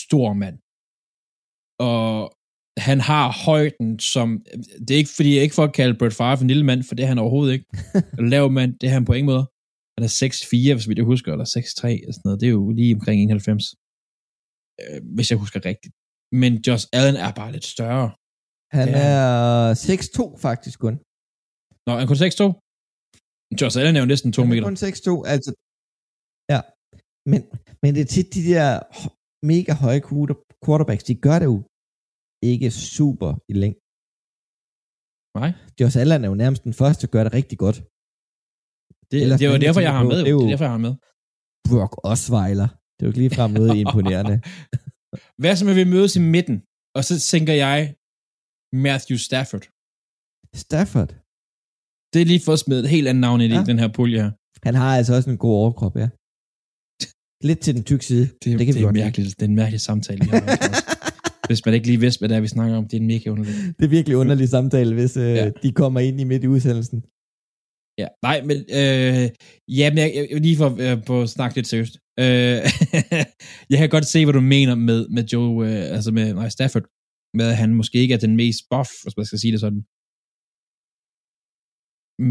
stor 0.00 0.28
mand. 0.42 0.56
Og 1.90 2.10
han 2.88 3.00
har 3.10 3.26
højden 3.46 3.98
som, 4.12 4.26
det 4.84 4.90
er 4.90 5.00
ikke 5.02 5.16
fordi, 5.16 5.30
jeg 5.34 5.42
ikke 5.46 5.62
at 5.62 5.72
kalde 5.80 5.98
Brett 5.98 6.14
Favre 6.20 6.40
en 6.42 6.48
lille 6.52 6.64
mand, 6.70 6.80
for 6.88 6.94
det 6.94 7.02
er 7.04 7.10
han 7.12 7.18
overhovedet 7.24 7.52
ikke. 7.56 7.66
Lav 8.32 8.44
mand, 8.58 8.72
det 8.80 8.86
er 8.88 8.94
han 8.98 9.04
på 9.08 9.12
ingen 9.18 9.30
måde. 9.34 9.44
Han 9.96 10.02
er 10.08 10.12
6'4, 10.72 10.74
hvis 10.76 10.86
jeg 11.00 11.04
husker, 11.12 11.28
eller 11.32 11.48
6'3, 11.56 11.86
eller 12.02 12.12
sådan 12.14 12.26
noget. 12.28 12.40
Det 12.40 12.46
er 12.46 12.54
jo 12.60 12.66
lige 12.80 12.94
omkring 12.98 13.16
91. 13.22 13.74
Øh, 14.82 15.00
hvis 15.16 15.28
jeg 15.30 15.38
husker 15.44 15.60
rigtigt. 15.70 15.92
Men 16.42 16.52
Josh 16.66 16.84
Allen 16.98 17.16
er 17.26 17.32
bare 17.40 17.52
lidt 17.56 17.66
større. 17.76 18.06
Han 18.78 18.88
Ja. 18.88 19.00
er 19.08 19.74
6'2 19.74 20.24
faktisk 20.46 20.76
kun. 20.84 20.94
Nå, 21.86 21.90
er 21.94 21.98
han 22.02 22.10
kun 22.12 22.20
6'2? 22.26 22.44
Josh 23.60 23.74
Allen 23.78 23.94
er 23.96 24.00
jo 24.04 24.10
næsten 24.12 24.30
2 24.32 24.42
Han 24.42 24.46
er 24.50 24.54
meter. 24.54 24.66
kun 24.70 24.78
6'2, 24.86 25.12
altså. 25.34 25.50
Ja. 26.54 26.60
Men, 27.30 27.40
men 27.82 27.90
det 27.94 28.02
er 28.06 28.10
tit 28.16 28.28
de 28.36 28.42
der 28.54 28.68
mega 29.52 29.72
høje 29.84 30.00
quarter- 30.08 30.42
quarterbacks, 30.64 31.04
de 31.10 31.14
gør 31.26 31.36
det 31.42 31.48
jo 31.52 31.56
ikke 32.52 32.68
super 32.94 33.30
i 33.52 33.54
længden. 33.62 33.84
Nej. 35.40 35.50
Josh 35.80 35.96
Allen 36.02 36.20
er 36.24 36.28
jo 36.32 36.34
nærmest 36.44 36.62
den 36.68 36.74
første, 36.80 37.00
der 37.06 37.10
gør 37.14 37.22
det 37.26 37.32
rigtig 37.38 37.58
godt. 37.64 37.78
Det, 39.10 39.16
Ellers 39.22 39.38
det 39.38 39.44
er 39.46 39.50
jo 39.50 39.54
fanden 39.54 39.66
derfor, 39.68 39.80
jeg 39.86 39.92
har 39.96 40.02
ham 40.02 40.10
med. 40.12 40.18
det 40.18 40.24
er 40.24 40.30
Det 40.30 40.36
jo- 40.36 40.46
er 40.46 40.50
derfor, 40.52 40.64
jeg 40.68 40.74
har 40.78 40.84
med. 40.88 40.94
Brock 41.68 41.92
Osweiler. 42.12 42.68
Det 42.94 43.00
er 43.00 43.06
jo 43.06 43.10
ikke 43.12 43.22
ligefrem 43.24 43.50
noget 43.58 43.72
imponerende. 43.82 44.36
Hvad 45.42 45.52
så 45.56 45.62
med, 45.64 45.74
at 45.76 45.80
vi 45.82 45.86
mødes 45.96 46.12
i 46.20 46.22
midten? 46.36 46.56
Og 46.96 47.02
så 47.08 47.14
tænker 47.32 47.54
jeg 47.66 47.78
Matthew 48.86 49.18
Stafford. 49.28 49.64
Stafford. 50.66 51.10
Det 52.12 52.18
er 52.22 52.28
lige 52.32 52.42
for 52.46 52.52
at 52.56 52.62
smide 52.64 52.80
et 52.84 52.90
helt 52.96 53.08
andet 53.10 53.20
navn 53.26 53.38
ind 53.44 53.52
i 53.52 53.56
Ja. 53.56 53.64
den 53.70 53.78
her 53.82 53.90
pulje 53.98 54.18
her. 54.24 54.30
Han 54.68 54.74
har 54.82 54.90
altså 54.98 55.12
også 55.16 55.28
en 55.34 55.40
god 55.44 55.54
overkrop, 55.62 55.94
ja. 56.02 56.08
Lidt 57.48 57.60
til 57.64 57.72
den 57.76 57.84
tykke 57.90 58.04
side. 58.10 58.24
Det, 58.42 58.48
det 58.58 58.64
kan 58.66 58.74
det 58.74 58.82
vi 58.82 58.88
er 58.92 58.98
mærkeligt. 59.04 59.30
Det 59.38 59.44
er 59.46 59.50
en 59.54 59.60
mærkelig 59.62 59.80
samtale. 59.88 60.20
vi 60.24 60.30
har. 60.32 60.40
Hvis 61.48 61.64
man 61.66 61.74
ikke 61.74 61.86
lige 61.90 62.00
vidste, 62.04 62.18
hvad 62.20 62.28
det 62.28 62.36
er, 62.36 62.40
vi 62.46 62.56
snakker 62.56 62.76
om. 62.76 62.84
Det 62.88 62.96
er 62.96 63.00
en 63.00 63.06
mega 63.14 63.26
underlig. 63.34 63.54
Det 63.78 63.84
er 63.88 63.94
virkelig 63.98 64.16
underlig 64.22 64.48
samtale, 64.56 64.94
hvis 64.98 65.14
øh, 65.16 65.34
Ja. 65.40 65.50
de 65.64 65.70
kommer 65.72 66.00
ind 66.08 66.16
i 66.20 66.24
midt 66.30 66.44
i 66.44 66.48
udsendelsen. 66.54 66.98
Ja, 68.02 68.08
nej, 68.28 68.36
men 68.48 68.56
øh, 68.80 69.24
ja, 69.80 69.86
men 69.92 69.98
jeg, 70.04 70.10
jeg, 70.30 70.40
lige 70.46 70.56
for 70.62 70.70
øh, 70.86 70.96
på 71.10 71.14
at 71.24 71.28
snakke 71.36 71.54
lidt 71.58 71.68
seriøst. 71.72 71.94
Øh, 72.24 72.58
jeg 73.72 73.78
kan 73.80 73.88
godt 73.96 74.06
se, 74.12 74.20
hvad 74.24 74.34
du 74.40 74.44
mener 74.56 74.74
med, 74.88 75.00
med 75.16 75.24
Joe, 75.32 75.54
øh, 75.68 75.94
altså 75.96 76.10
med 76.18 76.26
nej, 76.40 76.48
Stafford, 76.56 76.84
med 77.38 77.46
at 77.52 77.56
han 77.62 77.70
måske 77.80 77.96
ikke 78.02 78.14
er 78.18 78.22
den 78.26 78.34
mest 78.42 78.60
buff, 78.72 78.90
hvis 79.02 79.16
man 79.18 79.26
skal 79.28 79.38
sige 79.42 79.52
det 79.54 79.60
sådan. 79.66 79.82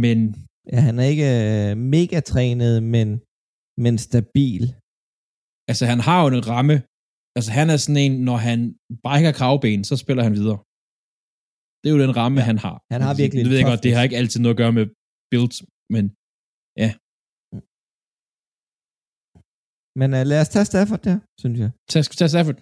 Men 0.03 0.19
Ja, 0.73 0.79
han 0.87 0.95
er 1.03 1.07
ikke 1.13 1.27
øh, 1.43 1.77
mega 1.95 2.17
trænet, 2.31 2.73
men, 2.93 3.07
men 3.83 3.93
stabil. 4.09 4.63
altså, 5.71 5.83
han 5.91 5.99
har 6.07 6.17
jo 6.23 6.27
en 6.35 6.47
ramme. 6.53 6.75
Altså, 7.37 7.51
han 7.59 7.67
er 7.73 7.77
sådan 7.83 8.01
en, 8.05 8.13
når 8.29 8.37
han 8.47 8.59
brækker 9.05 9.31
kravben, 9.39 9.81
så 9.89 9.95
spiller 10.03 10.23
han 10.27 10.33
videre. 10.39 10.59
Det 11.81 11.87
er 11.89 11.93
jo 11.95 12.01
den 12.05 12.13
ramme, 12.19 12.37
Ja, 12.37 12.43
ja, 12.43 12.47
han 12.51 12.57
har. 12.65 12.75
han 12.93 13.01
har 13.07 13.13
virkelig 13.21 13.41
Det 13.43 13.51
ved 13.51 13.59
jeg 13.61 13.69
godt, 13.71 13.83
det 13.85 13.91
har 13.95 14.03
ikke 14.07 14.19
altid 14.21 14.39
noget 14.43 14.55
at 14.55 14.61
gøre 14.63 14.73
med 14.79 14.85
builds, 15.31 15.57
men 15.95 16.05
Men 20.01 20.09
uh, 20.17 20.23
lad 20.31 20.39
os 20.43 20.49
tage 20.55 20.65
Stafford 20.71 21.01
der, 21.07 21.17
synes 21.41 21.57
jeg. 21.63 21.69
tag, 21.91 22.01
tag 22.19 22.29
Stafford. 22.33 22.57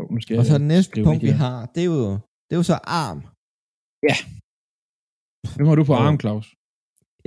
Oh, 0.00 0.06
nu 0.14 0.18
skal 0.22 0.32
Og 0.40 0.44
så 0.52 0.56
næste 0.74 0.94
punkt, 1.08 1.22
vi 1.28 1.32
har, 1.42 1.56
det 1.74 1.80
er 1.86 1.90
jo, 1.94 2.00
det 2.46 2.52
er 2.56 2.60
jo 2.62 2.68
så 2.72 2.78
arm. 3.02 3.20
Hvem 5.56 5.66
har 5.70 5.76
du 5.80 5.84
på 5.90 5.94
Ja. 5.96 6.02
arm, 6.06 6.16
Claus? 6.22 6.46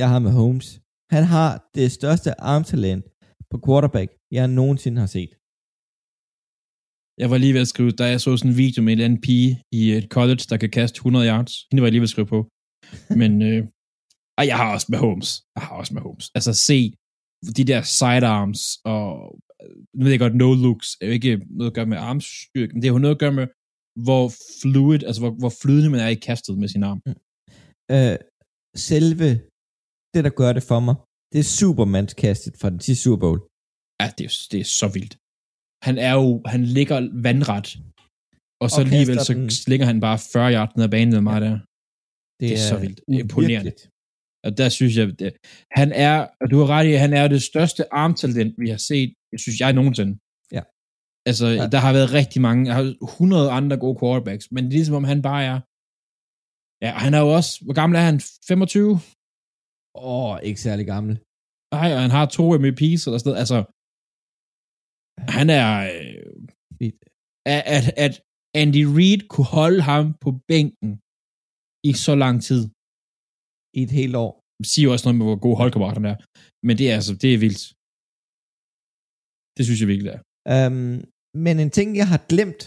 Jeg 0.02 0.08
har 0.14 0.20
med 0.26 0.34
Holmes. 0.40 0.68
Han 1.16 1.24
har 1.36 1.50
det 1.78 1.88
største 2.00 2.30
armtalent 2.54 3.06
på 3.52 3.56
quarterback, 3.66 4.10
jeg 4.38 4.46
nogensinde 4.60 5.00
har 5.04 5.10
set. 5.18 5.32
Jeg 7.22 7.30
var 7.32 7.38
lige 7.38 7.54
ved 7.54 7.62
at 7.62 7.68
skrive, 7.74 7.92
da 7.92 8.06
jeg 8.14 8.22
så 8.22 8.38
sådan 8.38 8.52
en 8.52 8.58
video 8.58 8.82
med 8.84 8.94
en 8.94 8.98
eller 8.98 9.06
anden 9.06 9.22
pige 9.22 9.52
i 9.80 9.82
et 9.92 10.08
college, 10.18 10.44
der 10.50 10.58
kan 10.58 10.70
kaste 10.70 10.98
100 10.98 11.28
yards. 11.28 11.54
Hende 11.70 11.82
var 11.82 11.88
jeg 11.88 11.92
lige 11.92 12.02
ved 12.02 12.12
at 12.12 12.16
skrive 12.16 12.34
på. 12.36 12.40
Men, 13.22 13.32
øh, 13.42 13.62
ej, 14.38 14.46
jeg 14.52 14.58
har 14.58 14.74
også 14.74 14.88
med 14.90 15.00
Holmes. 15.00 15.30
Jeg 15.56 15.64
har 15.66 15.76
også 15.82 15.94
med 15.94 16.02
Holmes. 16.02 16.28
Altså, 16.36 16.54
se 16.54 16.80
de 17.58 17.64
der 17.72 17.82
sidearms, 17.82 18.62
og 18.94 19.06
nu 19.96 20.02
ved 20.04 20.12
jeg 20.12 20.20
godt, 20.20 20.36
no 20.36 20.54
looks 20.54 20.90
er 21.02 21.06
jo 21.08 21.14
ikke 21.20 21.42
noget 21.58 21.72
at 21.72 21.76
gøre 21.78 21.86
med 21.86 21.98
armstyrken. 21.98 22.76
Det 22.78 22.86
har 22.88 22.94
jo 22.94 23.06
noget 23.06 23.16
at 23.16 23.24
gøre 23.24 23.38
med 23.40 23.48
hvor 24.06 24.26
fluid, 24.62 25.04
altså 25.04 25.22
hvor, 25.22 25.34
hvor 25.42 25.54
flydende 25.62 25.90
man 25.90 26.00
er 26.00 26.08
i 26.08 26.24
kastet 26.30 26.58
med 26.58 26.68
sin 26.68 26.84
arm. 26.84 27.02
Øh, 27.96 28.18
selve 28.90 29.30
det, 30.14 30.22
der 30.28 30.34
gør 30.42 30.54
det 30.54 30.64
for 30.72 30.80
mig, 30.88 30.96
det 31.32 31.40
er 31.40 31.50
Supermans 31.60 32.14
kastet 32.14 32.54
fra 32.62 32.70
den 32.70 32.82
sidste 32.86 33.04
Super 33.04 33.20
Bowl. 33.24 33.40
Ja, 34.02 34.08
det 34.18 34.24
er, 34.30 34.34
det 34.52 34.60
er 34.60 34.70
så 34.82 34.88
vildt. 34.96 35.14
Han 35.88 35.96
er 36.08 36.14
jo, 36.22 36.28
han 36.54 36.62
ligger 36.78 36.98
vandret, 37.28 37.68
og 38.64 38.68
så 38.70 38.80
Og 38.82 38.86
alligevel 38.86 39.18
så 39.28 39.34
den. 39.34 39.50
slinger 39.64 39.86
han 39.92 40.00
bare 40.08 40.18
40 40.34 40.54
yards 40.56 40.74
ned 40.76 40.84
ad 40.88 40.92
banen 40.96 41.14
med 41.18 41.24
mig 41.30 41.40
der. 41.48 41.56
Det, 42.40 42.46
Det 42.50 42.54
er 42.58 42.64
så 42.72 42.78
vildt. 42.84 43.00
Det 43.08 43.16
er 43.20 43.24
imponerende. 43.28 43.74
Og 44.46 44.52
der 44.60 44.70
synes 44.78 44.94
jeg, 45.00 45.06
det, 45.20 45.30
han 45.80 45.90
er, 46.08 46.16
og 46.42 46.46
du 46.52 46.56
har 46.62 46.68
ret 46.76 46.88
i, 46.92 46.92
han 47.06 47.14
er 47.22 47.26
det 47.36 47.42
største 47.52 47.82
armtalent, 48.04 48.54
vi 48.64 48.70
har 48.74 48.82
set, 48.92 49.10
jeg 49.34 49.40
synes 49.44 49.58
jeg 49.64 49.72
nogensinde. 49.80 50.14
Ja. 50.58 50.64
Altså, 51.30 51.48
Ja. 51.48 51.54
ja. 51.62 51.66
der 51.74 51.80
har 51.86 51.94
været 51.98 52.10
rigtig 52.20 52.40
mange, 52.48 52.62
jeg 52.68 52.76
har 52.80 52.86
100 53.04 53.52
andre 53.60 53.78
gode 53.84 53.98
quarterbacks, 54.02 54.46
men 54.54 54.62
det 54.64 54.70
er 54.74 54.78
ligesom 54.80 54.96
om 55.02 55.04
han 55.12 55.22
bare 55.30 55.42
er, 55.52 55.58
ja, 56.86 56.92
han 57.06 57.12
er 57.18 57.22
jo 57.26 57.30
også, 57.40 57.52
hvor 57.66 57.76
gammel 57.80 57.96
er 58.00 58.06
han? 58.10 58.18
25? 58.48 58.92
Åh, 59.96 60.30
oh, 60.30 60.36
ikke 60.48 60.62
særlig 60.68 60.86
gammel. 60.94 61.14
Nej, 61.76 61.90
og 61.96 62.02
han 62.06 62.14
har 62.18 62.26
to 62.38 62.44
MVP's 62.62 63.02
eller 63.06 63.20
sådan 63.20 63.30
noget, 63.32 63.42
altså, 63.44 63.60
han 65.38 65.48
er, 65.62 65.70
øh, 65.94 66.92
at, 67.46 67.86
at, 68.06 68.14
Andy 68.62 68.84
Reid 68.98 69.22
kunne 69.32 69.52
holde 69.60 69.82
ham 69.92 70.06
på 70.24 70.30
bænken 70.52 70.92
i 71.90 71.92
så 72.06 72.14
lang 72.24 72.36
tid, 72.48 72.62
I 73.78 73.80
et 73.88 73.94
helt 74.00 74.16
år. 74.26 74.32
siger 74.72 74.86
jo 74.88 74.92
også 74.94 75.06
noget 75.06 75.18
med, 75.20 75.28
hvor 75.28 75.42
god 75.48 75.56
holdkammerat 75.62 75.98
han 76.00 76.12
er. 76.14 76.18
Men 76.68 76.74
det 76.80 76.86
er 76.90 76.96
altså, 77.00 77.14
det 77.24 77.30
er 77.34 77.40
vildt. 77.46 77.64
Det 79.56 79.64
synes 79.66 79.80
jeg 79.82 79.90
virkelig 79.92 80.10
det 80.10 80.18
er. 80.18 80.24
Um, 80.54 80.96
men 81.46 81.56
en 81.64 81.72
ting, 81.78 81.90
jeg 82.02 82.08
har 82.14 82.22
glemt 82.32 82.64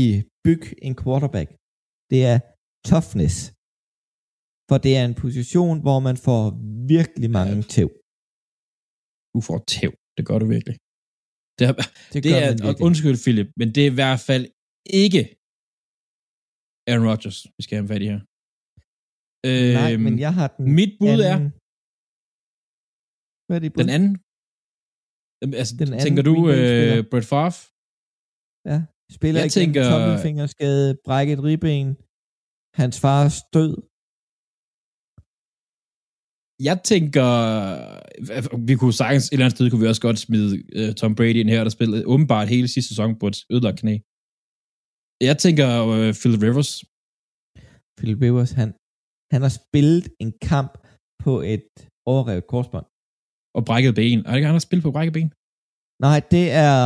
i 0.00 0.02
byg 0.44 0.64
en 0.86 0.94
quarterback, 1.02 1.48
det 2.12 2.20
er 2.32 2.38
toughness. 2.90 3.36
For 4.68 4.78
det 4.84 4.92
er 4.98 5.04
en 5.10 5.18
position, 5.24 5.76
hvor 5.84 5.98
man 6.08 6.16
får 6.26 6.42
virkelig 6.96 7.30
mange 7.38 7.58
tæv. 7.74 7.88
Du 9.34 9.38
får 9.48 9.58
tæv. 9.74 9.92
Det 10.16 10.22
gør 10.28 10.38
du 10.42 10.46
virkelig. 10.56 10.76
Det 11.58 11.64
er, 11.70 11.72
Det, 12.12 12.18
det 12.24 12.32
er 12.44 12.48
og 12.68 12.72
undskyld, 12.88 13.16
Philip, 13.24 13.48
men 13.60 13.68
det 13.74 13.80
er 13.86 13.90
i 13.94 13.98
hvert 14.00 14.20
fald 14.28 14.44
ikke 15.04 15.20
Aaron 16.90 17.06
Rodgers, 17.10 17.38
vi 17.56 17.62
skal 17.66 17.74
have 17.80 17.88
fat 17.92 18.02
i 18.06 18.08
her. 18.14 18.20
Nej, 19.80 19.92
Øhm, 19.92 20.02
men 20.06 20.14
jeg 20.26 20.32
har 20.38 20.48
den 20.56 20.64
mit 20.78 20.92
bud 21.00 21.18
er, 21.28 21.34
anden... 21.36 21.50
Hvad 23.46 23.56
er 23.58 23.62
det 23.64 23.72
bud? 23.74 23.80
den 23.84 23.90
anden, 23.96 24.12
altså, 25.60 25.72
Den 25.80 25.88
anden 25.88 26.04
tænker 26.06 26.22
du 26.30 26.34
øh, 26.56 26.98
Brett 27.10 27.26
Favre? 27.32 27.54
Ja, 28.70 28.78
spiller 29.16 29.38
Jeg 29.40 29.46
ikke 29.46 29.58
tænker... 29.62 29.82
tænker- 29.82 29.92
tommelfingerskade, 29.94 30.88
brækket 31.06 31.38
ribben, 31.46 31.86
hans 32.80 32.96
fars 33.04 33.34
død. 33.56 33.74
Jeg 36.68 36.76
tænker, 36.90 37.28
vi 38.68 38.74
kunne 38.80 38.96
sagtens, 39.02 39.24
et 39.26 39.32
eller 39.32 39.44
andet 39.44 39.56
sted 39.56 39.70
kunne 39.70 39.84
vi 39.84 39.92
også 39.92 40.04
godt 40.08 40.18
smide 40.26 40.50
uh, 40.78 40.90
Tom 41.00 41.14
Brady 41.18 41.38
ind 41.42 41.50
her, 41.54 41.64
der 41.64 41.72
spillede 41.78 42.06
åbenbart 42.12 42.48
hele 42.54 42.68
sidste 42.68 42.88
sæson 42.92 43.10
på 43.20 43.26
et 43.32 43.38
ødelagt 43.52 43.78
knæ. 43.82 43.94
Jeg 45.28 45.36
tænker 45.44 45.68
uh, 45.92 46.08
Phil 46.20 46.36
Rivers. 46.44 46.72
Philip 47.98 48.20
Rivers, 48.26 48.52
han, 48.60 48.68
han 49.32 49.40
har 49.46 49.52
spillet 49.60 50.04
en 50.24 50.32
kamp 50.50 50.72
på 51.24 51.32
et 51.54 51.68
overrevet 52.12 52.46
korsbånd. 52.52 52.86
og 53.56 53.62
brækket 53.68 53.94
ben. 53.98 54.18
Er 54.18 54.30
det 54.30 54.36
ikke, 54.38 54.50
han 54.50 54.58
har 54.58 54.66
spillet 54.68 54.84
på 54.86 54.94
brækket 54.96 55.14
ben? 55.18 55.30
Nej, 56.06 56.18
det 56.34 56.46
er... 56.66 56.78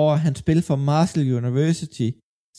Og 0.00 0.10
han 0.24 0.34
spillede 0.42 0.66
for 0.70 0.78
Marshall 0.90 1.32
University, 1.40 2.08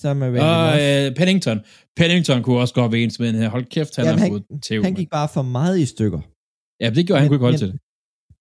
sammen 0.02 0.20
med 0.24 0.30
Randy 0.42 0.50
Og 0.52 0.70
øh, 0.86 1.06
Pennington. 1.20 1.58
Pennington 2.00 2.40
kunne 2.44 2.60
også 2.64 2.74
gå 2.80 2.84
ved 2.94 3.00
ens 3.04 3.20
med 3.20 3.30
her. 3.42 3.50
Hold 3.56 3.66
kæft, 3.76 3.96
han 3.96 4.06
Jamen, 4.06 4.20
har 4.20 4.26
han- 4.26 4.32
fået 4.34 4.46
tæv. 4.68 4.80
Han 4.90 4.96
gik 5.02 5.10
bare 5.18 5.30
for 5.36 5.44
meget 5.58 5.78
i 5.86 5.86
stykker. 5.96 6.22
Ja, 6.84 6.88
det 6.96 7.02
gjorde 7.08 7.20
han, 7.20 7.24
Men- 7.26 7.30
kunne 7.30 7.38
ikke 7.40 7.48
holde 7.50 7.60
men- 7.60 7.64
til 7.66 7.72
det. 7.74 7.80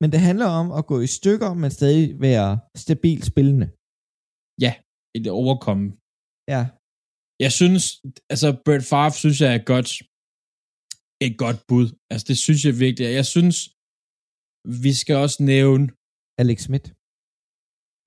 Men 0.01 0.09
det 0.15 0.21
handler 0.29 0.49
om 0.61 0.67
at 0.79 0.85
gå 0.93 0.97
i 1.07 1.11
stykker, 1.19 1.51
men 1.63 1.71
stadig 1.79 2.05
være 2.27 2.49
stabilt 2.87 3.25
spillende. 3.33 3.67
Et 5.19 5.27
overkomme. 5.43 5.87
Ja, 6.55 6.63
Jeg 7.45 7.53
synes, 7.61 7.83
altså 8.33 8.49
Brett 8.65 8.85
Favre 8.93 9.13
synes 9.23 9.39
jeg 9.43 9.49
er 9.53 9.59
et 9.63 9.67
godt, 9.75 9.91
et 11.27 11.35
godt 11.45 11.59
bud. 11.69 11.87
Altså 12.13 12.25
det 12.31 12.37
synes 12.47 12.61
jeg 12.69 12.75
virkelig. 12.85 13.05
Jeg 13.21 13.27
synes, 13.35 13.57
vi 14.85 14.93
skal 15.01 15.17
også 15.25 15.39
nævne 15.53 15.85
Alex 16.41 16.59
Smith. 16.67 16.89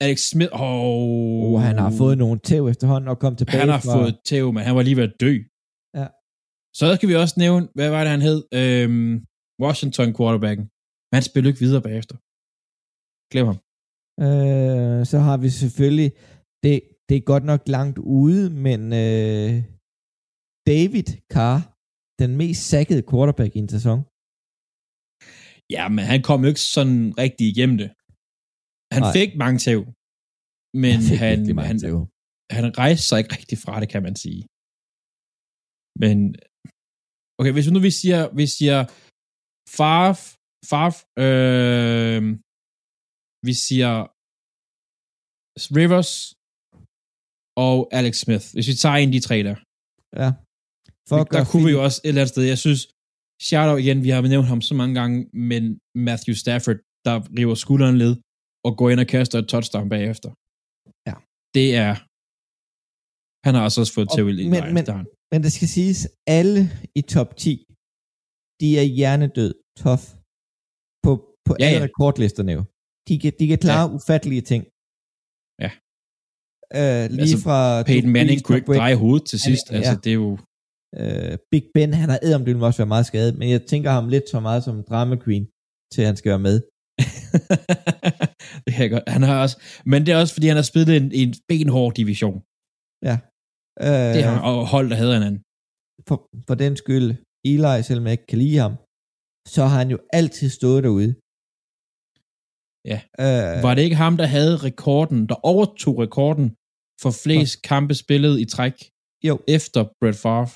Alex 0.03 0.19
Smith. 0.31 0.51
Åh, 0.53 0.61
oh, 0.61 1.53
Oh, 1.53 1.59
han 1.67 1.77
har 1.83 1.91
fået 2.01 2.17
nogle 2.23 2.39
tæv 2.49 2.63
efterhånden 2.73 3.07
og 3.13 3.17
kom 3.19 3.35
tilbage 3.35 3.59
Han 3.59 3.69
har 3.69 3.81
fra... 3.85 3.95
fået 3.97 4.13
tæv, 4.29 4.45
men 4.53 4.63
han 4.67 4.75
var 4.75 4.83
lige 4.87 4.97
ved 4.99 5.03
at 5.09 5.15
dø. 5.25 5.33
Ja. 5.99 6.07
Så 6.79 6.85
skal 6.95 7.09
vi 7.09 7.15
også 7.23 7.35
nævne, 7.37 7.63
hvad 7.77 7.89
var 7.95 8.01
det, 8.03 8.11
han 8.15 8.21
hed? 8.29 8.39
Øhm, 8.59 9.13
Washington 9.63 10.09
quarterbacken. 10.17 10.65
Men 11.07 11.15
han 11.17 11.23
spillede 11.29 11.49
ikke 11.51 11.63
videre 11.65 11.83
bagefter. 11.87 12.15
Glem 13.31 13.45
ham. 13.51 13.59
Øh, 14.25 15.01
så 15.11 15.17
har 15.27 15.37
vi 15.43 15.49
selvfølgelig... 15.63 16.11
Det, 16.63 16.75
det 17.09 17.15
er 17.17 17.29
godt 17.33 17.45
nok 17.51 17.61
langt 17.77 17.97
ude, 18.21 18.43
men 18.65 18.81
øh, 19.03 19.51
David 20.71 21.07
Carr, 21.33 21.59
den 22.21 22.31
mest 22.41 22.61
sackede 22.71 23.03
quarterback 23.11 23.51
i 23.55 23.59
en 23.65 23.69
sæson. 23.75 23.99
Ja, 25.75 25.83
men 25.95 26.03
han 26.11 26.21
kom 26.27 26.39
jo 26.43 26.47
ikke 26.53 26.65
sådan 26.75 26.99
rigtig 27.23 27.45
igennem 27.53 27.77
det. 27.81 27.89
Han 28.97 29.03
Nej. 29.07 29.15
Fik 29.17 29.31
mange 29.43 29.59
tæv. 29.65 29.81
Men 30.83 30.97
han, 31.23 31.37
mange 31.59 31.69
han, 31.71 31.77
tæv. 31.85 31.97
han 32.57 32.65
rejste 32.81 33.03
sig 33.07 33.17
ikke 33.21 33.33
rigtig 33.37 33.57
fra 33.63 33.75
det, 33.81 33.89
kan 33.93 34.01
man 34.07 34.15
sige. 34.23 34.41
Men, 36.03 36.17
okay, 37.39 37.51
hvis 37.55 37.67
vi 37.67 37.71
nu 37.73 37.81
vi 37.89 37.93
siger, 38.01 38.19
vi 38.39 38.45
siger 38.57 38.79
Favre, 39.77 40.13
Favre, 40.71 40.93
øh, 41.25 42.21
vi 43.47 43.53
siger 43.67 43.93
Rivers 45.79 46.11
og 47.65 47.75
Alex 47.97 48.15
Smith. 48.23 48.45
Hvis 48.55 48.67
vi 48.71 48.75
tager 48.83 48.97
en 49.01 49.09
af 49.11 49.15
de 49.17 49.25
tre 49.27 49.37
der. 49.47 49.55
Ja. 50.21 50.29
For 51.09 51.17
der 51.35 51.43
kunne 51.49 51.65
vi 51.67 51.71
Philip- 51.71 51.77
jo 51.77 51.79
også 51.87 51.99
et 52.03 52.09
eller 52.09 52.21
andet 52.21 52.33
sted, 52.35 52.43
jeg 52.53 52.59
synes, 52.65 52.81
shout 53.49 53.67
out 53.71 53.79
igen, 53.83 53.97
vi 54.05 54.09
har 54.13 54.21
nævnt 54.35 54.51
ham 54.51 54.61
så 54.69 54.73
mange 54.81 54.93
gange, 54.99 55.17
men 55.49 55.61
Matthew 56.07 56.35
Stafford, 56.43 56.77
der 57.07 57.15
river 57.39 57.55
skulderen 57.63 57.97
led 58.03 58.13
og 58.67 58.71
går 58.79 58.87
ind 58.91 58.99
og 59.03 59.07
kaster 59.15 59.37
et 59.39 59.47
touchdown 59.53 59.87
bagefter. 59.95 60.29
Ja. 61.09 61.15
Det 61.57 61.67
er, 61.85 61.93
han 63.45 63.51
har 63.55 63.63
altså 63.67 63.79
også 63.83 63.93
fået 63.97 64.09
til 64.15 64.23
i 64.43 64.47
men- 64.53 64.73
men-. 64.77 65.07
Men 65.31 65.39
det 65.45 65.51
skal 65.57 65.67
siges, 65.77 66.01
alle 66.39 66.61
i 66.99 67.01
top 67.15 67.29
10, 67.43 67.51
de 68.61 68.67
er 68.81 68.87
hjernedød, 68.97 69.53
tough, 69.81 70.05
på, 71.05 71.11
på 71.47 71.51
Ja, 71.59 71.65
alle 71.65 71.79
ja. 71.81 71.87
rekordlisterne 71.87 72.51
jo. 72.57 72.61
De 73.07 73.13
kan, 73.21 73.31
de 73.39 73.45
kan 73.51 73.59
klare 73.65 73.85
ja. 73.89 73.95
ufattelige 73.97 74.43
ting. 74.51 74.61
Ja. 75.63 75.71
Øh, 76.79 77.03
lige 77.11 77.21
Altså, 77.25 77.37
fra... 77.45 77.57
Peyton 77.89 78.11
Manning 78.17 78.39
kunne 78.43 78.57
ikke 78.59 78.73
dreje 78.81 78.97
hovedet 79.03 79.25
til 79.31 79.39
sidst, 79.47 79.65
ja. 79.69 79.75
altså 79.79 79.95
det 80.03 80.11
er 80.15 80.19
jo, 80.25 80.29
Øh, 81.01 81.35
Big 81.51 81.63
Ben, 81.75 81.93
han 82.01 82.09
har 82.09 82.19
æder, 82.25 82.37
om 82.39 82.45
det 82.45 82.55
vil 82.55 82.63
også 82.69 82.81
være 82.83 82.93
meget 82.95 83.05
skadet, 83.11 83.33
men 83.39 83.47
jeg 83.53 83.61
tænker 83.71 83.89
ham 83.97 84.07
lidt 84.15 84.27
så 84.33 84.39
meget 84.47 84.61
som 84.63 84.75
drama 84.89 85.15
queen, 85.23 85.45
til 85.93 86.01
han 86.09 86.15
skal 86.19 86.29
være 86.33 86.45
med. 86.49 86.57
det 88.63 88.69
kan 88.73 88.81
jeg 88.85 88.91
godt. 88.95 89.07
Han 89.15 89.23
har 89.29 89.37
også, 89.45 89.55
men 89.91 89.99
det 90.05 90.11
er 90.13 90.17
også, 90.23 90.33
fordi 90.35 90.47
han 90.51 90.59
har 90.61 90.67
spillet 90.71 90.93
en, 91.01 91.07
en 91.21 91.29
benhård 91.51 91.93
division. 92.01 92.37
Øh, 93.87 94.13
Det 94.15 94.21
har 94.27 94.33
han, 94.35 94.43
og 94.51 94.57
hold, 94.73 94.87
der 94.91 94.97
havde 95.01 95.13
hinanden. 95.17 95.39
for, 96.07 96.17
for 96.47 96.55
den 96.63 96.73
skyld, 96.83 97.07
Eli, 97.51 97.75
selvom 97.87 98.05
jeg 98.07 98.11
ikke 98.17 98.29
kan 98.33 98.39
lide 98.45 98.57
ham, 98.65 98.73
så 99.55 99.61
har 99.69 99.77
han 99.83 99.89
jo 99.95 99.99
altid 100.19 100.49
stået 100.59 100.81
derude. 100.87 101.11
Ja. 102.91 102.99
Øh, 103.25 103.63
Var 103.65 103.73
det 103.75 103.81
ikke 103.87 103.95
ham, 104.05 104.13
der 104.21 104.27
havde 104.35 104.55
rekorden, 104.69 105.19
der 105.29 105.37
overtog 105.51 105.95
rekorden 106.05 106.45
for 107.01 107.11
flest 107.23 107.55
kampe 107.71 107.93
spillet 108.03 108.33
i 108.43 108.45
træk 108.55 108.75
Jo. 109.27 109.35
efter 109.57 109.81
Brett 109.99 110.17
Favre? 110.25 110.49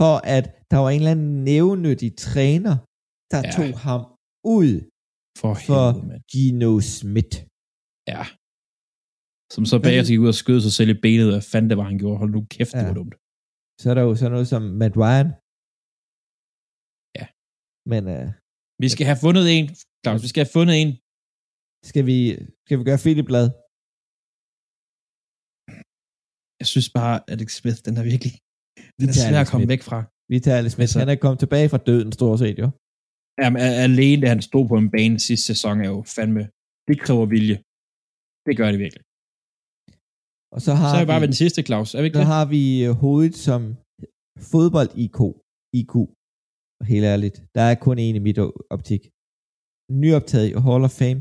for 0.00 0.14
at 0.36 0.44
der 0.70 0.78
var 0.84 0.90
en 0.90 1.00
eller 1.00 1.10
anden 1.16 1.44
nævnyttig 1.44 2.10
træner, 2.16 2.74
der 3.32 3.38
Ja. 3.40 3.46
ja. 3.48 3.52
tog 3.56 3.70
ham 3.88 4.00
ud 4.56 4.70
For, 5.40 5.52
for 5.68 5.82
helvede. 5.92 6.22
Gino 6.32 6.70
Smith. 6.98 7.34
Ja. 8.12 8.22
Som 9.54 9.62
så 9.70 9.76
bagefter 9.86 10.10
gik 10.12 10.22
ud 10.24 10.30
og 10.34 10.38
skød 10.42 10.58
sig 10.66 10.72
selv 10.78 10.90
i 10.94 10.98
benet, 11.04 11.26
hvad 11.32 11.44
fanden 11.52 11.68
det 11.70 11.76
var, 11.80 11.86
han 11.92 11.98
gjorde. 12.02 12.18
Hold 12.22 12.32
nu 12.36 12.40
kæft, 12.54 12.72
det 12.78 12.82
Ja. 12.86 12.90
var 12.92 12.98
dumt. 13.00 13.14
Så 13.80 13.84
er 13.90 13.94
der 13.98 14.04
jo 14.08 14.12
sådan 14.20 14.32
noget 14.36 14.48
som 14.54 14.62
Matt 14.80 14.94
Ryan. 15.02 15.28
Ja. 17.18 17.26
Men 17.92 18.02
uh, 18.16 18.26
Vi 18.82 18.88
skal 18.94 19.04
have 19.10 19.20
fundet 19.26 19.44
en. 19.56 19.64
Claus, 20.04 20.20
vi 20.26 20.30
skal 20.32 20.42
have 20.44 20.54
fundet 20.58 20.74
en. 20.82 20.90
skal, 21.90 22.04
vi, 22.10 22.18
skal 22.66 22.76
vi 22.80 22.84
gøre 22.90 23.02
Philip 23.04 23.28
glad? 23.32 23.46
Jeg 26.60 26.66
synes 26.72 26.88
bare, 26.98 27.14
at 27.20 27.24
Alex 27.34 27.50
Smith, 27.60 27.78
den 27.86 27.94
er 28.00 28.04
virkelig... 28.12 28.32
Den 29.00 29.08
er 29.12 29.16
svær 29.24 29.40
at 29.44 29.50
komme 29.52 29.68
væk 29.74 29.82
fra. 29.88 29.98
Vi 30.32 30.36
tager 30.44 30.58
Alex 30.60 30.72
Smith. 30.72 30.88
Altså- 30.88 30.98
Han 31.02 31.08
er 31.14 31.18
kommet 31.24 31.38
tilbage 31.44 31.68
fra 31.72 31.80
døden, 31.88 32.10
stort 32.18 32.38
set, 32.44 32.56
jo. 32.64 32.68
Jamen, 33.40 33.60
alene 33.86 34.22
da 34.22 34.28
han 34.34 34.42
stod 34.50 34.64
på 34.68 34.76
en 34.82 34.90
bane 34.94 35.18
sidste 35.26 35.46
sæson, 35.50 35.74
er 35.84 35.88
jo 35.94 36.00
fandme... 36.16 36.42
Det 36.88 36.96
kræver 37.04 37.26
vilje. 37.34 37.56
Det 38.46 38.54
gør 38.60 38.68
det 38.72 38.80
virkelig. 38.84 39.04
Og 40.54 40.60
så 40.66 40.70
har 40.78 40.88
Så 40.90 40.96
er 40.98 41.04
vi 41.04 41.10
bare 41.12 41.22
ved 41.24 41.30
den 41.32 41.40
sidste, 41.42 41.60
Claus. 41.68 41.88
Er 41.94 42.00
vi 42.02 42.06
ikke 42.08 42.20
så 42.20 42.26
det? 42.26 42.34
har 42.36 42.46
vi 42.54 42.64
øh, 42.86 42.92
hovedet 43.04 43.36
som 43.48 43.60
fodbold-IQ. 44.50 45.18
IQ. 45.80 45.94
Og 46.80 46.84
helt 46.92 47.06
ærligt, 47.14 47.36
der 47.56 47.64
er 47.70 47.76
kun 47.86 47.98
en 48.06 48.14
i 48.20 48.22
mit 48.28 48.38
optik. 48.74 49.02
Nyoptaget 50.02 50.48
i 50.50 50.54
Hall 50.66 50.84
of 50.88 50.94
Fame, 51.00 51.20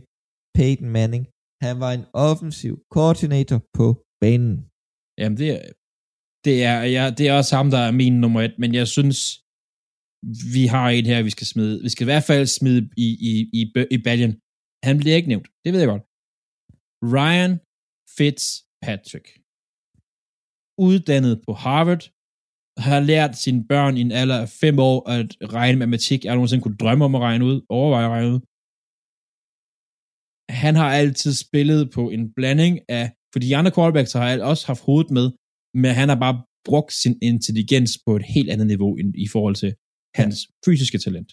Peyton 0.58 0.90
Manning. 0.98 1.24
Han 1.66 1.76
var 1.84 1.92
en 1.98 2.06
offensiv 2.30 2.74
koordinator 2.96 3.60
på 3.78 3.88
banen. 4.24 4.56
Jamen, 5.20 5.38
det 5.42 5.50
er, 5.56 5.62
det 6.46 6.56
er, 6.72 6.78
ja, 6.98 7.04
det 7.18 7.24
er 7.30 7.34
også 7.40 7.52
ham, 7.60 7.70
der 7.76 7.82
er 7.88 7.92
min 8.02 8.16
nummer 8.24 8.42
et, 8.48 8.56
men 8.62 8.72
jeg 8.80 8.88
synes, 8.96 9.18
vi 10.56 10.64
har 10.74 10.88
en 10.90 11.06
her, 11.12 11.28
vi 11.30 11.36
skal 11.38 11.48
smide. 11.54 11.76
Vi 11.86 11.90
skal 11.90 12.06
i 12.06 12.12
hvert 12.12 12.28
fald 12.32 12.46
smide 12.60 12.82
i, 13.06 13.08
i, 13.30 13.32
i, 13.60 13.62
i 13.96 13.98
baljen. 14.08 14.34
Han 14.88 14.96
bliver 15.00 15.16
ikke 15.16 15.32
nævnt. 15.34 15.48
Det 15.64 15.70
ved 15.74 15.80
jeg 15.80 15.92
godt. 15.94 16.06
Ryan 17.14 17.54
Fitzpatrick. 18.18 19.28
Uddannet 20.88 21.36
på 21.46 21.52
Harvard, 21.64 22.04
har 22.78 23.00
lært 23.12 23.34
sine 23.44 23.68
børn 23.72 23.98
i 23.98 24.02
en 24.02 24.12
alder 24.22 24.38
af 24.42 24.50
fem 24.50 24.80
år 24.80 25.10
at 25.10 25.28
regne 25.58 25.80
matematik. 25.80 26.26
Jeg 26.26 26.36
nogensinde 26.36 26.64
kunne 26.64 26.82
drømme 26.84 27.06
om 27.06 27.16
at 27.16 27.22
regne 27.22 27.46
ud, 27.46 27.58
overveje 27.70 28.06
at 28.06 28.12
regne 28.16 28.32
ud. 28.34 28.40
Han 30.64 30.76
har 30.82 30.90
altid 31.02 31.34
spillet 31.46 31.82
på 31.96 32.10
en 32.16 32.34
blanding 32.38 32.76
af, 32.90 33.06
for 33.34 33.40
de 33.40 33.56
andre 33.58 33.72
quarterbacks 33.76 34.14
har 34.14 34.44
også 34.52 34.64
haft 34.68 34.84
hovedet 34.88 35.12
med, 35.18 35.28
men 35.82 35.92
han 36.00 36.10
har 36.10 36.20
bare 36.26 36.38
brugt 36.70 36.94
sin 37.02 37.16
intelligens 37.22 37.92
på 38.06 38.12
et 38.20 38.26
helt 38.36 38.50
andet 38.54 38.68
niveau 38.68 38.92
end, 39.00 39.10
i 39.26 39.28
forhold 39.34 39.56
til 39.56 39.72
hans 40.20 40.38
fysiske 40.66 40.98
talent. 41.06 41.30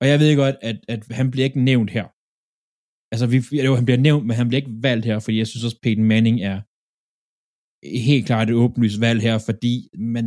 Og 0.00 0.04
jeg 0.10 0.18
ved 0.20 0.36
godt, 0.36 0.56
at, 0.70 0.78
at 0.94 1.00
han 1.18 1.30
bliver 1.30 1.46
ikke 1.48 1.64
nævnt 1.70 1.90
her. 1.96 2.06
Altså, 3.12 3.26
vi, 3.32 3.36
jo, 3.66 3.74
han 3.80 3.84
bliver 3.88 4.02
nævnt, 4.08 4.24
men 4.26 4.36
han 4.40 4.48
bliver 4.48 4.62
ikke 4.62 4.82
valgt 4.88 5.04
her, 5.08 5.18
fordi 5.18 5.36
jeg 5.38 5.48
synes 5.48 5.64
også, 5.64 5.78
Peyton 5.82 6.08
Manning 6.12 6.36
er 6.52 6.58
helt 8.08 8.26
klart 8.26 8.48
et 8.48 8.60
åbenlyst 8.64 9.00
valg 9.06 9.20
her, 9.28 9.36
fordi 9.48 9.74
man, 10.14 10.26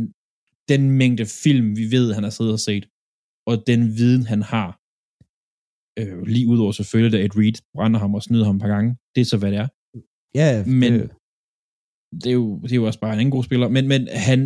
den 0.72 0.82
mængde 1.00 1.26
film, 1.44 1.68
vi 1.80 1.84
ved, 1.96 2.06
han 2.16 2.24
har 2.26 2.34
siddet 2.38 2.52
og 2.58 2.62
set, 2.68 2.84
og 3.50 3.54
den 3.70 3.80
viden, 3.98 4.24
han 4.32 4.42
har, 4.52 4.68
øh, 6.00 6.22
lige 6.34 6.50
udover 6.52 6.72
selvfølgelig, 6.72 7.12
da 7.14 7.18
Ed 7.24 7.34
Reed 7.40 7.58
brænder 7.74 7.98
ham 8.04 8.14
og 8.14 8.22
snyder 8.22 8.46
ham 8.48 8.56
et 8.56 8.62
par 8.64 8.72
gange, 8.74 8.90
det 9.14 9.20
er 9.20 9.28
så, 9.32 9.38
hvad 9.38 9.50
det 9.52 9.60
er. 9.64 9.68
Ja, 10.40 10.48
Men 10.80 10.92
det, 10.92 11.10
det 12.20 12.28
er 12.32 12.38
jo, 12.42 12.46
det 12.62 12.72
er 12.72 12.80
jo 12.82 12.86
også 12.90 13.00
bare 13.04 13.12
en 13.14 13.20
anden 13.20 13.36
god 13.36 13.44
spiller, 13.48 13.68
men, 13.76 13.84
men 13.92 14.02
han 14.28 14.40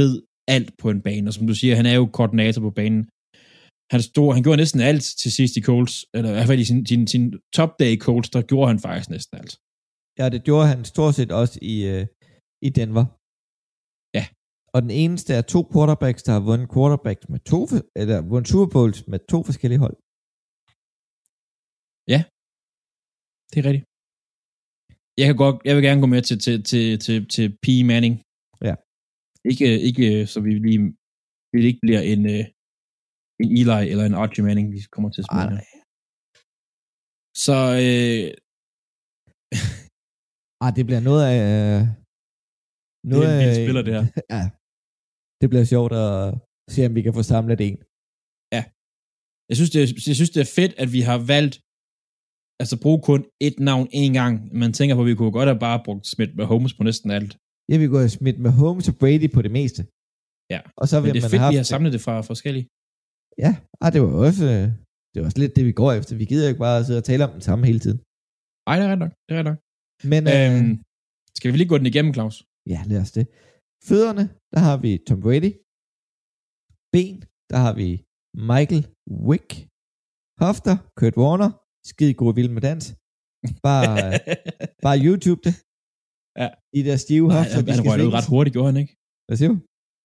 ved 0.00 0.14
alt 0.48 0.70
på 0.80 0.90
en 0.90 1.02
bane, 1.06 1.28
og 1.28 1.34
som 1.34 1.46
du 1.46 1.54
siger, 1.54 1.76
han 1.76 1.86
er 1.86 1.94
jo 2.00 2.06
koordinator 2.06 2.62
på 2.62 2.70
banen. 2.70 3.02
Han, 3.92 4.02
stod, 4.02 4.34
han 4.34 4.42
gjorde 4.42 4.62
næsten 4.62 4.80
alt 4.80 5.04
til 5.22 5.32
sidst 5.32 5.56
i 5.56 5.62
Colts, 5.68 5.94
eller 6.14 6.30
i 6.30 6.32
hvert 6.32 6.46
fald 6.46 6.60
i 6.60 6.64
sin, 6.70 6.86
sin, 6.86 7.06
sin 7.06 7.24
topdag 7.56 7.90
i 7.92 8.02
Colts, 8.06 8.30
der 8.30 8.42
gjorde 8.50 8.68
han 8.68 8.80
faktisk 8.86 9.10
næsten 9.10 9.38
alt. 9.40 9.54
ja, 10.18 10.28
det 10.34 10.40
gjorde 10.48 10.66
han 10.72 10.84
stort 10.84 11.14
set 11.14 11.32
også 11.32 11.58
i, 11.62 11.74
øh, 11.92 12.06
i 12.66 12.68
Denver. 12.78 13.04
Ja. 14.18 14.24
Og 14.74 14.78
den 14.84 14.92
eneste 15.02 15.30
er 15.38 15.42
to 15.42 15.60
quarterbacks, 15.72 16.22
der 16.22 16.32
har 16.32 16.42
vundet 16.50 16.68
quarterbacks 16.74 17.28
med 17.28 17.40
to, 17.52 17.60
eller 18.00 18.16
vundet 18.30 18.48
Super 18.48 18.68
Bowls 18.74 19.00
med 19.12 19.18
to 19.32 19.38
forskellige 19.48 19.82
hold. 19.84 19.96
Det 23.52 23.58
er 23.60 23.66
rigtigt. 23.70 23.86
Jeg, 25.20 25.26
kan 25.28 25.36
godt, 25.44 25.56
jeg 25.66 25.74
vil 25.76 25.84
gerne 25.88 26.02
gå 26.04 26.08
med 26.14 26.22
til, 26.28 26.38
til, 26.44 26.56
til, 26.70 26.84
til, 27.04 27.16
til 27.34 27.46
P. 27.62 27.66
Manning. 27.90 28.14
Ja. 29.44 29.48
Ikke, 29.50 29.66
ikke 29.88 30.06
så 30.32 30.38
vi 30.46 30.50
lige 30.66 30.80
vi 31.54 31.60
ikke 31.68 31.82
bliver 31.84 32.02
en, 32.12 32.22
øh, 32.34 32.44
en 33.42 33.50
Eli 33.60 33.80
eller 33.92 34.04
en 34.06 34.18
Archie 34.22 34.44
Manning, 34.46 34.66
vi 34.76 34.78
kommer 34.94 35.10
til 35.10 35.22
at 35.22 35.28
smide. 35.30 35.52
Ej. 35.60 35.66
Så 37.44 37.56
øh, 37.86 38.26
Ah, 40.64 40.70
det 40.76 40.84
bliver 40.88 41.02
noget 41.10 41.22
af... 41.30 41.36
Øh, 41.54 41.80
det 43.08 43.16
er 43.18 43.32
en 43.32 43.40
vild 43.42 43.56
spiller, 43.64 43.82
det 43.86 43.94
her. 43.96 44.04
ja. 44.36 44.44
Det 45.40 45.46
bliver 45.50 45.66
sjovt 45.74 45.92
at 46.04 46.12
se, 46.74 46.80
om 46.88 46.94
vi 46.96 47.02
kan 47.02 47.14
få 47.18 47.22
samlet 47.34 47.60
en. 47.68 47.78
Jeg 49.52 49.56
synes, 49.58 49.70
det 49.74 49.80
er, 49.82 49.88
jeg 50.10 50.16
synes, 50.18 50.34
det 50.36 50.42
er 50.46 50.54
fedt, 50.60 50.72
at 50.82 50.88
vi 50.96 51.00
har 51.10 51.18
valgt 51.34 51.54
altså 52.62 52.76
bruge 52.84 53.00
kun 53.10 53.20
et 53.48 53.56
navn 53.70 53.86
én 54.00 54.12
gang. 54.20 54.34
Man 54.62 54.72
tænker 54.78 54.94
på, 54.96 55.02
at 55.04 55.10
vi 55.10 55.18
kunne 55.18 55.36
godt 55.38 55.50
have 55.52 55.64
bare 55.68 55.84
brugt 55.86 56.04
Smith 56.12 56.32
med 56.38 56.44
Holmes 56.50 56.74
på 56.74 56.82
næsten 56.88 57.10
alt. 57.18 57.32
Jeg 57.70 57.76
vil 57.80 57.88
gå 57.94 57.98
og 58.06 58.10
smidt 58.18 58.38
med 58.44 58.50
Holmes 58.60 58.86
og 58.90 58.94
Brady 59.00 59.28
på 59.36 59.40
det 59.46 59.52
meste. 59.58 59.80
Ja. 60.54 60.60
Og 60.80 60.84
så 60.90 60.94
Men 60.96 61.02
vil 61.04 61.10
det 61.14 61.20
er 61.20 61.24
man 61.26 61.30
fedt, 61.34 61.42
have 61.44 61.52
vi 61.54 61.60
har 61.62 61.68
samlet 61.74 61.92
det 61.96 62.02
fra 62.06 62.14
forskellige. 62.30 62.66
Ja, 63.44 63.50
ah, 63.82 63.88
det 63.92 64.00
var 64.04 64.10
også... 64.28 64.44
øh, 64.54 64.66
Det 65.12 65.18
var 65.20 65.26
også 65.30 65.40
lidt 65.42 65.56
det, 65.56 65.64
vi 65.70 65.74
går 65.80 65.90
efter. 66.00 66.12
Vi 66.22 66.26
gider 66.32 66.48
ikke 66.50 66.62
bare 66.68 66.84
sidde 66.86 67.00
og 67.02 67.06
tale 67.10 67.22
om 67.26 67.32
den 67.38 67.44
samme 67.48 67.62
hele 67.70 67.80
tiden. 67.84 67.98
Ej, 68.68 68.74
det 68.78 68.84
er 68.86 68.90
ret 68.94 69.02
nok. 69.04 69.12
Det 69.26 69.30
er 69.34 69.38
ret 69.40 69.48
nok. 69.52 69.58
Men 70.12 70.22
øh, 70.32 70.34
Øhm, 70.42 70.72
skal 71.38 71.48
vi 71.52 71.56
lige 71.56 71.70
gå 71.72 71.76
den 71.82 71.88
igennem, 71.92 72.12
Claus? 72.16 72.36
ja, 72.72 72.80
lad 72.90 73.00
os 73.04 73.12
det. 73.18 73.24
Fødderne, 73.88 74.24
der 74.54 74.60
har 74.66 74.76
vi 74.84 74.90
Tom 75.08 75.18
Brady. 75.26 75.52
Ben, 76.94 77.16
der 77.52 77.58
har 77.66 77.72
vi 77.80 77.88
Michael 78.52 78.82
Wick. 79.28 79.48
Hofter, 80.42 80.76
Kurt 80.98 81.16
Warner. 81.22 81.50
Skide 81.90 82.14
god 82.22 82.32
vild 82.38 82.50
med 82.56 82.62
dans. 82.68 82.84
Bare, 83.66 83.86
bare 84.84 84.98
YouTube 85.06 85.40
det. 85.46 85.54
Ja. 86.40 86.46
De 86.74 86.80
der 86.88 86.96
stive 87.06 87.26
hofter, 87.36 87.56
han, 87.58 87.64
de 87.66 87.72
han 87.76 87.82
røg 87.88 87.98
ud 88.06 88.12
ret 88.18 88.28
hurtigt, 88.32 88.52
gjorde 88.56 88.70
han 88.72 88.78
ikke? 88.82 88.92
Hvad 89.26 89.36
siger 89.38 89.50
du? 89.54 89.58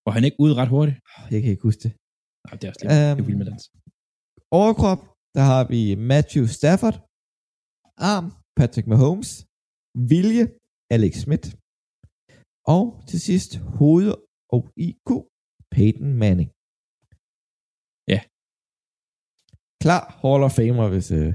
Og 0.08 0.12
han 0.16 0.24
ikke 0.28 0.40
ud 0.46 0.52
ret 0.62 0.72
hurtigt? 0.76 0.98
Jeg 1.34 1.40
kan 1.42 1.50
ikke 1.54 1.66
huske 1.70 1.82
det. 1.86 1.92
Nej, 2.46 2.54
det 2.60 2.64
er 2.66 2.72
også 2.72 2.82
lidt. 2.84 2.92
Um, 2.94 3.16
det 3.18 3.22
er 3.24 3.28
vild 3.30 3.40
med 3.42 3.48
Øhm, 3.48 3.52
dans. 3.54 3.64
Overkrop, 4.62 5.02
der 5.36 5.44
har 5.52 5.62
vi 5.74 5.82
Matthew 6.12 6.46
Stafford. 6.58 6.96
Arm, 8.14 8.26
Patrick 8.58 8.88
Mahomes. 8.92 9.32
Vilje, 10.12 10.46
Alex 10.96 11.14
Smith. 11.26 11.48
Og 12.76 12.84
til 13.10 13.20
sidst 13.30 13.52
hoved 13.80 14.10
og 14.56 14.62
IQ, 14.88 15.10
Peyton 15.76 16.12
Manning. 16.24 16.50
Ja. 18.14 18.20
Klar 19.84 20.04
Hall 20.22 20.42
of 20.48 20.54
Famer, 20.60 20.88
hvis... 20.94 21.10
Øh, 21.22 21.32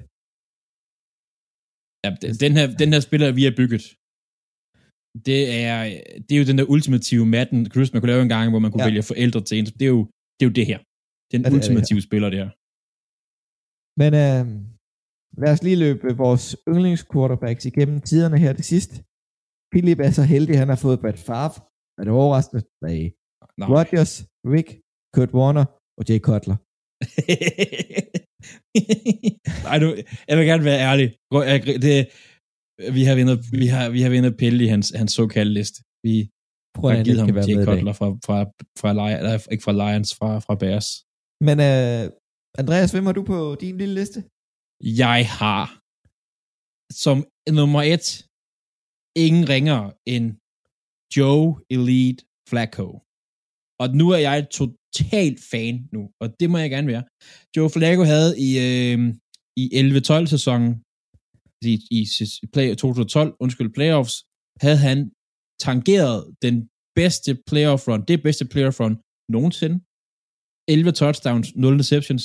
Ja, 2.05 2.11
den, 2.23 2.31
den, 2.45 2.53
her, 2.59 2.67
den 2.83 2.89
her 2.95 3.01
spiller, 3.09 3.29
vi 3.39 3.45
har 3.49 3.55
bygget, 3.61 3.85
det 5.29 5.41
er, 5.71 5.79
det 6.27 6.33
er 6.35 6.41
jo 6.43 6.47
den 6.51 6.59
der 6.59 6.67
ultimative 6.75 7.25
Madden 7.35 7.61
Chris, 7.73 7.93
man 7.93 7.99
kunne 8.01 8.13
lave 8.13 8.23
en 8.23 8.35
gang, 8.37 8.47
hvor 8.51 8.63
man 8.65 8.71
kunne 8.71 8.85
Ja. 8.85 8.89
vælge 8.91 9.03
forældre 9.13 9.41
til 9.49 9.55
en. 9.59 9.65
Det 9.81 9.87
er 9.91 9.95
jo 9.97 10.03
det, 10.37 10.43
er 10.47 10.51
jo 10.51 10.57
det 10.61 10.67
her. 10.71 10.79
Den 11.33 11.39
det 11.41 11.47
er 11.47 11.51
det 11.51 11.57
ultimative 11.59 12.01
spiller, 12.09 12.29
det 12.35 12.39
her. 12.43 12.51
men 14.01 14.11
øh, 14.25 14.43
lad 15.43 15.51
os 15.55 15.63
lige 15.67 15.79
løbe 15.85 16.07
vores 16.25 16.47
yndlingsquarterbacks 16.73 17.65
igennem 17.71 17.99
tiderne 18.11 18.39
her 18.45 18.53
til 18.59 18.67
sidst. 18.73 18.93
Philip 19.73 20.01
er 20.07 20.13
så 20.19 20.25
heldig, 20.35 20.55
han 20.63 20.69
har 20.73 20.81
fået 20.87 21.01
Brett 21.03 21.19
Favre. 21.29 21.59
Er 21.99 22.03
det 22.07 22.13
overraskende? 22.21 22.63
Nej. 22.87 22.99
Nej. 23.61 23.69
Rodgers, 23.77 24.13
Rick, 24.55 24.69
Kurt 25.15 25.33
Warner 25.39 25.65
og 25.99 26.03
Jay 26.09 26.21
Cutler. 26.29 26.57
Nej, 29.67 29.77
nu, 29.83 29.89
jeg 30.29 30.35
vil 30.39 30.47
gerne 30.51 30.65
være 30.71 30.81
ærlig. 30.91 31.07
Det, 31.87 31.97
vi 32.97 33.03
har 33.09 33.15
vundet, 33.19 33.39
vi 33.61 33.67
har, 33.75 33.91
vi 33.97 34.01
har 34.05 34.11
vundet 34.11 34.37
pille 34.43 34.65
i 34.65 34.67
hans, 34.75 34.93
hans 35.01 35.13
såkaldte 35.13 35.55
liste. 35.55 35.79
Vi 36.07 36.15
Prøv 36.75 36.91
at 36.91 36.97
har 36.97 37.05
givet 37.05 37.21
ham 37.21 37.29
dag. 37.35 37.67
Cutler 37.69 37.95
fra, 38.01 38.09
fra, 38.27 38.39
fra, 38.81 38.91
Lions, 38.99 39.49
ikke 39.53 39.65
fra 39.67 39.77
Lions, 39.83 40.11
fra, 40.19 40.31
fra 40.39 40.55
Bears. 40.63 40.89
Men 41.47 41.57
øh, 41.71 42.03
Andreas, 42.61 42.93
hvem 42.93 43.07
har 43.09 43.15
du 43.19 43.23
på 43.33 43.39
din 43.61 43.77
lille 43.83 43.95
liste? 44.01 44.21
Jeg 45.05 45.21
har 45.41 45.67
som 47.05 47.17
nummer 47.59 47.83
et 47.95 48.07
ingen 49.27 49.45
ringer 49.55 49.81
end 50.15 50.27
Joe 51.17 51.45
Elite 51.75 52.21
Flacco. 52.51 52.89
Og 53.83 53.87
nu 54.01 54.07
er 54.17 54.21
jeg 54.29 54.39
totalt 54.61 55.39
fan 55.51 55.77
nu, 55.95 56.03
og 56.23 56.27
det 56.41 56.51
må 56.51 56.57
jeg 56.59 56.71
gerne 56.71 56.91
være. 56.93 57.05
Joe 57.57 57.71
Flacco 57.75 58.03
havde 58.13 58.31
i, 58.47 58.51
øh, 58.67 58.99
i 59.63 59.65
11-12 59.81 60.27
sæsonen, 60.35 60.71
i, 61.65 61.75
i, 61.99 62.03
play, 62.55 62.67
2012, 62.75 63.37
undskyld, 63.43 63.71
playoffs, 63.79 64.15
havde 64.65 64.81
han 64.89 64.99
tangeret 65.67 66.19
den 66.47 66.57
bedste 66.99 67.31
playoff 67.49 67.83
run, 67.89 68.03
det 68.11 68.23
bedste 68.27 68.45
playoff 68.53 68.81
run 68.81 68.95
nogensinde. 69.37 69.77
11 70.69 70.93
touchdowns, 71.03 71.49
0 71.57 71.73
interceptions, 71.73 72.25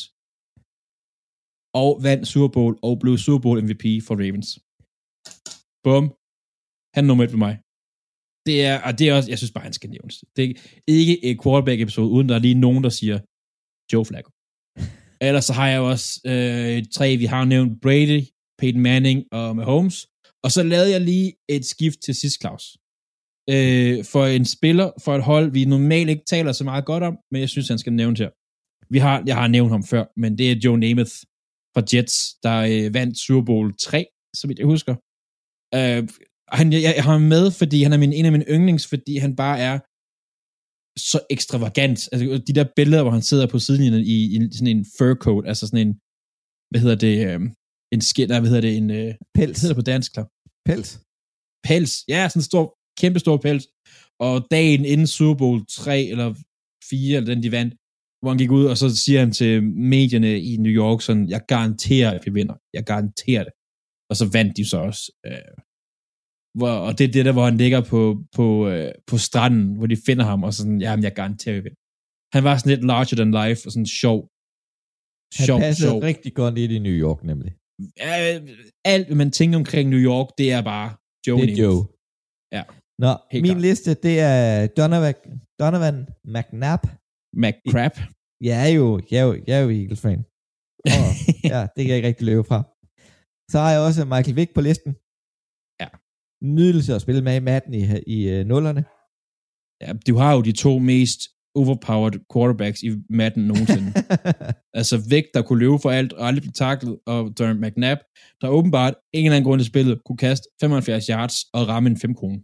og 1.82 1.90
vandt 2.08 2.24
Super 2.34 2.52
Bowl 2.56 2.74
og 2.88 2.94
blev 3.04 3.14
Super 3.26 3.42
Bowl 3.44 3.58
MVP 3.68 3.86
for 4.08 4.16
Ravens. 4.24 4.50
Bum. 5.86 6.06
Han 6.96 7.02
er 7.04 7.08
nummer 7.08 7.24
et 7.24 7.34
for 7.36 7.44
mig. 7.46 7.54
Det 8.48 8.58
er, 8.70 8.76
og 8.88 8.92
det 8.98 9.06
er 9.06 9.14
også, 9.18 9.30
jeg 9.32 9.40
synes 9.40 9.54
bare, 9.56 9.68
han 9.70 9.78
skal 9.80 9.90
nævnes. 9.96 10.16
Det 10.36 10.44
er 10.46 10.54
ikke 11.00 11.16
et 11.30 11.38
quarterback-episode, 11.44 12.10
uden 12.16 12.30
der 12.30 12.36
er 12.36 12.46
lige 12.48 12.64
nogen, 12.66 12.84
der 12.84 12.94
siger 13.00 13.18
Joe 13.92 14.06
Flacco. 14.10 14.32
Ellers 15.28 15.46
så 15.50 15.54
har 15.60 15.68
jeg 15.74 15.82
også 15.92 16.08
øh, 16.32 16.76
tre, 16.98 17.08
vi 17.24 17.26
har 17.34 17.46
nævnt 17.46 17.82
Brady, 17.84 18.22
Peyton 18.60 18.82
Manning 18.82 19.24
og 19.32 19.56
Mahomes. 19.56 20.08
Og 20.44 20.52
så 20.52 20.64
lavede 20.64 20.92
jeg 20.92 21.02
lige 21.02 21.34
et 21.50 21.66
skift 21.66 22.00
til 22.06 22.16
sidst, 22.16 22.42
Claus. 22.42 22.66
Øh, 23.50 24.06
for 24.12 24.26
en 24.26 24.46
spiller, 24.46 24.92
for 25.04 25.16
et 25.16 25.24
hold, 25.24 25.52
vi 25.52 25.66
normalt 25.66 26.10
ikke 26.10 26.26
taler 26.28 26.52
så 26.52 26.64
meget 26.64 26.86
godt 26.86 27.04
om, 27.04 27.18
men 27.32 27.42
jeg 27.42 27.50
synes, 27.50 27.68
han 27.68 27.78
skal 27.80 27.94
nævnes 27.94 28.20
her. 28.20 28.30
Vi 28.94 28.98
har, 28.98 29.24
jeg 29.26 29.36
har 29.36 29.48
nævnt 29.48 29.72
ham 29.72 29.84
før, 29.84 30.06
men 30.22 30.38
det 30.38 30.52
er 30.52 30.56
Joe 30.64 30.78
Namath 30.78 31.16
fra 31.74 31.84
Jets, 31.94 32.18
der 32.44 32.58
øh, 32.72 32.94
vandt 32.94 33.18
Super 33.26 33.46
Bowl 33.46 33.74
3, 33.78 34.06
så 34.36 34.48
vidt 34.48 34.60
jeg 34.60 34.68
husker. 34.74 34.96
Øh, 35.78 36.02
Han, 36.58 36.74
jeg, 36.74 36.82
jeg 36.98 37.04
har 37.08 37.12
ham 37.12 37.22
med, 37.36 37.46
fordi 37.52 37.78
han 37.84 37.94
er 37.94 37.98
min, 38.04 38.14
en 38.14 38.26
af 38.26 38.32
mine 38.32 38.50
yndlings, 38.56 38.88
fordi 38.94 39.14
han 39.26 39.34
bare 39.44 39.58
er 39.70 39.78
så 41.12 41.20
ekstravagant. 41.36 42.00
Altså, 42.12 42.26
de 42.48 42.54
der 42.58 42.66
billeder, 42.76 43.04
hvor 43.04 43.16
han 43.18 43.28
sidder 43.30 43.48
på 43.48 43.60
sidelinjen 43.60 44.06
i, 44.16 44.18
i 44.36 44.36
sådan 44.58 44.74
en 44.78 44.86
fur 44.98 45.14
coat, 45.26 45.46
altså 45.52 45.64
sådan 45.68 45.88
en, 45.88 45.94
hvad 46.70 46.82
hedder 46.84 47.00
det, 47.08 47.16
øh, 47.28 47.42
en 47.94 48.02
skin, 48.02 48.28
nej, 48.30 48.40
hvad 48.40 48.50
hedder 48.50 48.68
det, 48.68 48.78
en, 48.78 48.90
øh, 49.00 49.14
Pels. 49.36 49.52
hvad 49.52 49.62
hedder 49.62 49.74
det 49.76 49.82
på 49.84 49.90
dansk, 49.92 50.14
klar? 50.14 50.28
Pels. 50.68 50.90
Pels. 51.68 51.94
Ja, 52.08 52.30
sådan 52.30 52.40
en 52.40 52.44
stor, 52.52 52.66
kæmpe 53.02 53.20
stor 53.20 53.38
pels. 53.38 53.66
Og 54.20 54.48
dagen 54.52 54.86
inden 54.86 55.08
Super 55.08 55.38
Bowl 55.38 55.66
3 55.70 56.04
eller 56.14 56.34
4, 56.90 57.18
eller 57.18 57.34
den 57.34 57.44
de 57.44 57.52
vandt, 57.52 57.74
hvor 58.22 58.30
han 58.30 58.38
gik 58.38 58.52
ud, 58.52 58.66
og 58.66 58.78
så 58.78 58.96
siger 58.96 59.20
han 59.20 59.32
til 59.32 59.64
medierne 59.94 60.42
i 60.42 60.58
New 60.58 60.72
York 60.72 61.02
sådan, 61.02 61.30
jeg 61.30 61.42
garanterer, 61.48 62.12
at 62.12 62.26
vi 62.26 62.32
vinder. 62.32 62.56
Jeg 62.74 62.84
garanterer 62.84 63.44
det. 63.44 63.54
Og 64.10 64.16
så 64.16 64.26
vandt 64.34 64.58
de 64.58 64.66
så 64.70 64.78
også. 64.78 65.04
Øh, 65.26 65.54
hvor, 66.58 66.70
og 66.88 66.98
det 66.98 67.04
er 67.08 67.12
det 67.12 67.26
der, 67.26 67.32
hvor 67.32 67.46
han 67.46 67.58
ligger 67.58 67.82
på, 67.82 68.24
på, 68.36 68.68
øh, 68.68 68.92
på 69.08 69.18
stranden, 69.18 69.76
hvor 69.78 69.88
de 69.88 69.98
finder 70.06 70.26
ham, 70.26 70.44
og 70.44 70.54
sådan, 70.54 70.82
jamen, 70.82 71.04
jeg 71.04 71.14
garanterer, 71.14 71.56
at 71.56 71.60
vi 71.60 71.64
vinder. 71.68 71.82
Han 72.36 72.44
var 72.44 72.58
sådan 72.58 72.70
lidt 72.74 72.86
larger 72.92 73.16
than 73.16 73.32
life, 73.42 73.62
og 73.68 73.72
sådan 73.72 73.92
sjov. 74.04 74.20
Han 75.38 75.46
Sjov, 75.48 75.60
passede 75.60 75.90
sjov. 75.90 76.00
rigtig 76.02 76.32
godt 76.42 76.58
ind 76.58 76.72
i 76.78 76.80
New 76.80 76.98
York, 77.06 77.24
nemlig. 77.24 77.52
Øh, 77.80 78.38
alt, 78.94 79.06
hvad 79.08 79.16
man 79.24 79.32
tænker 79.32 79.58
omkring 79.58 79.90
New 79.90 80.04
York, 80.12 80.28
det 80.38 80.48
er 80.52 80.62
bare 80.62 80.90
Joe 81.28 81.42
Det 81.42 81.52
er. 81.54 81.58
Joe. 81.64 81.80
Ja. 82.56 82.64
Nå, 83.04 83.12
Helt 83.32 83.42
min 83.42 83.52
klart. 83.52 83.62
liste, 83.68 83.90
det 84.06 84.16
er 84.20 84.68
Donovan, 84.78 85.16
Donovan 85.60 85.98
McNabb. 86.36 86.84
McCrap. 87.44 87.96
Jeg 88.48 88.58
er 88.66 88.72
jo, 88.80 88.86
jeg 89.12 89.18
er 89.22 89.26
jo, 89.30 89.34
jeg 89.48 89.56
er 89.60 89.64
jo 89.66 89.70
Eagles-fan. 89.80 90.20
Og, 90.96 91.08
ja, 91.54 91.62
det 91.74 91.80
kan 91.82 91.90
jeg 91.92 91.98
ikke 92.00 92.08
rigtig 92.12 92.26
løbe 92.32 92.44
fra. 92.50 92.60
Så 93.52 93.58
har 93.64 93.72
jeg 93.72 93.82
også 93.88 94.02
Michael 94.14 94.36
Vick 94.40 94.52
på 94.54 94.62
listen. 94.70 94.92
Ja. 95.82 95.90
Nydelse 96.58 96.92
at 96.96 97.02
spille 97.06 97.22
med 97.28 97.36
i 97.42 97.46
Madden 97.50 97.74
i, 97.82 97.84
i 98.16 98.18
uh, 98.34 98.42
nullerne. 98.52 98.84
Ja, 99.84 99.90
du 100.08 100.14
har 100.22 100.32
jo 100.36 100.42
de 100.48 100.54
to 100.66 100.74
mest 100.92 101.20
overpowered 101.60 102.16
quarterbacks 102.34 102.80
i 102.88 102.90
Madden 103.10 103.44
nogensinde. 103.52 103.90
altså 104.80 104.96
Vic, 105.12 105.26
der 105.34 105.42
kunne 105.42 105.60
løbe 105.60 105.80
for 105.80 105.92
alt 106.00 106.14
og 106.14 106.28
aldrig 106.28 106.42
blive 106.42 106.60
taklet, 106.66 107.00
og 107.06 107.20
Darren 107.38 107.62
McNabb, 107.62 108.02
der 108.42 108.48
åbenbart 108.58 108.96
ingen 109.14 109.32
anden 109.34 109.48
grund 109.48 109.60
til 109.60 109.68
spillet 109.68 110.02
kunne 110.06 110.18
kaste 110.18 110.46
75 110.62 111.08
yards 111.08 111.36
og 111.54 111.68
ramme 111.68 111.90
en 111.90 111.98
5 111.98 112.16
kroner, 112.20 112.40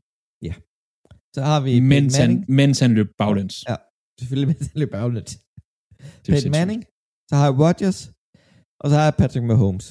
Så 1.36 1.41
har 1.49 1.59
vi 1.68 1.80
mens 1.80 2.18
han, 2.18 2.45
mens 2.47 2.80
han 2.80 2.91
løb 2.93 3.09
baglæns. 3.18 3.55
Ja, 3.70 3.76
selvfølgelig 4.20 4.47
mens 4.47 4.68
han 4.72 4.80
løb 4.82 4.91
baglæns. 4.91 5.32
Peyton. 6.26 6.51
Manning. 6.51 6.82
Så 7.30 7.34
har 7.36 7.45
jeg 7.49 7.59
Rodgers. 7.64 7.99
Og 8.82 8.89
så 8.89 8.95
har 8.97 9.03
jeg 9.09 9.16
Patrick 9.22 9.45
Mahomes. 9.45 9.88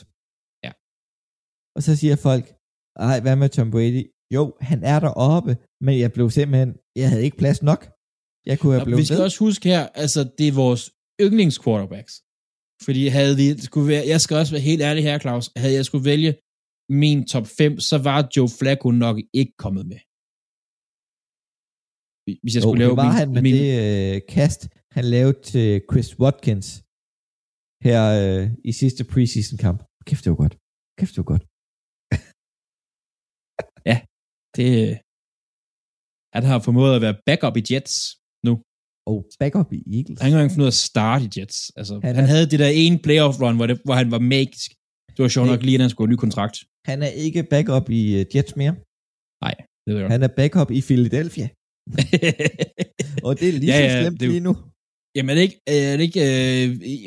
Ja. 0.66 0.72
Og 1.76 1.80
så 1.86 1.92
siger 2.00 2.16
folk, 2.28 2.46
ej, 3.08 3.20
hvad 3.24 3.36
med 3.36 3.48
Tom 3.48 3.70
Brady? 3.70 4.04
Jo, 4.34 4.42
han 4.60 4.80
er 4.92 4.98
deroppe, 5.00 5.52
men 5.86 5.94
jeg 6.02 6.12
blev 6.12 6.30
simpelthen, 6.30 6.70
jeg 6.96 7.08
havde 7.10 7.24
ikke 7.24 7.36
plads 7.42 7.62
nok. 7.62 7.91
Jeg 8.50 8.56
kunne 8.58 8.72
have 8.74 8.84
blevet 8.84 9.00
vi 9.00 9.04
skal 9.04 9.18
ved. 9.18 9.24
også 9.28 9.38
huske 9.46 9.64
her, 9.72 9.82
altså 10.02 10.20
det 10.38 10.46
er 10.48 10.54
vores 10.64 10.82
yndlingsquarterbacks. 11.24 12.14
Fordi 12.86 13.02
havde 13.16 13.34
vi 13.40 13.46
skulle 13.68 13.88
være, 13.92 14.04
jeg 14.12 14.20
skal 14.24 14.34
også 14.40 14.52
være 14.56 14.66
helt 14.70 14.82
ærlig 14.88 15.02
her, 15.08 15.16
Claus, 15.24 15.46
havde 15.62 15.74
jeg 15.78 15.84
skulle 15.88 16.06
vælge 16.12 16.32
min 17.02 17.18
top 17.32 17.46
5, 17.46 17.80
så 17.90 17.96
var 18.08 18.18
Joe 18.36 18.50
Flacco 18.58 18.88
nok 19.04 19.16
ikke 19.40 19.54
kommet 19.64 19.84
med. 19.92 20.00
Hvis 22.42 22.54
jeg 22.54 22.62
Jo, 22.62 22.66
skulle 22.66 22.82
lave 22.82 22.94
det 22.94 23.02
var 23.04 23.10
min, 23.10 23.20
han 23.20 23.28
med 23.36 23.42
min, 23.46 23.54
det 23.54 23.70
øh, 23.82 24.16
kast, 24.36 24.60
han 24.96 25.04
lavede 25.14 25.38
til 25.50 25.68
Chris 25.90 26.10
Watkins 26.22 26.68
her 27.86 28.00
øh, 28.20 28.44
i 28.70 28.72
sidste 28.82 29.02
preseason 29.12 29.58
kamp. 29.66 29.80
Kæft, 30.06 30.22
det 30.24 30.30
var 30.34 30.40
godt. 30.44 30.54
Kæft, 30.98 31.12
det 31.14 31.20
var 31.22 31.30
godt. 31.34 31.44
det, 34.56 34.68
han 36.36 36.42
har 36.50 36.58
formået 36.66 36.92
at 36.96 37.02
være 37.06 37.16
backup 37.26 37.56
i 37.60 37.62
Jets. 37.70 37.94
Og 39.10 39.18
backup 39.40 39.72
i 39.72 39.80
Eagles. 39.98 40.20
Han 40.20 40.32
har 40.32 40.42
ikke 40.42 40.52
fundet 40.54 40.64
ud 40.64 40.72
af 40.72 40.76
at 40.78 40.84
starte 40.90 41.24
i 41.24 41.28
Jets. 41.36 41.58
Altså, 41.76 41.94
Han 42.06 42.14
han, 42.14 42.24
er- 42.24 42.28
havde 42.28 42.46
det 42.52 42.58
der 42.64 42.68
ene 42.82 42.98
playoff 43.06 43.40
run, 43.42 43.56
hvor, 43.56 43.66
det, 43.66 43.80
hvor 43.84 43.94
han 43.94 44.10
var 44.10 44.18
magisk. 44.18 44.70
Det 45.16 45.20
var 45.24 45.28
sjovt 45.28 45.48
nok 45.48 45.58
Det- 45.58 45.64
lige, 45.66 45.74
inden 45.74 45.84
han 45.86 45.90
skulle 45.90 46.08
have 46.08 46.14
ny 46.14 46.18
kontrakt. 46.26 46.56
Han 46.90 46.98
er 47.02 47.12
ikke 47.24 47.40
backup 47.54 47.86
i 47.90 48.02
uh, 48.20 48.36
Jets 48.36 48.56
mere. 48.56 48.74
Det 49.86 49.90
ved 49.94 49.96
jeg 50.00 50.02
godt. 50.04 50.12
Han 50.12 50.22
er 50.22 50.32
backup 50.40 50.70
i 50.70 50.80
Philadelphia. 50.88 51.46
Og 53.26 53.32
det 53.40 53.46
er 53.48 53.52
lige 53.62 53.72
Ja, 53.72 53.78
så 53.78 53.84
ja, 53.96 54.02
slemt 54.02 54.20
det 54.20 54.26
er 54.26 54.30
jo- 54.30 54.32
lige 54.38 54.46
nu. 54.48 54.54
Jamen 55.16 55.30
er 55.30 55.34
det 55.34 55.42
ikke, 55.48 55.60
er 55.66 55.96
det 55.96 56.04
ikke 56.08 56.20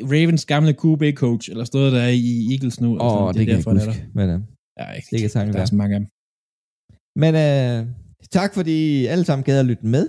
uh, 0.04 0.10
Ravens 0.12 0.44
gamle 0.52 0.72
QB-coach, 0.82 1.44
eller 1.52 1.64
stået 1.64 1.92
der 1.92 2.06
i 2.08 2.52
Eagles 2.52 2.80
nu? 2.80 2.88
Åh, 3.00 3.22
oh, 3.22 3.28
det, 3.28 3.34
det 3.38 3.46
kan 3.46 3.52
jeg 3.52 3.58
ikke 3.58 3.70
er 3.70 3.74
huske. 3.74 3.90
der. 3.90 4.26
Men, 4.26 4.26
uh, 4.34 4.40
Ja, 4.80 4.86
ikke. 4.98 5.08
det 5.10 5.20
kan 5.20 5.30
sagtens 5.30 5.54
der 5.56 5.62
er 5.62 5.70
så 5.74 5.78
mange 5.82 5.94
af 5.96 6.00
dem. 6.00 6.08
men 7.22 7.32
uh, 7.44 7.78
tak 8.38 8.50
fordi 8.54 8.76
I 9.02 9.06
alle 9.12 9.24
sammen 9.28 9.44
gad 9.48 9.58
at 9.60 9.66
lytte 9.70 9.86
med. 9.94 10.04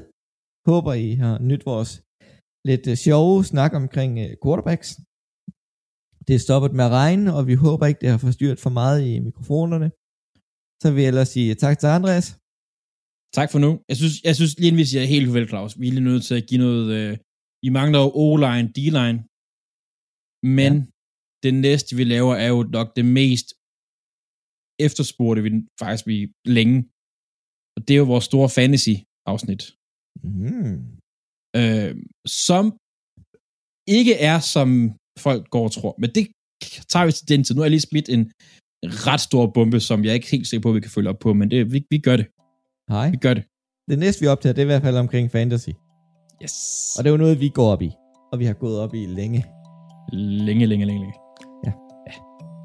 Håber 0.69 0.93
I 1.07 1.09
har 1.23 1.35
nyt 1.49 1.63
vores 1.71 1.91
lidt 2.69 2.83
uh, 2.91 2.95
sjove 3.05 3.37
snak 3.51 3.71
omkring 3.81 4.11
uh, 4.23 4.31
quarterbacks. 4.43 4.89
Det 6.27 6.33
er 6.35 6.45
stoppet 6.47 6.71
med 6.77 6.85
at 6.89 6.95
regne, 7.01 7.27
og 7.37 7.41
vi 7.49 7.55
håber 7.65 7.85
ikke, 7.85 8.01
det 8.03 8.09
har 8.13 8.21
forstyrret 8.27 8.59
for 8.65 8.73
meget 8.81 8.99
i 9.09 9.13
mikrofonerne. 9.27 9.89
Så 10.81 10.87
vil 10.93 11.01
jeg 11.03 11.11
ellers 11.11 11.31
sige 11.35 11.55
tak 11.63 11.75
til 11.79 11.89
Andreas. 11.97 12.27
Tak 13.37 13.49
for 13.51 13.59
nu. 13.65 13.71
Jeg 13.89 13.97
synes, 14.01 14.15
jeg 14.27 14.35
synes 14.35 14.53
lige 14.59 14.67
inden 14.69 14.81
vi 14.83 14.91
siger 14.91 15.13
helt 15.13 15.27
farvel, 15.27 15.49
Claus, 15.51 15.71
vi 15.79 15.85
er 15.87 15.95
lige 15.95 16.09
nødt 16.09 16.23
til 16.27 16.35
at 16.39 16.47
give 16.49 16.63
noget... 16.65 16.85
Øh, 16.97 17.13
vi 17.63 17.69
mangler 17.79 17.99
jo 18.05 18.09
O-line, 18.23 18.67
D-line. 18.75 19.19
Men 20.59 20.73
ja. 20.77 20.85
det 21.43 21.53
næste, 21.67 21.91
vi 21.99 22.03
laver, 22.03 22.33
er 22.45 22.49
jo 22.55 22.61
nok 22.77 22.89
det 22.97 23.05
mest 23.19 23.47
efterspurgte, 24.85 25.41
vi 25.45 25.51
faktisk 25.81 26.03
vi 26.11 26.17
længe. 26.57 26.77
Og 27.75 27.79
det 27.85 27.93
er 27.93 28.01
jo 28.03 28.11
vores 28.13 28.27
store 28.31 28.49
fantasy-afsnit. 28.57 29.63
Mm. 30.23 30.75
Øh, 31.59 31.95
som 32.25 32.65
ikke 33.87 34.13
er, 34.13 34.39
som 34.39 34.91
folk 35.19 35.49
går 35.49 35.63
og 35.63 35.71
tror. 35.71 35.95
Men 35.99 36.09
det 36.15 36.27
tager 36.89 37.05
vi 37.05 37.11
til 37.11 37.29
den 37.29 37.43
tid. 37.43 37.55
Nu 37.55 37.61
er 37.61 37.65
jeg 37.65 37.71
lige 37.71 37.89
smidt 37.89 38.09
en 38.09 38.31
ret 38.83 39.19
stor 39.19 39.47
bombe, 39.47 39.79
som 39.79 40.03
jeg 40.03 40.09
er 40.09 40.13
ikke 40.13 40.31
helt 40.31 40.47
sikker 40.47 40.61
på, 40.61 40.69
at 40.69 40.75
vi 40.75 40.79
kan 40.79 40.91
følge 40.91 41.09
op 41.09 41.19
på, 41.19 41.33
men 41.33 41.51
det, 41.51 41.73
vi, 41.73 41.85
vi 41.89 41.97
gør 41.97 42.17
det. 42.17 42.27
Hej. 42.89 43.09
Vi 43.09 43.17
gør 43.17 43.33
det. 43.33 43.43
Det 43.89 43.99
næste, 43.99 44.21
vi 44.21 44.27
optager, 44.27 44.53
det 44.53 44.61
er 44.61 44.65
i 44.65 44.71
hvert 44.73 44.81
fald 44.81 44.97
omkring 44.97 45.31
fantasy. 45.31 45.69
Yes. 46.43 46.53
Og 46.97 47.03
det 47.03 47.09
er 47.09 47.11
jo 47.11 47.17
noget, 47.17 47.39
vi 47.39 47.49
går 47.49 47.71
op 47.71 47.81
i. 47.81 47.91
Og 48.31 48.39
vi 48.39 48.45
har 48.45 48.53
gået 48.53 48.79
op 48.79 48.93
i 48.93 49.05
længe. 49.05 49.45
Længe, 50.13 50.65
længe, 50.65 50.85
længe, 50.85 51.01
længe. 51.01 51.13
Ja. 51.65 51.71
ja. 52.07 52.13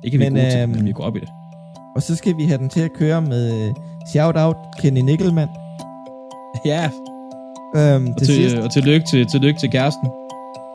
Det 0.03 0.11
kan 0.11 0.21
vi 0.21 0.25
Men, 0.25 0.35
gode 0.35 0.51
til, 0.51 0.61
øhm, 0.61 0.71
men 0.71 0.87
vi 0.87 0.93
går 0.93 1.05
op 1.05 1.17
i 1.17 1.21
det. 1.21 1.29
Og 1.97 2.03
så 2.03 2.17
skal 2.17 2.37
vi 2.37 2.45
have 2.45 2.59
den 2.59 2.69
til 2.69 2.81
at 2.81 2.93
køre 2.93 3.23
med 3.23 3.69
øh, 3.69 3.75
shout-out 4.13 4.57
Kenny 4.81 5.01
Nickelman. 5.01 5.49
Ja, 6.65 6.91
Øhm, 7.77 8.07
og, 8.07 8.19
til 8.19 8.27
til, 8.27 8.35
sidst. 8.35 8.57
og 8.57 8.73
tillykke, 8.73 9.07
til, 9.07 9.27
tillykke 9.27 9.61
til 9.61 9.71
kæresten. 9.71 10.09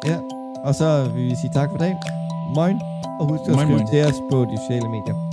Ja. 0.06 0.18
Og 0.64 0.76
så 0.76 1.10
vil 1.14 1.24
vi 1.24 1.36
sige 1.42 1.52
tak 1.54 1.70
for 1.72 1.78
dagen. 1.78 1.98
Moin. 2.56 2.80
Og 3.20 3.26
husk 3.30 3.42
at 3.50 3.60
skrive 3.60 3.84
til 3.92 4.02
os 4.10 4.20
på 4.32 4.46
de 4.52 4.58
sociale 4.58 4.90
medier. 4.90 5.27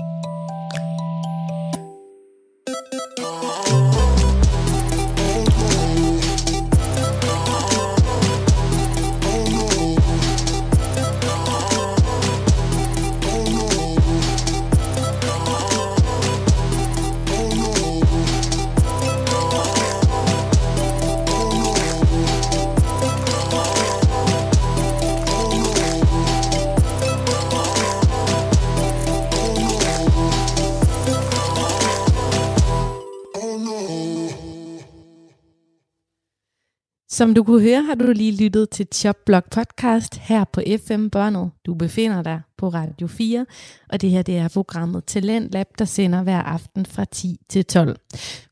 Som 37.14 37.34
du 37.34 37.44
kunne 37.44 37.62
høre, 37.62 37.82
har 37.82 37.94
du 37.94 38.12
lige 38.12 38.44
lyttet 38.44 38.70
til 38.70 38.86
Chopblock 38.94 39.50
podcast 39.50 40.16
her 40.16 40.44
på 40.44 40.60
FM 40.86 41.08
Børnet. 41.08 41.50
Du 41.66 41.74
befinder 41.74 42.22
dig 42.22 42.40
på 42.58 42.68
Radio 42.68 43.06
4, 43.06 43.46
og 43.88 44.00
det 44.00 44.10
her 44.10 44.22
det 44.22 44.36
er 44.36 44.48
programmet 44.48 45.04
Talent 45.04 45.52
Lab, 45.52 45.66
der 45.78 45.84
sender 45.84 46.22
hver 46.22 46.42
aften 46.42 46.86
fra 46.86 47.04
10 47.04 47.36
til 47.48 47.64
12. 47.64 47.96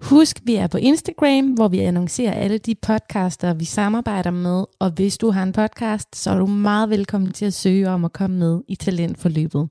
Husk, 0.00 0.40
vi 0.44 0.54
er 0.54 0.66
på 0.66 0.78
Instagram, 0.78 1.46
hvor 1.46 1.68
vi 1.68 1.78
annoncerer 1.78 2.32
alle 2.32 2.58
de 2.58 2.74
podcaster, 2.74 3.54
vi 3.54 3.64
samarbejder 3.64 4.30
med, 4.30 4.64
og 4.80 4.90
hvis 4.90 5.18
du 5.18 5.30
har 5.30 5.42
en 5.42 5.52
podcast, 5.52 6.16
så 6.16 6.30
er 6.30 6.38
du 6.38 6.46
meget 6.46 6.90
velkommen 6.90 7.32
til 7.32 7.44
at 7.44 7.54
søge 7.54 7.88
om 7.88 8.04
at 8.04 8.12
komme 8.12 8.38
med 8.38 8.60
i 8.68 8.74
talentforløbet. 8.74 9.68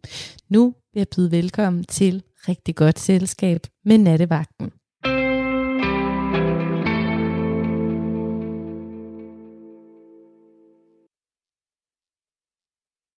Nu 0.50 0.66
vil 0.94 1.00
jeg 1.00 1.08
byde 1.16 1.32
velkommen 1.32 1.84
til 1.84 2.24
rigtig 2.48 2.76
godt 2.76 3.00
selskab 3.00 3.62
med 3.86 3.98
nattevagten. 3.98 4.72